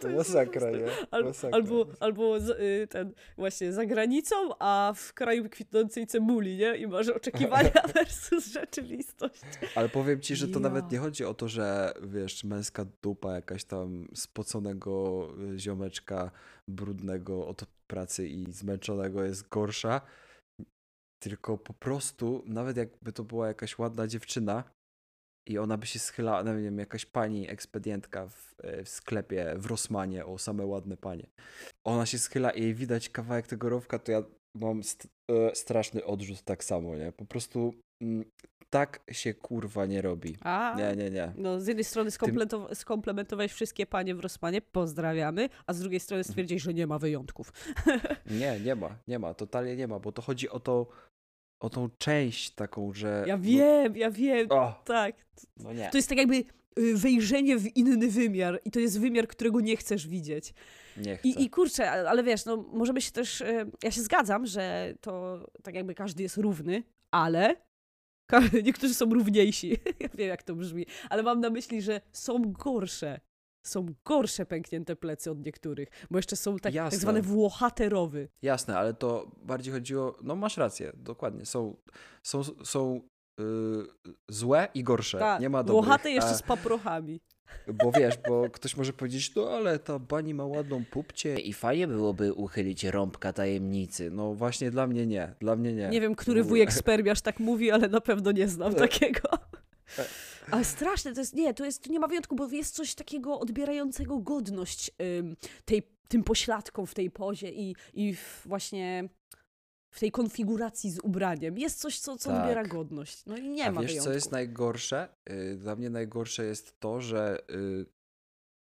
To 0.00 0.09
masakra, 0.09 0.70
nie? 0.70 0.87
Al, 1.11 1.24
Masakra. 1.24 1.57
albo 1.57 1.87
albo 2.00 2.40
z, 2.40 2.50
y, 2.50 2.87
ten 2.90 3.12
właśnie 3.37 3.72
za 3.72 3.87
granicą, 3.87 4.37
a 4.59 4.92
w 4.96 5.12
kraju 5.14 5.48
kwitnącej 5.48 6.07
cebuli, 6.07 6.57
nie? 6.57 6.76
I 6.76 6.87
masz 6.87 7.09
oczekiwania 7.09 7.70
versus 7.94 8.46
rzeczywistość. 8.46 9.40
Ale 9.74 9.88
powiem 9.88 10.20
ci, 10.20 10.37
że 10.37 10.48
to 10.48 10.61
nawet 10.61 10.85
Ja. 10.85 10.90
nie 10.92 10.98
chodzi 10.98 11.24
o 11.24 11.35
to, 11.35 11.48
że 11.48 11.92
wiesz, 12.02 12.44
męska 12.44 12.87
dupa 13.02 13.35
jakaś 13.35 13.64
tam 13.64 14.09
spoconego 14.14 15.28
y, 15.54 15.59
ziomeczka, 15.59 16.31
brudnego 16.68 17.46
od 17.46 17.62
pracy 17.87 18.28
i 18.28 18.52
zmęczonego 18.52 19.24
jest 19.24 19.48
gorsza. 19.48 20.00
Tylko 21.22 21.59
po 21.59 21.74
prostu, 21.74 22.42
nawet 22.46 22.76
jakby 22.76 23.12
to 23.12 23.24
była 23.24 23.48
jakaś 23.48 23.78
ładna 23.78 24.07
dziewczyna 24.07 24.64
i 25.49 25.59
ona 25.59 25.77
by 25.79 25.87
się 25.87 25.99
schylała, 25.99 26.45
no 26.45 26.55
nie 26.55 26.63
wiem, 26.63 26.79
jakaś 26.79 27.07
pani 27.07 27.51
ekspedientka 27.51 28.27
w, 28.29 28.55
e, 28.63 28.85
w 28.85 28.89
sklepie 28.89 29.55
w 29.57 29.67
Rossmanie, 29.67 30.27
o 30.27 30.39
same 30.39 30.67
ładne 30.67 30.97
panie. 30.97 31.27
Ona 31.85 32.07
się 32.07 32.19
schyla 32.19 32.51
i 32.51 32.63
jej 32.63 32.75
widać 32.75 33.09
kawałek 33.09 33.47
tego 33.47 33.69
rowka, 33.69 33.99
to 33.99 34.13
ja 34.13 34.23
mam 34.55 34.83
st- 34.83 35.09
e, 35.31 35.55
straszny 35.55 36.05
odrzut 36.05 36.43
tak 36.43 36.65
samo, 36.65 36.97
nie? 36.97 37.13
Po 37.13 37.25
prostu 37.25 37.75
mm, 38.03 38.25
tak 38.71 39.01
się 39.13 39.35
kurwa 39.35 39.87
nie 39.87 40.03
robi. 40.03 40.37
A, 40.41 40.75
Nie, 40.79 40.97
nie, 40.97 41.11
nie. 41.11 41.33
no 41.37 41.61
z 41.61 41.67
jednej 41.67 41.85
strony 41.85 42.11
skompleto- 42.11 42.75
skomplementowałeś 42.75 43.53
wszystkie 43.53 43.87
panie 43.87 44.15
w 44.15 44.21
Rosmanie, 44.21 44.63
pozdrawiamy, 44.63 45.49
a 45.67 45.73
z 45.73 45.81
drugiej 45.81 46.01
strony 46.01 46.25
stwierdziłeś, 46.25 46.63
że 46.63 46.75
nie 46.75 46.87
ma 46.87 46.99
wyjątków. 46.99 47.53
Nie, 48.41 48.61
nie 48.61 48.75
ma, 48.75 48.99
nie 49.09 49.19
ma, 49.19 49.35
totalnie 49.35 49.77
nie 49.77 49.89
ma, 49.89 49.99
bo 49.99 50.13
to 50.13 50.23
chodzi 50.23 50.49
o 50.49 50.61
to, 50.61 50.87
o 51.61 51.71
tą 51.71 51.88
część 51.99 52.51
taką, 52.51 52.92
że... 52.92 53.25
Ja 53.27 53.38
wiem, 53.38 53.97
ja 53.97 54.11
wiem, 54.11 54.47
No, 54.51 54.57
o, 54.57 54.83
tak. 54.85 55.14
no 55.57 55.73
nie, 55.73 55.88
To 55.90 55.99
jest 55.99 56.09
tak 56.09 56.18
jakby 56.18 56.35
y, 56.79 56.97
wejrzenie 56.97 57.59
w 57.59 57.77
inny 57.77 58.09
wymiar 58.09 58.61
i 58.64 58.71
to 58.71 58.81
jest 58.81 59.01
wymiar, 59.01 59.29
którego 59.29 59.61
nie 59.61 59.77
chcesz 59.77 60.09
widzieć. 60.09 60.55
nie 60.97 61.16
chcę. 61.16 61.29
I, 61.29 61.42
I 61.44 61.51
kurczę, 61.51 61.90
ale 61.90 62.23
wiesz, 62.23 62.44
no 62.44 62.57
możemy 62.57 63.01
się 63.01 63.11
też, 63.11 63.40
e, 63.40 63.66
ja 63.83 63.90
się 63.90 64.03
zgadzam, 64.03 64.47
że 64.47 64.94
to 65.01 65.38
tak 65.62 65.75
jakby 65.75 65.94
każdy 65.94 66.23
jest 66.23 66.37
równy, 66.37 66.83
ale 67.11 67.57
niektórzy 68.64 68.94
są 68.94 69.11
równiejsi. 69.11 69.71
ja 70.01 70.09
wiem, 70.14 70.29
jak 70.29 70.42
to 70.42 70.55
brzmi, 70.55 70.87
ale 71.11 71.23
mam 71.23 71.40
na 71.40 71.51
myśli, 71.51 71.83
że 71.83 72.01
są 72.12 72.42
gorsze. 72.53 73.21
Są 73.68 73.87
gorsze 74.04 74.46
pęknięte 74.46 74.96
plecy 74.96 75.31
od 75.31 75.44
niektórych, 75.46 75.88
bo 76.11 76.18
jeszcze 76.18 76.37
są 76.37 76.57
tak, 76.58 76.75
tak 76.75 76.94
zwane 76.94 77.23
włochate 77.23 77.88
rowy. 77.88 78.29
Jasne, 78.42 78.79
ale 78.79 78.94
to 78.94 79.31
bardziej 79.42 79.73
chodziło, 79.75 80.16
no 80.23 80.37
masz 80.37 80.56
rację, 80.56 80.92
dokładnie, 80.96 81.46
są, 81.46 81.77
są, 82.23 82.42
są 82.64 83.00
y, 83.40 83.44
złe 84.29 84.69
i 84.75 84.83
gorsze, 84.85 85.19
Tak, 85.19 85.40
nie 85.40 85.48
ma 85.50 85.62
dobrych. 85.62 85.85
włochate 85.85 86.10
jeszcze 86.10 86.31
a- 86.31 86.35
z 86.35 86.42
paprochami. 86.42 87.21
Bo 87.75 87.92
wiesz, 87.92 88.14
bo 88.29 88.50
ktoś 88.50 88.77
może 88.77 88.92
powiedzieć, 88.92 89.35
no 89.35 89.50
ale 89.50 89.79
ta 89.79 89.98
pani 90.00 90.35
ma 90.35 90.44
ładną 90.46 90.85
pupcie 90.85 91.35
i 91.40 91.52
fajnie 91.52 91.88
byłoby 91.88 92.33
uchylić 92.33 92.85
rąbka 92.85 93.33
tajemnicy. 93.33 94.10
No 94.10 94.35
właśnie 94.35 94.71
dla 94.71 94.87
mnie 94.87 95.06
nie, 95.06 95.35
dla 95.40 95.56
mnie 95.56 95.73
nie. 95.73 95.88
Nie 95.88 96.00
wiem, 96.00 96.14
który 96.14 96.44
wujek 96.44 96.73
spermiarz 96.73 97.21
tak 97.21 97.40
mówi, 97.40 97.71
ale 97.71 97.88
na 97.88 98.00
pewno 98.00 98.33
nie 98.33 98.48
znam 98.48 98.73
No. 98.73 98.79
takiego. 98.79 99.29
Ale 100.51 100.65
straszne, 100.65 101.13
to 101.15 101.21
jest, 101.21 101.35
nie, 101.35 101.55
to 101.55 101.65
jest, 101.65 101.83
tu 101.85 101.92
nie 101.92 102.01
ma 102.01 102.09
wyjątku, 102.09 102.37
bo 102.37 102.49
jest 102.49 102.75
coś 102.75 102.94
takiego 102.94 103.40
odbierającego 103.40 104.19
godność 104.19 104.90
ym, 105.19 105.37
tej, 105.65 105.83
tym 106.09 106.25
pośladkom 106.25 106.87
w 106.87 106.94
tej 106.94 107.11
pozie 107.11 107.51
i, 107.53 107.77
i 107.94 108.15
w 108.15 108.42
właśnie 108.46 109.09
w 109.90 110.01
tej 110.01 110.11
konfiguracji 110.11 110.90
z 110.90 110.99
ubraniem. 110.99 111.59
Jest 111.59 111.81
coś, 111.81 111.99
co, 111.99 112.17
co 112.19 112.31
Tak. 112.31 112.40
odbiera 112.42 112.65
godność. 112.65 113.27
No 113.27 113.37
i 113.37 113.49
nie 113.49 113.67
A 113.67 113.73
ma 113.73 113.81
wiesz, 113.81 113.90
wyjątku. 113.90 114.11
co 114.11 114.15
jest 114.15 114.33
najgorsze? 114.33 115.09
Y, 115.31 115.57
Dla 115.57 115.77
mnie 115.77 115.90
najgorsze 115.90 116.44
jest 116.44 116.81
to, 116.81 117.01
że 117.01 117.38
y, 117.51 117.87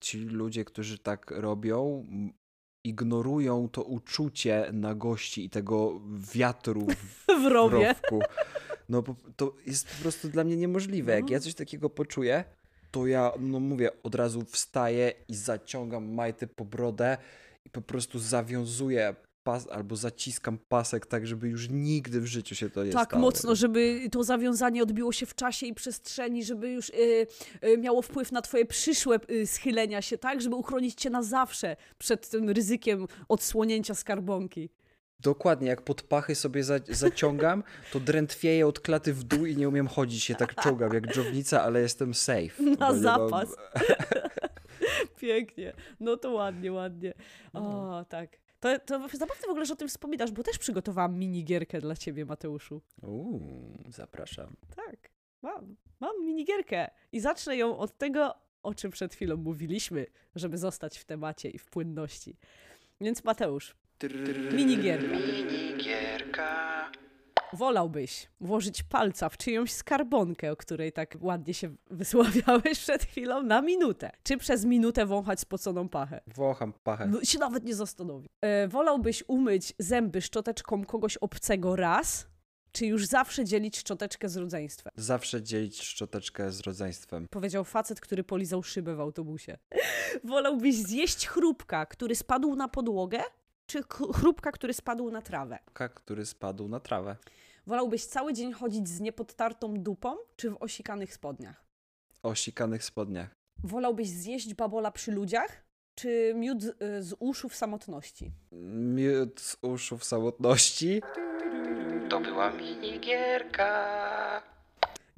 ci 0.01 0.19
ludzie, 0.19 0.65
którzy 0.65 0.99
tak 0.99 1.31
robią, 1.31 2.07
ignorują 2.85 3.69
to 3.69 3.83
uczucie 3.83 4.71
nagości 4.73 5.45
i 5.45 5.51
tego 5.51 6.01
wiatru 6.35 6.87
w 6.87 7.27
w 7.43 7.47
rowie. 7.47 7.89
rowku. 7.89 8.21
No 8.89 9.03
bo 9.03 9.17
to 9.37 9.55
jest 9.67 9.87
po 9.89 10.03
prostu 10.03 10.29
dla 10.29 10.45
mnie 10.45 10.57
niemożliwe. 10.57 11.13
Jak 11.13 11.25
No. 11.25 11.31
ja 11.31 11.41
coś 11.41 11.55
takiego 11.55 11.91
poczuję, 11.91 12.45
to 12.91 13.07
ja, 13.07 13.33
no 13.41 13.61
mówię, 13.61 13.91
od 14.03 14.15
razu 14.15 14.45
wstaję 14.45 15.13
i 15.29 15.35
zaciągam 15.35 16.15
majty 16.15 16.47
po 16.47 16.65
brodę 16.65 17.17
i 17.65 17.71
po 17.71 17.81
prostu 17.83 18.19
zawiązuję 18.19 19.15
pas 19.45 19.69
albo 19.69 19.97
zaciskam 19.97 20.59
pasek 20.69 21.07
tak, 21.07 21.27
żeby 21.27 21.49
już 21.49 21.69
nigdy 21.71 22.21
w 22.21 22.27
życiu 22.27 22.55
się 22.55 22.71
to 22.71 22.85
nie 22.85 22.93
Tak 22.93 23.09
stało. 23.09 23.23
mocno, 23.23 23.55
żeby 23.55 24.09
to 24.13 24.25
zawiązanie 24.25 24.83
odbiło 24.83 25.13
się 25.13 25.27
w 25.27 25.35
czasie 25.35 25.67
i 25.67 25.75
przestrzeni, 25.75 26.45
żeby 26.45 26.71
już 26.71 26.89
y, 26.91 27.27
y, 27.65 27.79
miało 27.79 28.03
wpływ 28.03 28.33
na 28.33 28.43
twoje 28.43 28.67
przyszłe 28.67 29.19
y, 29.31 29.47
schylenia 29.47 30.03
się, 30.03 30.19
tak? 30.19 30.41
Żeby 30.41 30.57
uchronić 30.57 30.95
cię 30.95 31.11
na 31.11 31.23
zawsze 31.23 31.77
przed 31.99 32.29
tym 32.31 32.51
ryzykiem 32.51 33.07
odsłonięcia 33.29 33.95
skarbonki. 33.95 34.71
Dokładnie, 35.23 35.69
jak 35.69 35.83
pod 35.83 36.03
pachy 36.03 36.35
sobie 36.35 36.65
za, 36.65 36.75
zaciągam, 36.89 37.63
to 37.93 38.01
drętwieję 38.01 38.67
od 38.67 38.81
klaty 38.81 39.13
w 39.15 39.25
dół 39.25 39.47
i 39.47 39.57
nie 39.57 39.69
umiem 39.69 39.89
chodzić, 39.89 40.25
się 40.25 40.35
tak 40.35 40.55
czołgam 40.63 40.95
jak 40.95 41.07
dżownica, 41.15 41.63
ale 41.63 41.81
jestem 41.81 42.15
safe. 42.15 42.63
Na 42.63 42.71
nie 42.71 42.77
mam- 42.77 42.99
zapas. 43.01 43.57
Pięknie. 45.21 45.73
No 46.01 46.17
to 46.17 46.31
ładnie, 46.33 46.73
ładnie. 46.73 47.15
O, 47.53 47.61
No. 47.61 48.05
tak. 48.05 48.37
To, 48.61 48.79
to 48.79 49.09
zabawne 49.09 49.47
w 49.47 49.51
ogóle, 49.51 49.67
że 49.67 49.73
o 49.73 49.77
tym 49.77 49.89
wspominasz, 49.89 50.31
bo 50.33 50.43
też 50.43 50.59
przygotowałam 50.59 51.19
minigierkę 51.19 51.81
dla 51.81 51.97
ciebie, 51.97 52.25
Mateuszu. 52.25 52.83
Uuu, 53.03 53.43
zapraszam. 53.89 54.57
Tak, 54.77 55.11
mam. 55.43 55.77
Mam 56.01 56.25
minigierkę. 56.27 56.91
I 57.13 57.21
zacznę 57.21 57.57
ją 57.57 57.79
od 57.79 57.99
tego, 57.99 58.35
o 58.63 58.75
czym 58.75 58.91
przed 58.91 59.15
chwilą 59.15 59.37
mówiliśmy, 59.37 60.07
żeby 60.35 60.59
zostać 60.59 60.99
w 60.99 61.05
temacie 61.05 61.51
i 61.51 61.59
w 61.59 61.65
płynności. 61.65 62.37
Więc 63.01 63.25
Mateusz, 63.25 63.77
minigierka. 64.53 65.17
Minigierka. 65.17 66.69
Wolałbyś 67.53 68.29
włożyć 68.41 68.83
palca 68.83 69.29
w 69.29 69.37
czyjąś 69.37 69.73
skarbonkę, 69.73 70.53
o 70.53 70.57
której 70.57 70.93
tak 70.93 71.17
ładnie 71.21 71.55
się 71.55 71.75
wysławiałeś 71.91 72.79
przed 72.79 73.05
chwilą, 73.05 73.43
na 73.43 73.63
minutę? 73.63 74.11
Czy 74.23 74.37
przez 74.37 74.65
minutę 74.65 75.07
wąchać 75.07 75.41
spoconą 75.41 75.89
pachę? 75.89 76.21
Wącham 76.27 76.73
pachę. 76.73 77.07
No, 77.07 77.25
się 77.25 77.39
nawet 77.39 77.65
nie 77.65 77.75
zastanowi. 77.75 78.29
E, 78.41 78.69
wolałbyś 78.69 79.25
umyć 79.29 79.75
zęby 79.79 80.23
szczoteczką 80.23 80.85
kogoś 80.85 81.17
obcego 81.17 81.77
raz, 81.77 82.27
czy 82.73 82.87
już 82.87 83.07
zawsze 83.07 83.45
dzielić 83.45 83.79
szczoteczkę 83.79 84.29
z 84.29 84.37
rodzeństwem? 84.37 84.93
Zawsze 84.97 85.43
dzielić 85.43 85.83
szczoteczkę 85.83 86.53
z 86.53 86.61
rodzeństwem. 86.61 87.27
Powiedział 87.31 87.65
facet, 87.65 88.01
który 88.01 88.25
polizał 88.25 88.63
szybę 88.63 88.97
w 88.97 89.01
autobusie. 89.01 89.59
Wolałbyś 90.25 90.77
zjeść 90.77 91.27
chrupka, 91.27 91.87
który 91.87 92.15
spadł 92.15 92.55
na 92.57 92.69
podłogę, 92.69 93.21
czy 93.69 93.83
ch- 93.83 94.13
chrupka, 94.15 94.53
który 94.53 94.73
spadł 94.75 95.11
na 95.11 95.23
trawę? 95.23 95.59
Ka, 95.73 95.89
który 95.89 96.27
spadł 96.27 96.69
na 96.69 96.81
trawę. 96.81 97.17
Wolałbyś 97.67 98.05
cały 98.07 98.33
dzień 98.35 98.53
chodzić 98.53 98.89
z 98.89 99.01
niepodtartą 99.01 99.75
dupą, 99.75 100.17
czy 100.37 100.51
w 100.51 100.57
osikanych 100.63 101.15
spodniach? 101.15 101.65
O 102.23 102.35
sikanych 102.35 102.85
spodniach. 102.85 103.31
Wolałbyś 103.65 104.09
zjeść 104.09 104.55
babola 104.55 104.91
przy 104.91 105.13
ludziach, 105.13 105.63
czy 105.95 106.33
miód 106.37 106.63
y, 106.65 107.03
z 107.03 107.15
uszu 107.19 107.49
w 107.49 107.55
samotności? 107.57 108.33
Miód 108.53 109.41
z 109.41 109.57
uszu 109.63 109.99
w 109.99 110.05
samotności. 110.05 111.03
To 112.11 112.21
była 112.21 112.51
minigierka. 112.51 114.43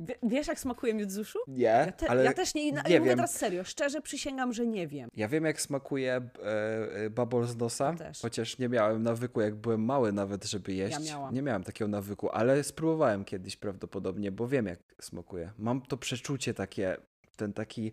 Wie, 0.01 0.15
wiesz, 0.23 0.47
jak 0.47 0.61
smakuje 0.61 0.95
miód 0.95 1.11
z 1.11 1.19
uszu? 1.19 1.39
Nie, 1.49 1.63
Ja, 1.63 1.93
te, 1.93 2.11
ale 2.11 2.25
ja 2.25 2.33
też 2.33 2.55
nie, 2.55 2.65
nie 2.73 2.79
mówię 2.83 3.01
wiem. 3.01 3.17
teraz 3.17 3.35
serio, 3.35 3.65
szczerze 3.65 4.01
przysięgam, 4.01 4.53
że 4.53 4.67
nie 4.67 4.89
wiem. 4.89 5.09
Ja 5.17 5.29
wiem, 5.29 5.45
jak 5.45 5.61
smakuje 5.61 6.13
e, 6.43 6.95
e, 6.95 7.11
babol 7.11 7.47
z 7.47 7.57
nosa, 7.57 7.85
Ja 7.85 7.95
też. 7.97 8.21
chociaż 8.21 8.59
nie 8.59 8.69
miałem 8.69 9.03
nawyku, 9.03 9.41
jak 9.41 9.55
byłem 9.55 9.85
mały 9.85 10.13
nawet, 10.13 10.45
żeby 10.45 10.73
jeść. 10.73 11.09
miałam. 11.09 11.35
Nie 11.35 11.43
miałem 11.43 11.65
takiego 11.65 11.89
nawyku, 11.89 12.31
ale 12.31 12.65
spróbowałem 12.65 13.25
kiedyś 13.25 13.57
prawdopodobnie, 13.57 14.33
bo 14.33 14.49
wiem, 14.49 14.67
jak 14.67 14.79
smakuje. 15.01 15.53
Mam 15.59 15.83
to 15.83 15.97
przeczucie 15.97 16.55
takie, 16.55 16.97
ten 17.37 17.53
taki, 17.53 17.93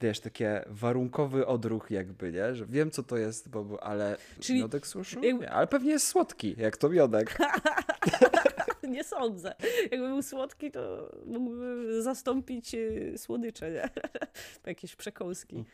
wiesz, 0.00 0.20
takie 0.20 0.64
warunkowy 0.66 1.46
odruch 1.46 1.90
jakby, 1.90 2.32
nie? 2.32 2.54
Że 2.54 2.66
wiem, 2.66 2.90
co 2.90 3.02
to 3.02 3.16
jest, 3.16 3.48
bo, 3.48 3.82
ale 3.82 4.16
Czyli 4.40 4.58
miodek 4.58 4.86
z 4.86 4.96
uszu? 4.96 5.22
jak- 5.24 5.40
Nie, 5.40 5.50
ale 5.50 5.66
pewnie 5.66 5.90
jest 5.90 6.06
słodki, 6.06 6.54
jak 6.58 6.76
to 6.76 6.88
miodek. 6.88 7.38
nie 8.88 9.04
sądzę. 9.04 9.54
Jakby 9.90 10.08
był 10.08 10.22
słodki, 10.22 10.70
to 10.70 11.10
mógłby 11.26 12.02
zastąpić 12.02 12.74
y, 12.74 13.14
słodycze, 13.18 13.70
nie? 13.70 13.88
Jakieś 14.66 14.96
przekąski. 14.96 15.64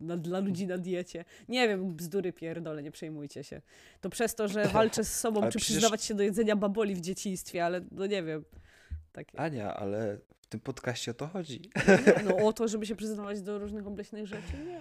Na, 0.00 0.16
dla 0.16 0.38
ludzi 0.40 0.66
na 0.66 0.78
diecie. 0.78 1.24
Nie 1.48 1.68
wiem, 1.68 1.94
bzdury 1.94 2.32
pierdolę, 2.32 2.82
nie 2.82 2.90
przejmujcie 2.90 3.44
się. 3.44 3.60
To 4.00 4.10
przez 4.10 4.34
to, 4.34 4.48
że 4.48 4.64
walczę 4.78 5.04
z 5.04 5.20
sobą, 5.20 5.42
Ale 5.42 5.52
czy 5.52 5.58
przecież- 5.58 5.76
przyznawać 5.76 6.04
się 6.04 6.14
do 6.14 6.22
jedzenia 6.22 6.56
baboli 6.56 6.94
w 6.94 7.00
dzieciństwie, 7.00 7.64
ale 7.64 7.80
no 7.90 8.06
nie 8.06 8.22
wiem. 8.22 8.44
Takie. 9.16 9.40
Ania, 9.40 9.74
ale 9.76 10.18
w 10.40 10.46
tym 10.46 10.60
podcaście 10.60 11.10
o 11.10 11.14
to 11.14 11.26
chodzi. 11.26 11.70
No 12.24 12.36
o 12.46 12.52
to, 12.52 12.68
żeby 12.68 12.86
się 12.86 12.96
przyznawać 12.96 13.42
do 13.42 13.58
różnych 13.58 13.86
obleśnych 13.86 14.26
rzeczy, 14.26 14.52
nie. 14.66 14.80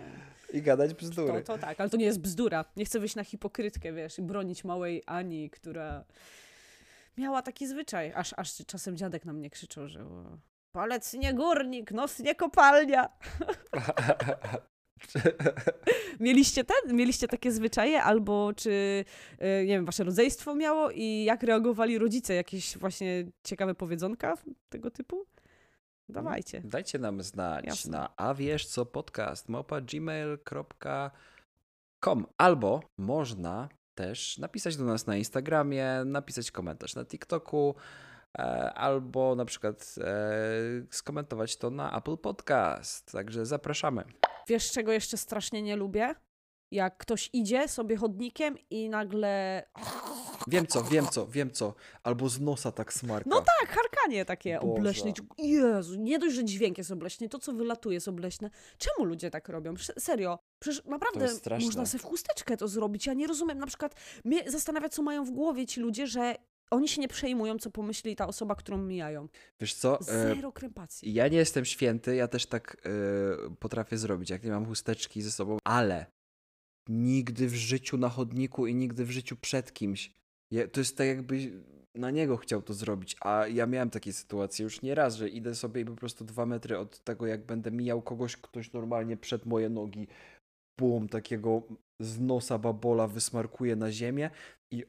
I 0.59 0.61
gadać 0.61 0.89
To, 0.89 0.95
bzdury. 0.95 1.41
to 1.43 1.57
tak, 1.57 1.79
ale 1.79 1.89
to 1.89 1.97
nie 1.97 2.05
jest 2.05 2.19
bzdura. 2.19 2.65
Nie 2.77 2.85
chcę 2.85 2.99
wyjść 2.99 3.15
na 3.15 3.23
hipokrytkę, 3.23 3.93
wiesz, 3.93 4.19
i 4.19 4.21
bronić 4.21 4.63
małej 4.63 5.03
Ani, 5.05 5.49
która 5.49 6.03
miała 7.17 7.41
taki 7.41 7.67
zwyczaj. 7.67 8.11
Aż, 8.15 8.33
aż 8.37 8.53
czasem 8.67 8.97
dziadek 8.97 9.25
na 9.25 9.33
mnie 9.33 9.49
krzyczał, 9.49 9.87
że 9.87 10.05
palec 10.71 11.13
nie 11.13 11.33
górnik, 11.33 11.91
nos 11.91 12.19
nie 12.19 12.35
kopalnia. 12.35 13.09
Mieliście 16.19 16.63
ten? 16.63 16.95
Mieliście 16.95 17.27
takie 17.27 17.51
zwyczaje? 17.51 18.03
Albo 18.03 18.53
czy, 18.53 19.05
e, 19.39 19.65
nie 19.65 19.73
wiem, 19.73 19.85
wasze 19.85 20.03
rodzeństwo 20.03 20.55
miało 20.55 20.91
i 20.91 21.23
jak 21.23 21.43
reagowali 21.43 21.97
rodzice? 21.97 22.33
Jakieś 22.33 22.77
właśnie 22.77 23.25
ciekawe 23.43 23.75
powiedzonka 23.75 24.33
tego 24.69 24.91
typu? 24.91 25.25
Dawajcie. 26.09 26.61
Dajcie 26.65 26.99
nam 26.99 27.21
znać 27.21 27.65
Jasne. 27.65 27.91
na 27.91 28.17
a 28.17 28.33
wiesz 28.33 28.65
co 28.65 28.85
podcast 28.85 29.47
gmail.com 29.91 31.11
albo 32.37 32.81
można 32.97 33.69
też 33.95 34.37
napisać 34.37 34.77
do 34.77 34.85
nas 34.85 35.07
na 35.07 35.17
Instagramie, 35.17 36.01
napisać 36.05 36.51
komentarz 36.51 36.95
na 36.95 37.05
TikToku 37.05 37.75
e, 38.37 38.41
albo 38.73 39.35
na 39.35 39.45
przykład 39.45 39.95
e, 39.97 40.31
skomentować 40.89 41.57
to 41.57 41.69
na 41.69 41.97
Apple 41.97 42.17
Podcast. 42.17 43.11
Także 43.11 43.45
zapraszamy. 43.45 44.03
Wiesz, 44.47 44.71
czego 44.71 44.91
jeszcze 44.91 45.17
strasznie 45.17 45.61
nie 45.61 45.75
lubię? 45.75 46.15
Jak 46.71 46.97
ktoś 46.97 47.29
idzie 47.33 47.67
sobie 47.67 47.95
chodnikiem 47.97 48.55
i 48.69 48.89
nagle. 48.89 49.63
Wiem 50.47 50.67
co, 50.67 50.83
wiem 50.83 51.07
co, 51.07 51.27
wiem 51.27 51.51
co. 51.51 51.73
Albo 52.03 52.29
z 52.29 52.39
nosa 52.41 52.71
tak 52.71 52.93
smarka. 52.93 53.29
No 53.29 53.41
tak, 53.41 53.69
harkanie 53.69 54.25
takie 54.25 54.59
Boże. 54.61 54.73
obleśne. 54.73 55.13
Jezu, 55.37 55.95
nie 55.95 56.19
dość, 56.19 56.35
że 56.35 56.45
dźwięk 56.45 56.77
jest 56.77 56.91
obleśny, 56.91 57.29
to 57.29 57.39
co 57.39 57.53
wylatuje 57.53 57.93
jest 57.93 58.07
obleśne. 58.07 58.49
Czemu 58.77 59.05
ludzie 59.05 59.31
tak 59.31 59.49
robią? 59.49 59.73
Serio. 59.99 60.39
Przecież 60.59 60.85
naprawdę 60.85 61.27
można 61.59 61.85
sobie 61.85 62.03
w 62.03 62.05
chusteczkę 62.05 62.57
to 62.57 62.67
zrobić. 62.67 63.05
Ja 63.05 63.13
nie 63.13 63.27
rozumiem. 63.27 63.59
Na 63.59 63.67
przykład 63.67 63.95
mnie 64.25 64.51
zastanawia, 64.51 64.89
co 64.89 65.01
mają 65.03 65.25
w 65.25 65.31
głowie 65.31 65.65
ci 65.67 65.79
ludzie, 65.79 66.07
że 66.07 66.35
oni 66.71 66.87
się 66.87 67.01
nie 67.01 67.07
przejmują, 67.07 67.59
co 67.59 67.71
pomyśli 67.71 68.15
ta 68.15 68.27
osoba, 68.27 68.55
którą 68.55 68.77
mijają. 68.77 69.27
Wiesz 69.61 69.73
co? 69.73 69.99
E, 69.99 70.03
Zero 70.03 70.51
krępacji. 70.51 71.13
Ja 71.13 71.27
nie 71.27 71.37
jestem 71.37 71.65
święty, 71.65 72.15
ja 72.15 72.27
też 72.27 72.45
tak 72.45 72.77
e, 72.85 73.55
potrafię 73.59 73.97
zrobić, 73.97 74.29
jak 74.29 74.43
nie 74.43 74.51
mam 74.51 74.65
chusteczki 74.65 75.21
ze 75.21 75.31
sobą, 75.31 75.57
ale 75.63 76.05
nigdy 76.89 77.47
w 77.47 77.55
życiu 77.55 77.97
na 77.97 78.09
chodniku 78.09 78.67
i 78.67 78.75
nigdy 78.75 79.05
w 79.05 79.11
życiu 79.11 79.35
przed 79.41 79.73
kimś. 79.73 80.11
Ja, 80.51 80.67
to 80.67 80.79
jest 80.79 80.97
tak, 80.97 81.07
jakby 81.07 81.63
na 81.95 82.11
niego 82.11 82.37
chciał 82.37 82.61
to 82.61 82.73
zrobić, 82.73 83.15
a 83.21 83.47
ja 83.47 83.65
miałem 83.65 83.89
takie 83.89 84.13
sytuacje 84.13 84.63
już 84.63 84.81
nie 84.81 84.95
raz, 84.95 85.15
że 85.15 85.29
idę 85.29 85.55
sobie 85.55 85.81
i 85.81 85.85
po 85.85 85.95
prostu 85.95 86.25
dwa 86.25 86.45
metry 86.45 86.77
od 86.77 86.99
tego, 86.99 87.27
jak 87.27 87.45
będę 87.45 87.71
mijał 87.71 88.01
kogoś, 88.01 88.37
ktoś 88.37 88.73
normalnie 88.73 89.17
przed 89.17 89.45
moje 89.45 89.69
nogi, 89.69 90.07
bum, 90.79 91.09
takiego 91.09 91.61
z 92.01 92.19
nosa 92.19 92.57
babola 92.57 93.07
wysmarkuje 93.07 93.75
na 93.75 93.91
ziemię 93.91 94.29
i 94.71 94.83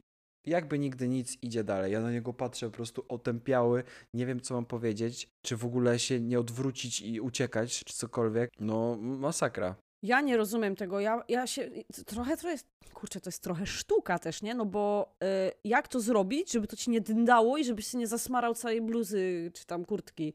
jakby 0.46 0.78
nigdy 0.78 1.08
nic 1.08 1.38
idzie 1.42 1.64
dalej. 1.64 1.92
Ja 1.92 2.00
na 2.00 2.12
niego 2.12 2.32
patrzę 2.32 2.66
po 2.66 2.76
prostu 2.76 3.04
otępiały, 3.08 3.84
nie 4.14 4.26
wiem 4.26 4.40
co 4.40 4.54
mam 4.54 4.66
powiedzieć, 4.66 5.28
czy 5.42 5.56
w 5.56 5.64
ogóle 5.64 5.98
się 5.98 6.20
nie 6.20 6.40
odwrócić 6.40 7.00
i 7.00 7.20
uciekać, 7.20 7.84
czy 7.84 7.94
cokolwiek. 7.94 8.50
No, 8.60 8.96
masakra. 9.00 9.74
Ja 10.02 10.20
nie 10.20 10.36
rozumiem 10.36 10.76
tego. 10.76 11.00
Ja, 11.00 11.22
ja 11.28 11.46
się. 11.46 11.70
Trochę 12.06 12.36
to 12.36 12.50
jest. 12.50 12.66
Kurczę, 12.94 13.20
to 13.20 13.28
jest 13.28 13.42
trochę 13.42 13.66
sztuka 13.66 14.18
też, 14.18 14.42
nie? 14.42 14.54
No 14.54 14.66
bo 14.66 15.14
y, 15.22 15.52
jak 15.64 15.88
to 15.88 16.00
zrobić, 16.00 16.52
żeby 16.52 16.66
to 16.66 16.76
ci 16.76 16.90
nie 16.90 17.00
dyndało 17.00 17.58
i 17.58 17.64
żebyś 17.64 17.86
się 17.86 17.98
nie 17.98 18.06
zasmarał 18.06 18.54
całej 18.54 18.82
bluzy 18.82 19.50
czy 19.54 19.66
tam 19.66 19.84
kurtki? 19.84 20.34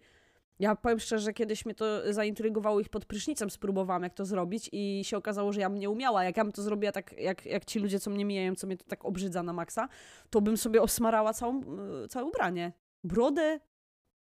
Ja 0.59 0.75
powiem 0.75 0.99
szczerze, 0.99 1.25
że 1.25 1.33
kiedyś 1.33 1.65
mnie 1.65 1.75
to 1.75 2.13
zaintrygowało 2.13 2.79
ich 2.79 2.89
pod 2.89 3.05
prysznicem, 3.05 3.49
spróbowałam 3.49 4.03
jak 4.03 4.13
to 4.13 4.25
zrobić 4.25 4.69
i 4.71 5.01
się 5.03 5.17
okazało, 5.17 5.53
że 5.53 5.61
ja 5.61 5.69
bym 5.69 5.79
nie 5.79 5.89
umiała. 5.89 6.23
Jak 6.23 6.37
ja 6.37 6.43
bym 6.43 6.53
to 6.53 6.61
zrobiła 6.61 6.91
tak, 6.91 7.13
jak, 7.17 7.45
jak 7.45 7.65
ci 7.65 7.79
ludzie, 7.79 7.99
co 7.99 8.09
mnie 8.09 8.25
mijają, 8.25 8.55
co 8.55 8.67
mnie 8.67 8.77
to 8.77 8.85
tak 8.85 9.05
obrzydza 9.05 9.43
na 9.43 9.53
maksa, 9.53 9.87
to 10.29 10.41
bym 10.41 10.57
sobie 10.57 10.81
osmarała 10.81 11.33
całą, 11.33 11.61
y, 12.03 12.07
całe 12.07 12.25
ubranie. 12.25 12.73
Brodę, 13.03 13.59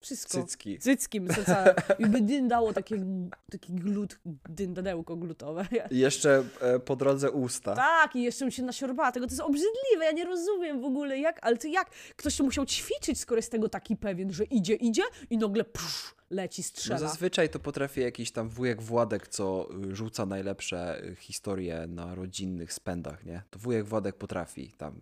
wszystko. 0.00 0.42
Cycki. 0.42 0.78
Cycki 0.78 1.20
bym 1.20 1.34
sobie 1.34 1.74
i 1.98 2.06
by 2.06 2.20
dyndało 2.20 2.72
takie, 2.72 3.04
taki 3.50 3.74
glut, 3.74 4.18
dyndadełko 4.48 5.16
glutowe. 5.16 5.66
I 5.90 5.98
jeszcze 5.98 6.44
e, 6.60 6.78
po 6.78 6.96
drodze 6.96 7.30
usta. 7.30 7.74
Tak, 7.74 8.16
i 8.16 8.22
jeszcze 8.22 8.44
bym 8.44 8.52
się 8.52 8.62
nasiorbała 8.62 9.12
tego, 9.12 9.26
to 9.26 9.32
jest 9.32 9.42
obrzydliwe, 9.42 10.04
ja 10.04 10.12
nie 10.12 10.24
rozumiem 10.24 10.80
w 10.80 10.84
ogóle 10.84 11.18
jak, 11.18 11.38
ale 11.42 11.56
to 11.56 11.68
jak? 11.68 11.90
Ktoś 12.16 12.36
to 12.36 12.44
musiał 12.44 12.66
ćwiczyć, 12.66 13.20
skoro 13.20 13.38
jest 13.38 13.52
tego 13.52 13.68
taki 13.68 13.96
pewien, 13.96 14.32
że 14.32 14.44
idzie, 14.44 14.74
idzie 14.74 15.02
i 15.30 15.38
nagle 15.38 15.64
psz, 15.64 16.14
leci, 16.30 16.62
No 16.62 16.66
strzela. 16.68 16.98
zazwyczaj 16.98 17.48
to 17.48 17.58
potrafi 17.58 18.00
jakiś 18.00 18.30
tam 18.32 18.48
wujek 18.48 18.82
Władek, 18.82 19.28
co 19.28 19.68
y, 19.90 19.96
rzuca 19.96 20.26
najlepsze 20.26 21.04
y, 21.04 21.16
historie 21.16 21.86
na 21.88 22.14
rodzinnych 22.14 22.72
spędach, 22.72 23.24
nie? 23.24 23.42
To 23.50 23.58
wujek 23.58 23.84
Władek 23.84 24.16
potrafi 24.16 24.72
tam 24.72 25.00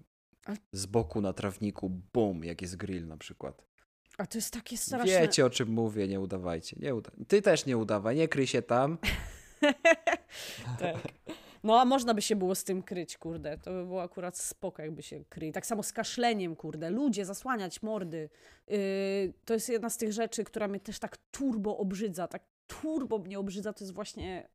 z 0.73 0.87
boku 0.87 1.21
na 1.21 1.33
trawniku, 1.33 1.91
bum, 2.13 2.45
jak 2.45 2.63
jest 2.63 2.77
grill 2.77 3.07
na 3.07 3.17
przykład. 3.17 3.65
A 4.19 4.27
to 4.27 4.39
jest 4.39 4.51
takie 4.53 4.77
straszne. 4.77 5.21
Wiecie 5.21 5.47
o 5.47 5.51
czym 5.51 5.69
mówię, 5.69 6.09
nie 6.09 6.21
udawajcie. 6.21 6.77
Nie 6.81 6.95
uda 6.95 7.11
Ty 7.29 7.43
też 7.43 7.67
nie 7.67 7.77
udawaj, 7.77 8.17
nie 8.17 8.29
kryj 8.29 8.47
się 8.47 8.63
tam. 8.63 8.99
tak. 10.81 10.97
No 11.65 11.81
a 11.81 11.85
można 11.85 12.15
by 12.15 12.23
się 12.23 12.37
było 12.37 12.55
z 12.55 12.65
tym 12.65 12.83
kryć, 12.83 13.19
kurde. 13.19 13.59
To 13.59 13.71
by 13.71 13.85
było 13.85 14.03
akurat 14.03 14.39
spoko, 14.39 14.83
jakby 14.83 15.03
się 15.03 15.25
kryli. 15.25 15.53
Tak 15.53 15.67
samo 15.67 15.83
z 15.83 15.93
kaszleniem, 15.93 16.57
kurde. 16.57 16.91
Ludzie, 16.91 17.25
zasłaniać 17.25 17.83
mordy. 17.83 18.29
Yy, 18.69 18.79
to 19.45 19.55
jest 19.55 19.69
jedna 19.69 19.91
z 19.91 19.97
tych 19.97 20.13
rzeczy, 20.13 20.45
która 20.45 20.69
mnie 20.69 20.81
też 20.81 20.99
tak 20.99 21.17
turbo 21.31 21.79
obrzydza. 21.79 22.29
Tak 22.29 22.43
turbo 22.67 23.19
mnie 23.19 23.39
obrzydza, 23.39 23.73
to 23.73 23.85
jest 23.85 23.95
właśnie 23.95 24.49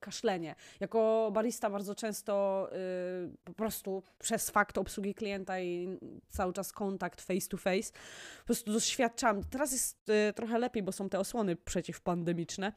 kaszlenie. 0.00 0.54
Jako 0.80 1.30
barista 1.34 1.70
bardzo 1.70 1.94
często 1.94 2.68
yy, 2.72 3.36
po 3.44 3.52
prostu 3.52 4.02
przez 4.18 4.50
fakt 4.50 4.78
obsługi 4.78 5.14
klienta 5.14 5.60
i 5.60 5.98
cały 6.28 6.52
czas 6.52 6.72
kontakt 6.72 7.20
face 7.20 7.48
to 7.48 7.56
face 7.56 7.92
po 8.38 8.46
prostu 8.46 8.72
doświadczam. 8.72 9.44
Teraz 9.44 9.72
jest 9.72 10.08
yy, 10.08 10.32
trochę 10.32 10.58
lepiej, 10.58 10.82
bo 10.82 10.92
są 10.92 11.08
te 11.08 11.18
osłony 11.18 11.56
przeciwpandemiczne, 11.56 12.72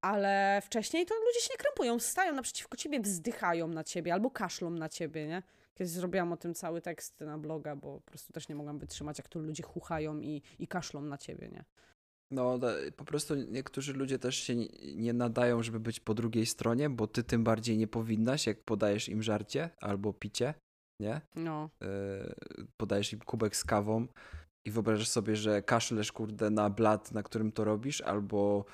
ale 0.00 0.60
wcześniej 0.64 1.06
to 1.06 1.14
ludzie 1.14 1.40
się 1.40 1.48
nie 1.50 1.56
krępują, 1.58 1.98
stają 1.98 2.32
naprzeciwko 2.34 2.76
ciebie, 2.76 3.00
wzdychają 3.00 3.68
na 3.68 3.84
ciebie 3.84 4.12
albo 4.12 4.30
kaszlą 4.30 4.70
na 4.70 4.88
ciebie, 4.88 5.26
nie? 5.26 5.42
Kiedyś 5.74 5.92
zrobiłam 5.92 6.32
o 6.32 6.36
tym 6.36 6.54
cały 6.54 6.80
tekst 6.80 7.20
na 7.20 7.38
bloga, 7.38 7.76
bo 7.76 8.00
po 8.00 8.10
prostu 8.10 8.32
też 8.32 8.48
nie 8.48 8.54
mogłam 8.54 8.78
wytrzymać, 8.78 9.18
jak 9.18 9.28
to 9.28 9.38
ludzie 9.38 9.62
chuchają 9.62 10.20
i, 10.20 10.42
i 10.58 10.68
kaszlą 10.68 11.00
na 11.00 11.18
ciebie, 11.18 11.48
nie? 11.48 11.64
No, 12.30 12.58
po 12.96 13.04
prostu 13.04 13.34
niektórzy 13.34 13.92
ludzie 13.92 14.18
też 14.18 14.36
się 14.36 14.56
nie- 14.56 14.68
nie 14.94 15.12
nadają, 15.12 15.62
żeby 15.62 15.80
być 15.80 16.00
po 16.00 16.14
drugiej 16.14 16.46
stronie, 16.46 16.90
bo 16.90 17.06
ty 17.06 17.22
tym 17.24 17.44
bardziej 17.44 17.78
nie 17.78 17.86
powinnaś, 17.86 18.46
jak 18.46 18.62
podajesz 18.64 19.08
im 19.08 19.22
żarcie 19.22 19.70
albo 19.80 20.12
picie, 20.12 20.54
nie? 21.00 21.20
No. 21.34 21.70
Yy, 21.80 22.66
podajesz 22.76 23.12
im 23.12 23.20
kubek 23.20 23.56
z 23.56 23.64
kawą 23.64 24.06
i 24.66 24.70
wyobrażasz 24.70 25.08
sobie, 25.08 25.36
że 25.36 25.62
kaszlesz 25.62 26.12
kurde 26.12 26.50
na 26.50 26.70
blat, 26.70 27.12
na 27.12 27.22
którym 27.22 27.52
to 27.52 27.64
robisz, 27.64 28.00
albo 28.00 28.64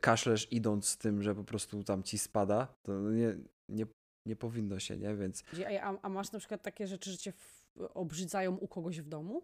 kaszlesz 0.00 0.52
idąc 0.52 0.88
z 0.88 0.98
tym, 0.98 1.22
że 1.22 1.34
po 1.34 1.44
prostu 1.44 1.84
tam 1.84 2.02
ci 2.02 2.18
spada, 2.18 2.74
to 2.82 3.00
nie, 3.10 3.36
nie, 3.68 3.86
nie 4.26 4.36
powinno 4.36 4.78
się, 4.78 4.96
nie? 4.96 5.14
Więc 5.14 5.44
A, 5.82 5.94
a 6.02 6.08
masz 6.08 6.32
na 6.32 6.38
przykład 6.38 6.62
takie 6.62 6.86
rzeczy, 6.86 7.10
że 7.10 7.18
cię 7.18 7.32
w, 7.32 7.66
obrzydzają 7.94 8.56
u 8.56 8.68
kogoś 8.68 9.00
w 9.00 9.08
domu? 9.08 9.42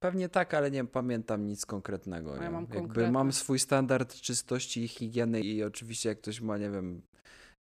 pewnie 0.00 0.28
tak, 0.28 0.54
ale 0.54 0.70
nie 0.70 0.84
pamiętam 0.84 1.46
nic 1.46 1.66
konkretnego. 1.66 2.36
Ja 2.36 2.50
mam 2.50 2.62
Jakby 2.62 2.76
konkretne. 2.78 3.12
mam 3.12 3.32
swój 3.32 3.58
standard 3.58 4.14
czystości 4.14 4.84
i 4.84 4.88
higieny 4.88 5.40
i 5.40 5.62
oczywiście 5.64 6.08
jak 6.08 6.18
ktoś 6.18 6.40
ma, 6.40 6.58
nie 6.58 6.70
wiem, 6.70 7.02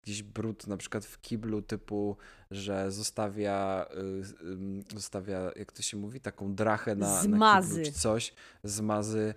jakiś 0.06 0.22
brud 0.22 0.66
na 0.66 0.76
przykład 0.76 1.04
w 1.04 1.20
kiblu 1.20 1.62
typu, 1.62 2.16
że 2.50 2.90
zostawia, 2.92 3.86
y, 4.42 4.44
ym, 4.46 4.82
zostawia 4.94 5.50
jak 5.56 5.72
to 5.72 5.82
się 5.82 5.96
mówi, 5.96 6.20
taką 6.20 6.54
drachę 6.54 6.96
na, 6.96 7.06
na 7.14 7.22
Zmazy. 7.22 7.68
kiblu 7.70 7.84
czy 7.84 7.92
coś, 8.00 8.34
zmazy, 8.64 9.34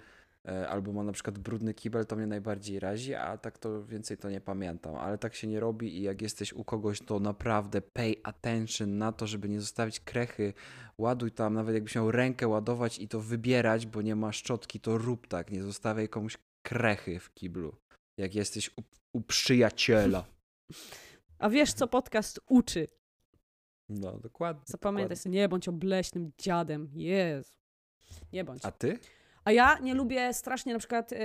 albo 0.48 0.94
ma 0.94 1.04
na 1.04 1.12
przykład 1.12 1.40
brudny 1.40 1.74
kibel, 1.74 2.06
to 2.06 2.16
mnie 2.16 2.28
najbardziej 2.28 2.80
razi, 2.80 3.14
a 3.16 3.38
tak 3.38 3.58
to 3.58 3.86
więcej 3.86 4.18
to 4.18 4.30
nie 4.30 4.42
pamiętam, 4.42 4.96
ale 4.96 5.18
tak 5.18 5.36
się 5.36 5.48
nie 5.48 5.60
robi 5.60 5.98
i 5.98 6.02
jak 6.02 6.22
jesteś 6.22 6.54
u 6.54 6.64
kogoś, 6.64 7.00
to 7.00 7.20
naprawdę 7.20 7.82
pay 7.82 8.16
attention 8.24 8.98
na 8.98 9.12
to, 9.12 9.28
żeby 9.28 9.50
nie 9.50 9.60
zostawić 9.60 10.00
krechy, 10.00 10.54
ładuj 10.98 11.32
tam, 11.32 11.54
nawet 11.54 11.76
jakbyś 11.76 11.96
miał 11.96 12.12
rękę 12.12 12.48
ładować 12.48 13.00
i 13.00 13.08
to 13.08 13.20
wybierać, 13.20 13.86
bo 13.86 14.02
nie 14.02 14.16
ma 14.16 14.32
szczotki, 14.32 14.80
to 14.80 14.98
rób 14.98 15.28
tak, 15.28 15.52
nie 15.52 15.64
zostawiaj 15.64 16.10
komuś 16.10 16.38
krechy 16.66 17.20
w 17.20 17.34
kiblu, 17.34 17.76
jak 18.18 18.36
jesteś 18.36 18.70
u, 18.70 18.82
u 19.14 19.22
przyjaciela. 19.22 20.26
A 21.40 21.50
wiesz, 21.50 21.74
co 21.74 21.88
podcast 21.88 22.40
uczy? 22.50 22.88
No, 23.90 24.20
dokładnie. 24.20 24.64
Zapamiętaj 24.66 25.04
dokładnie. 25.04 25.16
sobie, 25.16 25.36
nie 25.36 25.50
bądź 25.50 25.68
obleśnym 25.68 26.32
dziadem. 26.38 26.90
Jezu. 26.94 27.54
Nie 28.34 28.44
bądź. 28.44 28.66
A 28.66 28.72
ty? 28.72 29.00
A 29.48 29.52
ja 29.52 29.80
nie 29.80 29.94
lubię 29.94 30.34
strasznie 30.34 30.74
na 30.74 30.80
przykład, 30.80 31.12
y, 31.12 31.16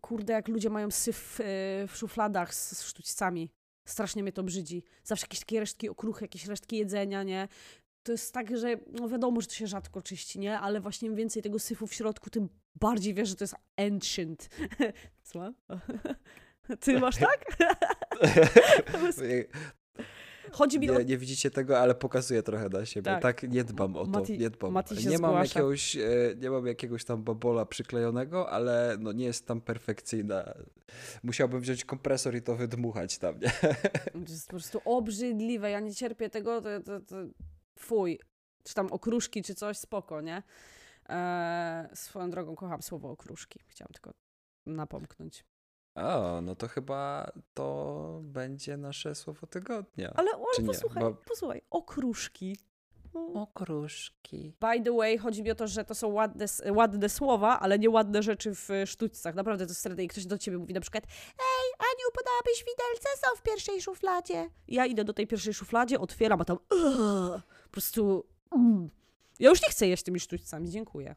kurde, 0.00 0.32
jak 0.32 0.48
ludzie 0.48 0.70
mają 0.70 0.90
syf 0.90 1.40
y, 1.40 1.44
w 1.88 1.96
szufladach 1.96 2.54
z, 2.54 2.78
z 2.78 2.82
sztućcami. 2.82 3.50
Strasznie 3.88 4.22
mnie 4.22 4.32
to 4.32 4.42
brzydzi. 4.42 4.84
Zawsze 5.04 5.24
jakieś 5.24 5.40
takie 5.40 5.60
resztki 5.60 5.88
okruchy, 5.88 6.24
jakieś 6.24 6.46
resztki 6.46 6.76
jedzenia, 6.76 7.22
nie? 7.22 7.48
To 8.02 8.12
jest 8.12 8.34
tak, 8.34 8.58
że 8.58 8.76
no 8.92 9.08
wiadomo, 9.08 9.40
że 9.40 9.46
to 9.46 9.54
się 9.54 9.66
rzadko 9.66 10.02
czyści, 10.02 10.38
nie? 10.38 10.60
Ale 10.60 10.80
właśnie 10.80 11.08
im 11.08 11.14
więcej 11.14 11.42
tego 11.42 11.58
syfu 11.58 11.86
w 11.86 11.94
środku, 11.94 12.30
tym 12.30 12.48
bardziej 12.74 13.14
wiesz, 13.14 13.28
że 13.28 13.36
to 13.36 13.44
jest 13.44 13.54
ancient. 13.76 14.48
Co? 15.22 15.52
Ty 16.80 17.00
masz 17.00 17.16
tak? 17.16 17.44
Chodzi 20.52 20.78
mi 20.78 20.90
o... 20.90 20.98
Nie, 20.98 21.04
nie 21.04 21.18
widzicie 21.18 21.50
tego, 21.50 21.78
ale 21.78 21.94
pokazuję 21.94 22.42
trochę 22.42 22.68
na 22.68 22.86
siebie. 22.86 23.04
Tak. 23.04 23.22
Tak, 23.22 23.42
nie 23.42 23.64
dbam 23.64 23.96
o 23.96 24.06
to, 24.06 24.10
Mati- 24.10 24.38
nie 24.38 24.50
dbam. 24.50 24.72
Mati 24.72 25.02
się 25.02 25.08
nie, 25.10 25.18
mam 25.18 25.30
zgłasza. 25.30 25.58
jakiegoś, 25.58 25.96
e, 25.96 26.00
nie 26.36 26.50
mam 26.50 26.66
jakiegoś 26.66 27.04
tam 27.04 27.22
babola 27.22 27.66
przyklejonego, 27.66 28.50
ale 28.50 28.96
no 29.00 29.12
nie 29.12 29.24
jest 29.24 29.46
tam 29.46 29.60
perfekcyjna. 29.60 30.54
Musiałbym 31.22 31.60
wziąć 31.60 31.84
kompresor 31.84 32.36
i 32.36 32.42
to 32.42 32.56
wydmuchać 32.56 33.18
tam, 33.18 33.40
nie? 33.40 33.50
To 34.26 34.32
jest 34.32 34.46
po 34.46 34.50
prostu 34.50 34.80
obrzydliwe. 34.84 35.70
Ja 35.70 35.80
nie 35.80 35.94
cierpię 35.94 36.30
tego, 36.30 36.60
to, 36.62 36.80
to, 36.80 37.00
to 37.00 37.16
fuj. 37.78 38.18
Czy 38.64 38.74
tam 38.74 38.86
okruszki, 38.86 39.42
czy 39.42 39.54
coś, 39.54 39.78
spoko, 39.78 40.20
nie? 40.20 40.42
Eee, 41.08 41.96
swoją 41.96 42.30
drogą 42.30 42.56
kocham 42.56 42.82
słowo 42.82 43.10
okruszki. 43.10 43.60
Chciałam 43.68 43.92
tylko 43.92 44.10
napomknąć. 44.66 45.44
O, 45.94 46.40
no 46.40 46.54
to 46.56 46.68
chyba 46.68 47.32
to 47.54 48.20
będzie 48.22 48.76
nasze 48.76 49.14
słowo 49.14 49.46
tygodnia. 49.46 50.12
Ale, 50.16 50.30
ale 50.32 50.66
posłuchaj, 50.66 51.02
Bo- 51.02 51.14
posłuchaj, 51.14 51.62
okruszki. 51.70 52.56
No. 53.14 53.42
Okruszki. 53.42 54.52
By 54.60 54.80
the 54.84 54.92
way, 54.96 55.18
chodzi 55.18 55.42
mi 55.42 55.50
o 55.50 55.54
to, 55.54 55.66
że 55.66 55.84
to 55.84 55.94
są 55.94 56.08
ładne, 56.08 56.46
ładne 56.72 57.08
słowa, 57.08 57.60
ale 57.60 57.78
nie 57.78 57.90
ładne 57.90 58.22
rzeczy 58.22 58.54
w 58.54 58.70
e, 58.70 58.86
sztućcach. 58.86 59.34
Naprawdę 59.34 59.66
to 59.66 59.70
jest 59.70 59.98
i 59.98 60.08
ktoś 60.08 60.26
do 60.26 60.38
ciebie 60.38 60.58
mówi 60.58 60.74
na 60.74 60.80
przykład 60.80 61.04
Ej, 61.38 61.72
Aniu, 61.78 62.10
podałabyś 62.16 62.58
widelce, 62.58 63.08
są 63.20 63.36
w 63.36 63.42
pierwszej 63.42 63.82
szufladzie. 63.82 64.50
Ja 64.68 64.86
idę 64.86 65.04
do 65.04 65.12
tej 65.12 65.26
pierwszej 65.26 65.54
szufladzie, 65.54 66.00
otwieram, 66.00 66.40
a 66.40 66.44
tam 66.44 66.56
"Ugh", 66.56 67.42
po 67.64 67.70
prostu... 67.70 68.24
mm. 68.52 68.90
Ja 69.38 69.50
już 69.50 69.62
nie 69.62 69.68
chcę 69.68 69.86
jeść 69.86 70.02
tymi 70.02 70.20
sztućcami, 70.20 70.70
dziękuję. 70.70 71.16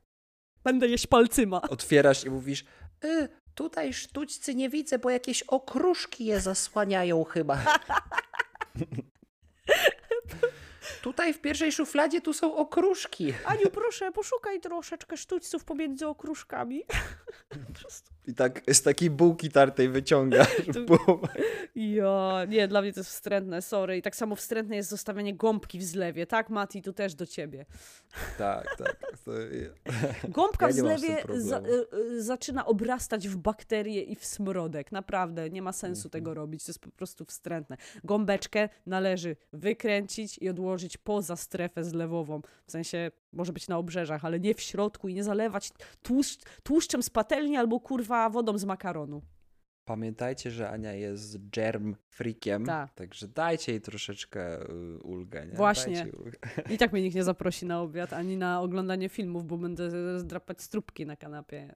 Będę 0.63 0.87
jeść 0.87 1.07
palcyma. 1.07 1.61
Otwierasz 1.61 2.25
i 2.25 2.29
mówisz, 2.29 2.65
Y, 3.05 3.29
tutaj 3.57 3.93
sztućcy 3.93 4.55
nie 4.55 4.69
widzę, 4.69 4.99
bo 4.99 5.09
jakieś 5.09 5.43
okruszki 5.43 6.25
je 6.25 6.41
zasłaniają 6.41 7.23
chyba. 7.23 7.57
tutaj 11.01 11.33
w 11.33 11.41
pierwszej 11.41 11.71
szufladzie 11.71 12.21
tu 12.21 12.33
są 12.33 12.55
okruszki. 12.55 13.33
Aniu, 13.45 13.69
proszę, 13.73 14.11
poszukaj 14.11 14.59
troszeczkę 14.61 15.17
sztućców 15.17 15.65
pomiędzy 15.65 16.07
okruszkami. 16.07 16.83
I 18.27 18.33
tak 18.33 18.61
z 18.73 18.81
takiej 18.81 19.09
bułki 19.09 19.51
tartej 19.51 19.89
wyciągasz. 19.89 20.47
To-. 20.73 21.19
Ja, 21.75 22.45
nie, 22.47 22.67
dla 22.67 22.81
mnie 22.81 22.93
to 22.93 22.99
jest 22.99 23.09
wstrętne, 23.09 23.61
sorry. 23.61 23.97
I 23.97 24.01
tak 24.01 24.15
samo 24.15 24.35
wstrętne 24.35 24.75
jest 24.75 24.89
zostawianie 24.89 25.35
gąbki 25.35 25.79
w 25.79 25.83
zlewie. 25.83 26.27
Tak, 26.27 26.49
Mati, 26.49 26.81
tu 26.81 26.93
też 26.93 27.15
do 27.15 27.25
ciebie. 27.25 27.65
Tak, 28.37 28.75
tak. 28.77 28.99
To, 29.25 29.31
Gąbka 30.29 30.65
Ja 30.65 30.73
w 30.73 30.75
zlewie 30.75 31.23
za, 31.35 31.59
y, 31.59 31.87
y, 31.97 32.23
zaczyna 32.23 32.65
obrastać 32.65 33.27
w 33.27 33.37
bakterie 33.37 34.01
i 34.03 34.15
w 34.15 34.25
smrodek. 34.25 34.91
Naprawdę, 34.91 35.49
nie 35.49 35.61
ma 35.61 35.73
sensu 35.73 36.07
Mhm. 36.07 36.11
tego 36.11 36.33
robić. 36.33 36.63
To 36.63 36.69
jest 36.69 36.79
po 36.79 36.91
prostu 36.91 37.25
wstrętne. 37.25 37.77
Gąbeczkę 38.03 38.69
należy 38.85 39.35
wykręcić 39.53 40.37
i 40.37 40.49
odłożyć 40.49 40.76
poza 41.03 41.35
strefę 41.35 41.83
zlewową. 41.83 42.41
W 42.67 42.71
sensie, 42.71 43.11
może 43.33 43.53
być 43.53 43.67
na 43.67 43.77
obrzeżach, 43.77 44.25
ale 44.25 44.39
nie 44.39 44.53
w 44.53 44.61
środku 44.61 45.07
i 45.07 45.13
nie 45.13 45.23
zalewać 45.23 45.69
tłuszcz, 46.01 46.41
tłuszczem 46.63 47.03
z 47.03 47.09
patelni 47.09 47.57
albo 47.57 47.79
kurwa 47.79 48.29
wodą 48.29 48.57
z 48.57 48.65
makaronu. 48.65 49.21
Pamiętajcie, 49.85 50.51
że 50.51 50.69
Ania 50.69 50.93
jest 50.93 51.49
germ 51.49 51.95
freakiem, 52.09 52.65
Tak. 52.65 52.93
także 52.93 53.27
dajcie 53.27 53.71
jej 53.71 53.81
troszeczkę 53.81 54.61
y, 54.69 54.99
ulgę, 55.03 55.45
nie? 55.45 55.53
Właśnie. 55.53 56.07
Ulgę. 56.17 56.37
I 56.73 56.77
tak 56.77 56.93
mnie 56.93 57.01
nikt 57.01 57.15
nie 57.15 57.23
zaprosi 57.23 57.65
na 57.65 57.81
obiad, 57.81 58.13
ani 58.13 58.37
na 58.37 58.61
oglądanie 58.61 59.09
filmów, 59.09 59.45
bo 59.45 59.57
będę 59.57 59.89
drapać 60.23 60.61
strupki 60.61 61.05
na 61.05 61.15
kanapie. 61.15 61.75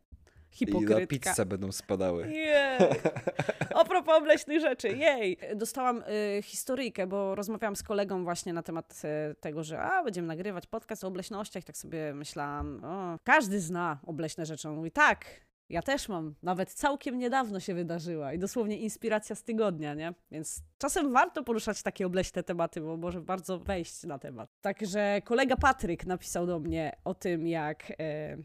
I 0.62 0.66
na 0.66 0.80
hipokrytka. 0.80 1.30
pizzę 1.30 1.46
będą 1.46 1.72
spadały. 1.72 2.32
Jej. 2.32 2.80
A 3.76 3.86
propos 3.86 4.18
obleśnych 4.18 4.62
rzeczy, 4.62 4.88
jej! 4.90 5.38
Dostałam 5.56 6.04
y, 6.38 6.42
historyjkę, 6.42 7.08
bo 7.08 7.36
rozmawiałam 7.36 7.76
z 7.76 7.84
kolegą 7.84 8.24
właśnie 8.24 8.54
na 8.54 8.64
temat 8.64 9.02
y, 9.32 9.36
tego, 9.36 9.64
że 9.64 9.82
a, 9.82 10.04
będziemy 10.04 10.28
nagrywać 10.28 10.68
podcast 10.68 11.04
o 11.04 11.08
obleśnościach, 11.08 11.64
tak 11.64 11.78
sobie 11.78 12.14
myślałam, 12.14 12.84
o, 12.86 13.18
każdy 13.24 13.60
zna 13.60 14.00
obleśne 14.06 14.46
rzeczy. 14.46 14.70
On 14.70 14.76
mówi, 14.76 14.92
tak, 14.92 15.26
ja 15.72 15.82
też 15.82 16.10
mam, 16.10 16.36
nawet 16.44 16.74
całkiem 16.74 17.20
niedawno 17.20 17.60
się 17.60 17.74
wydarzyła 17.74 18.34
i 18.34 18.40
dosłownie 18.40 18.78
inspiracja 18.78 19.36
z 19.36 19.44
tygodnia, 19.44 19.94
nie? 19.94 20.14
Więc 20.32 20.64
czasem 20.78 21.14
warto 21.14 21.44
poruszać 21.44 21.84
takie 21.84 22.06
obleśne 22.06 22.44
tematy, 22.44 22.82
bo 22.82 22.98
może 22.98 23.22
bardzo 23.22 23.60
wejść 23.60 24.04
na 24.04 24.20
temat. 24.20 24.50
Także 24.62 25.22
kolega 25.26 25.56
Patryk 25.56 26.06
napisał 26.06 26.48
do 26.48 26.60
mnie 26.60 26.96
o 27.04 27.14
tym, 27.14 27.48
jak... 27.48 27.92
Y, 27.92 28.44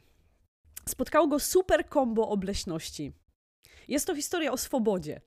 spotkało 0.88 1.26
go 1.26 1.40
super 1.40 1.88
kombo 1.88 2.28
obleśności. 2.28 3.12
Jest 3.88 4.06
to 4.06 4.14
historia 4.14 4.52
o 4.52 4.56
swobodzie. 4.56 5.20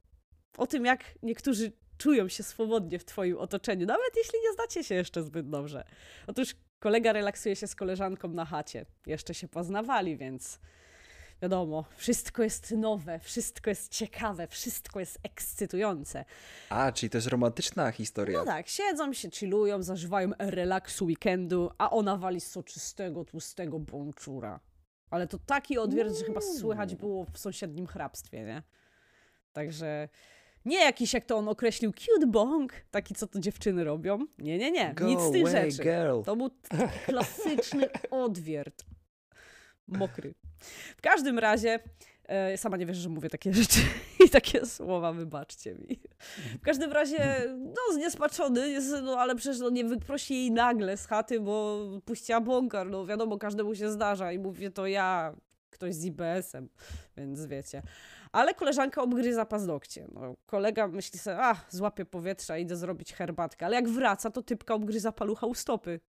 O 0.57 0.68
tym, 0.68 0.86
jak 0.86 1.03
niektórzy 1.24 1.72
czują 1.97 2.28
się 2.28 2.43
swobodnie 2.43 2.99
w 2.99 3.05
Twoim 3.05 3.38
otoczeniu, 3.38 3.86
nawet 3.86 4.16
jeśli 4.18 4.39
nie 4.47 4.53
znacie 4.53 4.84
się 4.84 4.95
jeszcze 4.95 5.24
zbyt 5.24 5.49
dobrze. 5.49 5.84
Otóż 6.28 6.55
kolega 6.80 7.14
relaksuje 7.14 7.55
się 7.55 7.68
z 7.68 7.76
koleżanką 7.76 8.28
na 8.28 8.45
chacie. 8.45 8.86
Jeszcze 9.05 9.34
się 9.34 9.47
poznawali, 9.47 10.18
więc 10.18 10.60
wiadomo, 11.41 11.86
wszystko 11.95 12.43
jest 12.43 12.72
nowe, 12.72 13.20
wszystko 13.20 13.70
jest 13.70 13.91
ciekawe, 13.91 14.47
wszystko 14.47 14.99
jest 14.99 15.20
ekscytujące. 15.24 16.26
A, 16.70 16.91
czyli 16.91 17.10
to 17.10 17.18
jest 17.18 17.28
romantyczna 17.28 17.91
historia. 17.91 18.38
No 18.39 18.45
tak, 18.45 18.68
siedzą 18.68 19.14
się, 19.14 19.30
chillują, 19.32 19.84
zażywają 19.84 20.32
relaksu 20.39 21.05
weekendu, 21.05 21.72
a 21.78 21.89
ona 21.89 22.18
wali 22.18 22.41
soczystego, 22.41 23.26
tłustego 23.26 23.80
bączura. 23.80 24.60
Ale 25.10 25.28
to 25.28 25.38
taki 25.45 25.78
odwiert, 25.78 26.16
że 26.18 26.26
chyba 26.26 26.41
słychać 26.41 26.95
było 26.95 27.26
w 27.34 27.38
sąsiednim 27.38 27.88
hrabstwie, 27.88 28.43
nie? 28.43 28.64
Także 29.53 30.10
nie 30.66 30.80
jakiś, 30.84 31.14
jak 31.14 31.26
to 31.26 31.38
on 31.38 31.47
określił, 31.49 31.91
cute 31.91 32.28
bong, 32.28 32.74
taki, 32.91 33.16
co 33.16 33.28
to 33.28 33.39
dziewczyny 33.39 33.84
robią. 33.84 34.20
Nie, 34.38 34.57
nie, 34.57 34.72
nie, 34.72 34.93
Go 34.93 35.05
nic 35.05 35.20
z 35.22 35.32
tych 35.32 35.47
away, 35.47 35.72
rzeczy. 35.72 35.84
girl. 35.84 36.22
To 36.26 36.36
był 36.36 36.49
klasyczny 37.05 37.89
odwiert. 38.12 38.86
Mokry. 39.88 40.34
W 40.97 41.01
każdym 41.01 41.39
razie, 41.39 41.80
sama 42.57 42.77
nie 42.77 42.86
wiesz, 42.86 42.97
że 42.97 43.09
mówię 43.09 43.30
takie 43.30 43.53
rzeczy 43.63 43.80
i 44.25 44.30
takie 44.30 44.65
słowa, 44.65 45.13
wybaczcie 45.13 45.75
mi. 45.75 45.99
W 46.57 46.61
każdym 46.61 46.91
razie, 46.91 47.43
no 47.57 47.93
zniesmaczony 47.93 48.69
jest, 48.69 48.95
no 49.03 49.19
ale 49.19 49.36
przecież 49.36 49.59
no, 49.59 49.69
nie 49.69 49.86
wyprosi 49.86 50.34
jej 50.34 50.51
nagle 50.51 50.97
z 50.97 51.05
chaty, 51.05 51.39
bo 51.39 51.80
puściła 52.05 52.41
bąkar, 52.41 52.89
no 52.89 53.05
wiadomo, 53.05 53.38
każdemu 53.38 53.75
się 53.75 53.91
zdarza 53.91 54.32
i 54.32 54.39
mówię 54.39 54.71
to 54.71 54.88
ja, 54.88 55.36
ktoś 55.69 55.95
z 55.95 56.05
IBS-em, 56.05 56.69
więc 57.17 57.45
wiecie. 57.45 57.82
Ale 58.32 58.53
koleżanka 58.53 59.01
obgryza 59.01 59.45
paznokcie. 59.45 60.07
No, 60.13 60.36
kolega 60.45 60.88
myśli 60.88 61.19
sobie, 61.19 61.38
a, 61.39 61.55
złapię 61.69 62.05
powietrza, 62.05 62.57
idę 62.57 62.75
zrobić 62.75 63.13
herbatkę. 63.13 63.65
Ale 63.65 63.75
jak 63.75 63.89
wraca, 63.89 64.32
to 64.32 64.41
typka 64.41 64.73
obgryza 64.73 65.11
palucha 65.11 65.47
u 65.47 65.53
stopy. 65.53 65.99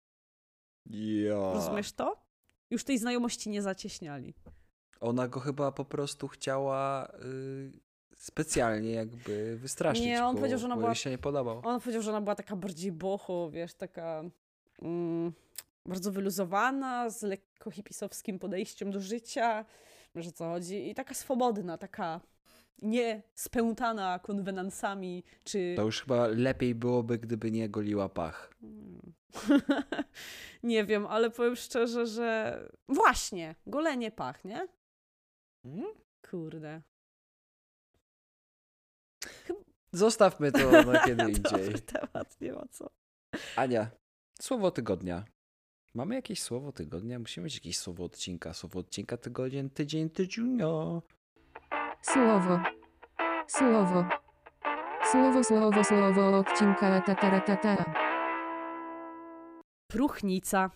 Ja. 0.91 1.53
Rozumiesz 1.53 1.93
to? 1.93 2.23
Już 2.71 2.85
tej 2.85 2.99
znajomości 2.99 3.51
nie 3.51 3.63
zacieśniali. 3.63 4.35
Ona 5.01 5.29
go 5.29 5.41
chyba 5.41 5.73
po 5.73 5.85
prostu 5.85 6.29
chciała 6.29 7.09
y, 7.25 7.73
specjalnie 8.17 8.91
jakby 8.91 9.57
wystraszyć. 9.57 10.05
Nie, 10.05 10.25
on 10.25 10.35
bo, 10.35 10.39
powiedział, 10.41 10.59
że 10.59 10.67
ona 10.67 10.77
była- 10.77 10.95
się 10.95 11.11
nie 11.11 11.19
podobał. 11.19 11.61
On 11.65 11.81
powiedział, 11.81 12.03
że 12.03 12.11
ona 12.11 12.21
była 12.21 12.35
taka 12.35 12.57
bardziej 12.57 12.93
boho, 12.93 13.51
wiesz, 13.51 13.75
taka 13.75 14.25
mm, 14.83 15.33
bardzo 15.87 16.13
wyluzowana, 16.13 17.11
z 17.11 17.23
lekko 17.23 17.71
hipisowskim 17.71 18.39
podejściem 18.39 18.91
do 18.91 19.01
życia, 19.01 19.65
o 20.29 20.33
co 20.33 20.45
chodzi, 20.45 20.91
i 20.91 20.95
taka 20.95 21.15
swobodna, 21.15 21.79
taka 21.79 22.21
nie 22.83 23.23
spętana 23.35 24.19
konwenansami, 24.19 25.25
czy... 25.45 25.75
To 25.77 25.83
już 25.83 26.01
chyba 26.01 26.27
lepiej 26.27 26.75
byłoby, 26.75 27.19
gdyby 27.19 27.51
nie 27.51 27.69
goliła 27.69 28.09
pach. 28.09 28.55
Mm. 28.63 29.13
nie 30.63 30.85
wiem, 30.85 31.07
ale 31.07 31.31
powiem 31.31 31.57
szczerze, 31.57 32.07
że 32.07 32.59
właśnie, 32.89 33.55
golenie 33.67 34.11
pach, 34.11 34.45
nie? 34.45 34.69
Kurde. 36.31 36.83
Zostawmy 39.93 40.53
to 40.53 40.71
na 40.93 41.05
kiedy 41.05 41.25
indziej. 41.25 41.43
Dobry 41.43 41.79
temat, 41.81 42.41
nie 42.41 42.53
ma 42.53 42.65
co. 42.71 42.91
Ania, 43.57 43.91
słowo 44.41 44.71
tygodnia. 44.71 45.25
Mamy 45.95 46.15
jakieś 46.15 46.43
słowo 46.43 46.73
tygodnia? 46.73 47.19
Musimy 47.19 47.45
mieć 47.45 47.55
jakieś 47.55 47.79
słowo 47.79 48.05
odcinka. 48.05 48.55
Słowo 48.55 48.81
odcinka 48.81 49.17
tygodnia, 49.17 49.63
tydzień, 49.75 50.11
tydzienia. 50.11 50.67
Słowo. 52.03 52.61
Słowo. 53.49 54.05
Słowo, 55.13 55.45
słowo, 55.45 55.85
słowo 55.85 56.39
odcinka 56.39 57.01
tatara 57.01 57.41
tatara. 57.41 57.95
Próchnica. 59.91 60.71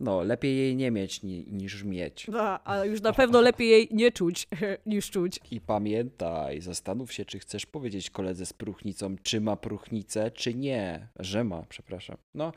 No, 0.00 0.22
lepiej 0.22 0.56
jej 0.56 0.76
nie 0.76 0.90
mieć 0.90 1.22
ni 1.22 1.46
niż 1.52 1.84
mieć. 1.84 2.28
No, 2.28 2.62
ale 2.64 2.88
już 2.88 3.02
na 3.02 3.12
pewno 3.12 3.40
lepiej 3.40 3.68
jej 3.68 3.88
nie 3.90 4.12
czuć 4.12 4.48
niż 4.86 5.10
czuć. 5.10 5.40
I 5.50 5.60
pamiętaj, 5.60 6.60
zastanów 6.60 7.12
się, 7.12 7.24
czy 7.24 7.38
chcesz 7.38 7.66
powiedzieć 7.66 8.10
koledze 8.10 8.46
z 8.46 8.52
próchnicą, 8.52 9.16
czy 9.22 9.40
ma 9.40 9.56
próchnicę, 9.56 10.30
czy 10.30 10.54
nie. 10.54 11.08
Że 11.18 11.44
ma, 11.44 11.62
przepraszam. 11.68 12.16
No, 12.34 12.52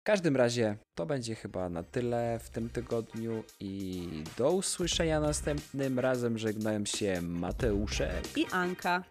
w 0.00 0.02
każdym 0.02 0.36
razie 0.36 0.76
to 0.94 1.06
będzie 1.06 1.34
chyba 1.34 1.68
na 1.68 1.82
tyle 1.82 2.38
w 2.42 2.50
tym 2.50 2.70
tygodniu 2.70 3.44
i 3.60 4.08
do 4.38 4.52
usłyszenia 4.52 5.20
następnym 5.20 5.98
razem. 5.98 6.38
Żegnają 6.38 6.84
się 6.84 7.22
Mateuszek, 7.22 8.36
I 8.36 8.46
Anka. 8.52 9.04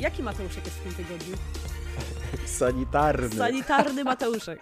Jaki 0.00 0.22
Mateuszek 0.22 0.64
jest 0.64 0.76
w 0.76 0.82
tym 0.82 1.04
tygodniu? 1.04 1.36
sanitarny. 2.58 3.36
Sanitarny 3.36 4.04
Mateuszek. 4.04 4.60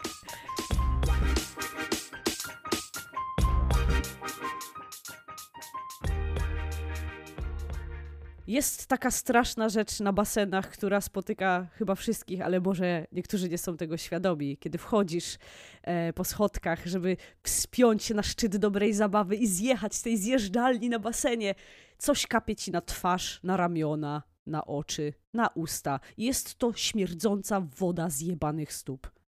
Jest 8.47 8.87
taka 8.87 9.11
straszna 9.11 9.69
rzecz 9.69 10.01
na 10.01 10.13
basenach, 10.13 10.71
która 10.71 11.01
spotyka 11.01 11.67
chyba 11.73 11.95
wszystkich, 11.95 12.41
ale 12.41 12.61
może 12.61 13.07
niektórzy 13.13 13.49
nie 13.49 13.59
są 13.59 13.77
tego 13.77 13.97
świadomi. 13.97 14.57
Kiedy 14.57 14.79
wchodzisz 14.79 15.39
e, 15.83 16.13
po 16.13 16.25
schodkach, 16.25 16.87
żeby 16.87 17.17
wspiąć 17.43 18.05
się 18.05 18.15
na 18.15 18.23
szczyt 18.23 18.57
dobrej 18.57 18.95
zabawy 18.95 19.37
i 19.37 19.47
zjechać 19.47 19.95
z 19.95 20.03
tej 20.03 20.17
zjeżdżalni 20.17 20.89
na 20.89 20.99
basenie, 20.99 21.55
coś 21.99 22.27
kapie 22.27 22.57
ci 22.57 22.71
na 22.71 22.81
twarz, 22.81 23.41
na 23.43 23.57
ramiona, 23.57 24.23
na 24.47 24.65
oczy, 24.65 25.13
na 25.35 25.49
usta. 25.49 26.01
Jest 26.19 26.55
to 26.55 26.73
śmierdząca 26.73 27.61
woda 27.61 28.11
zjebanych 28.11 28.73
stóp. 28.73 29.22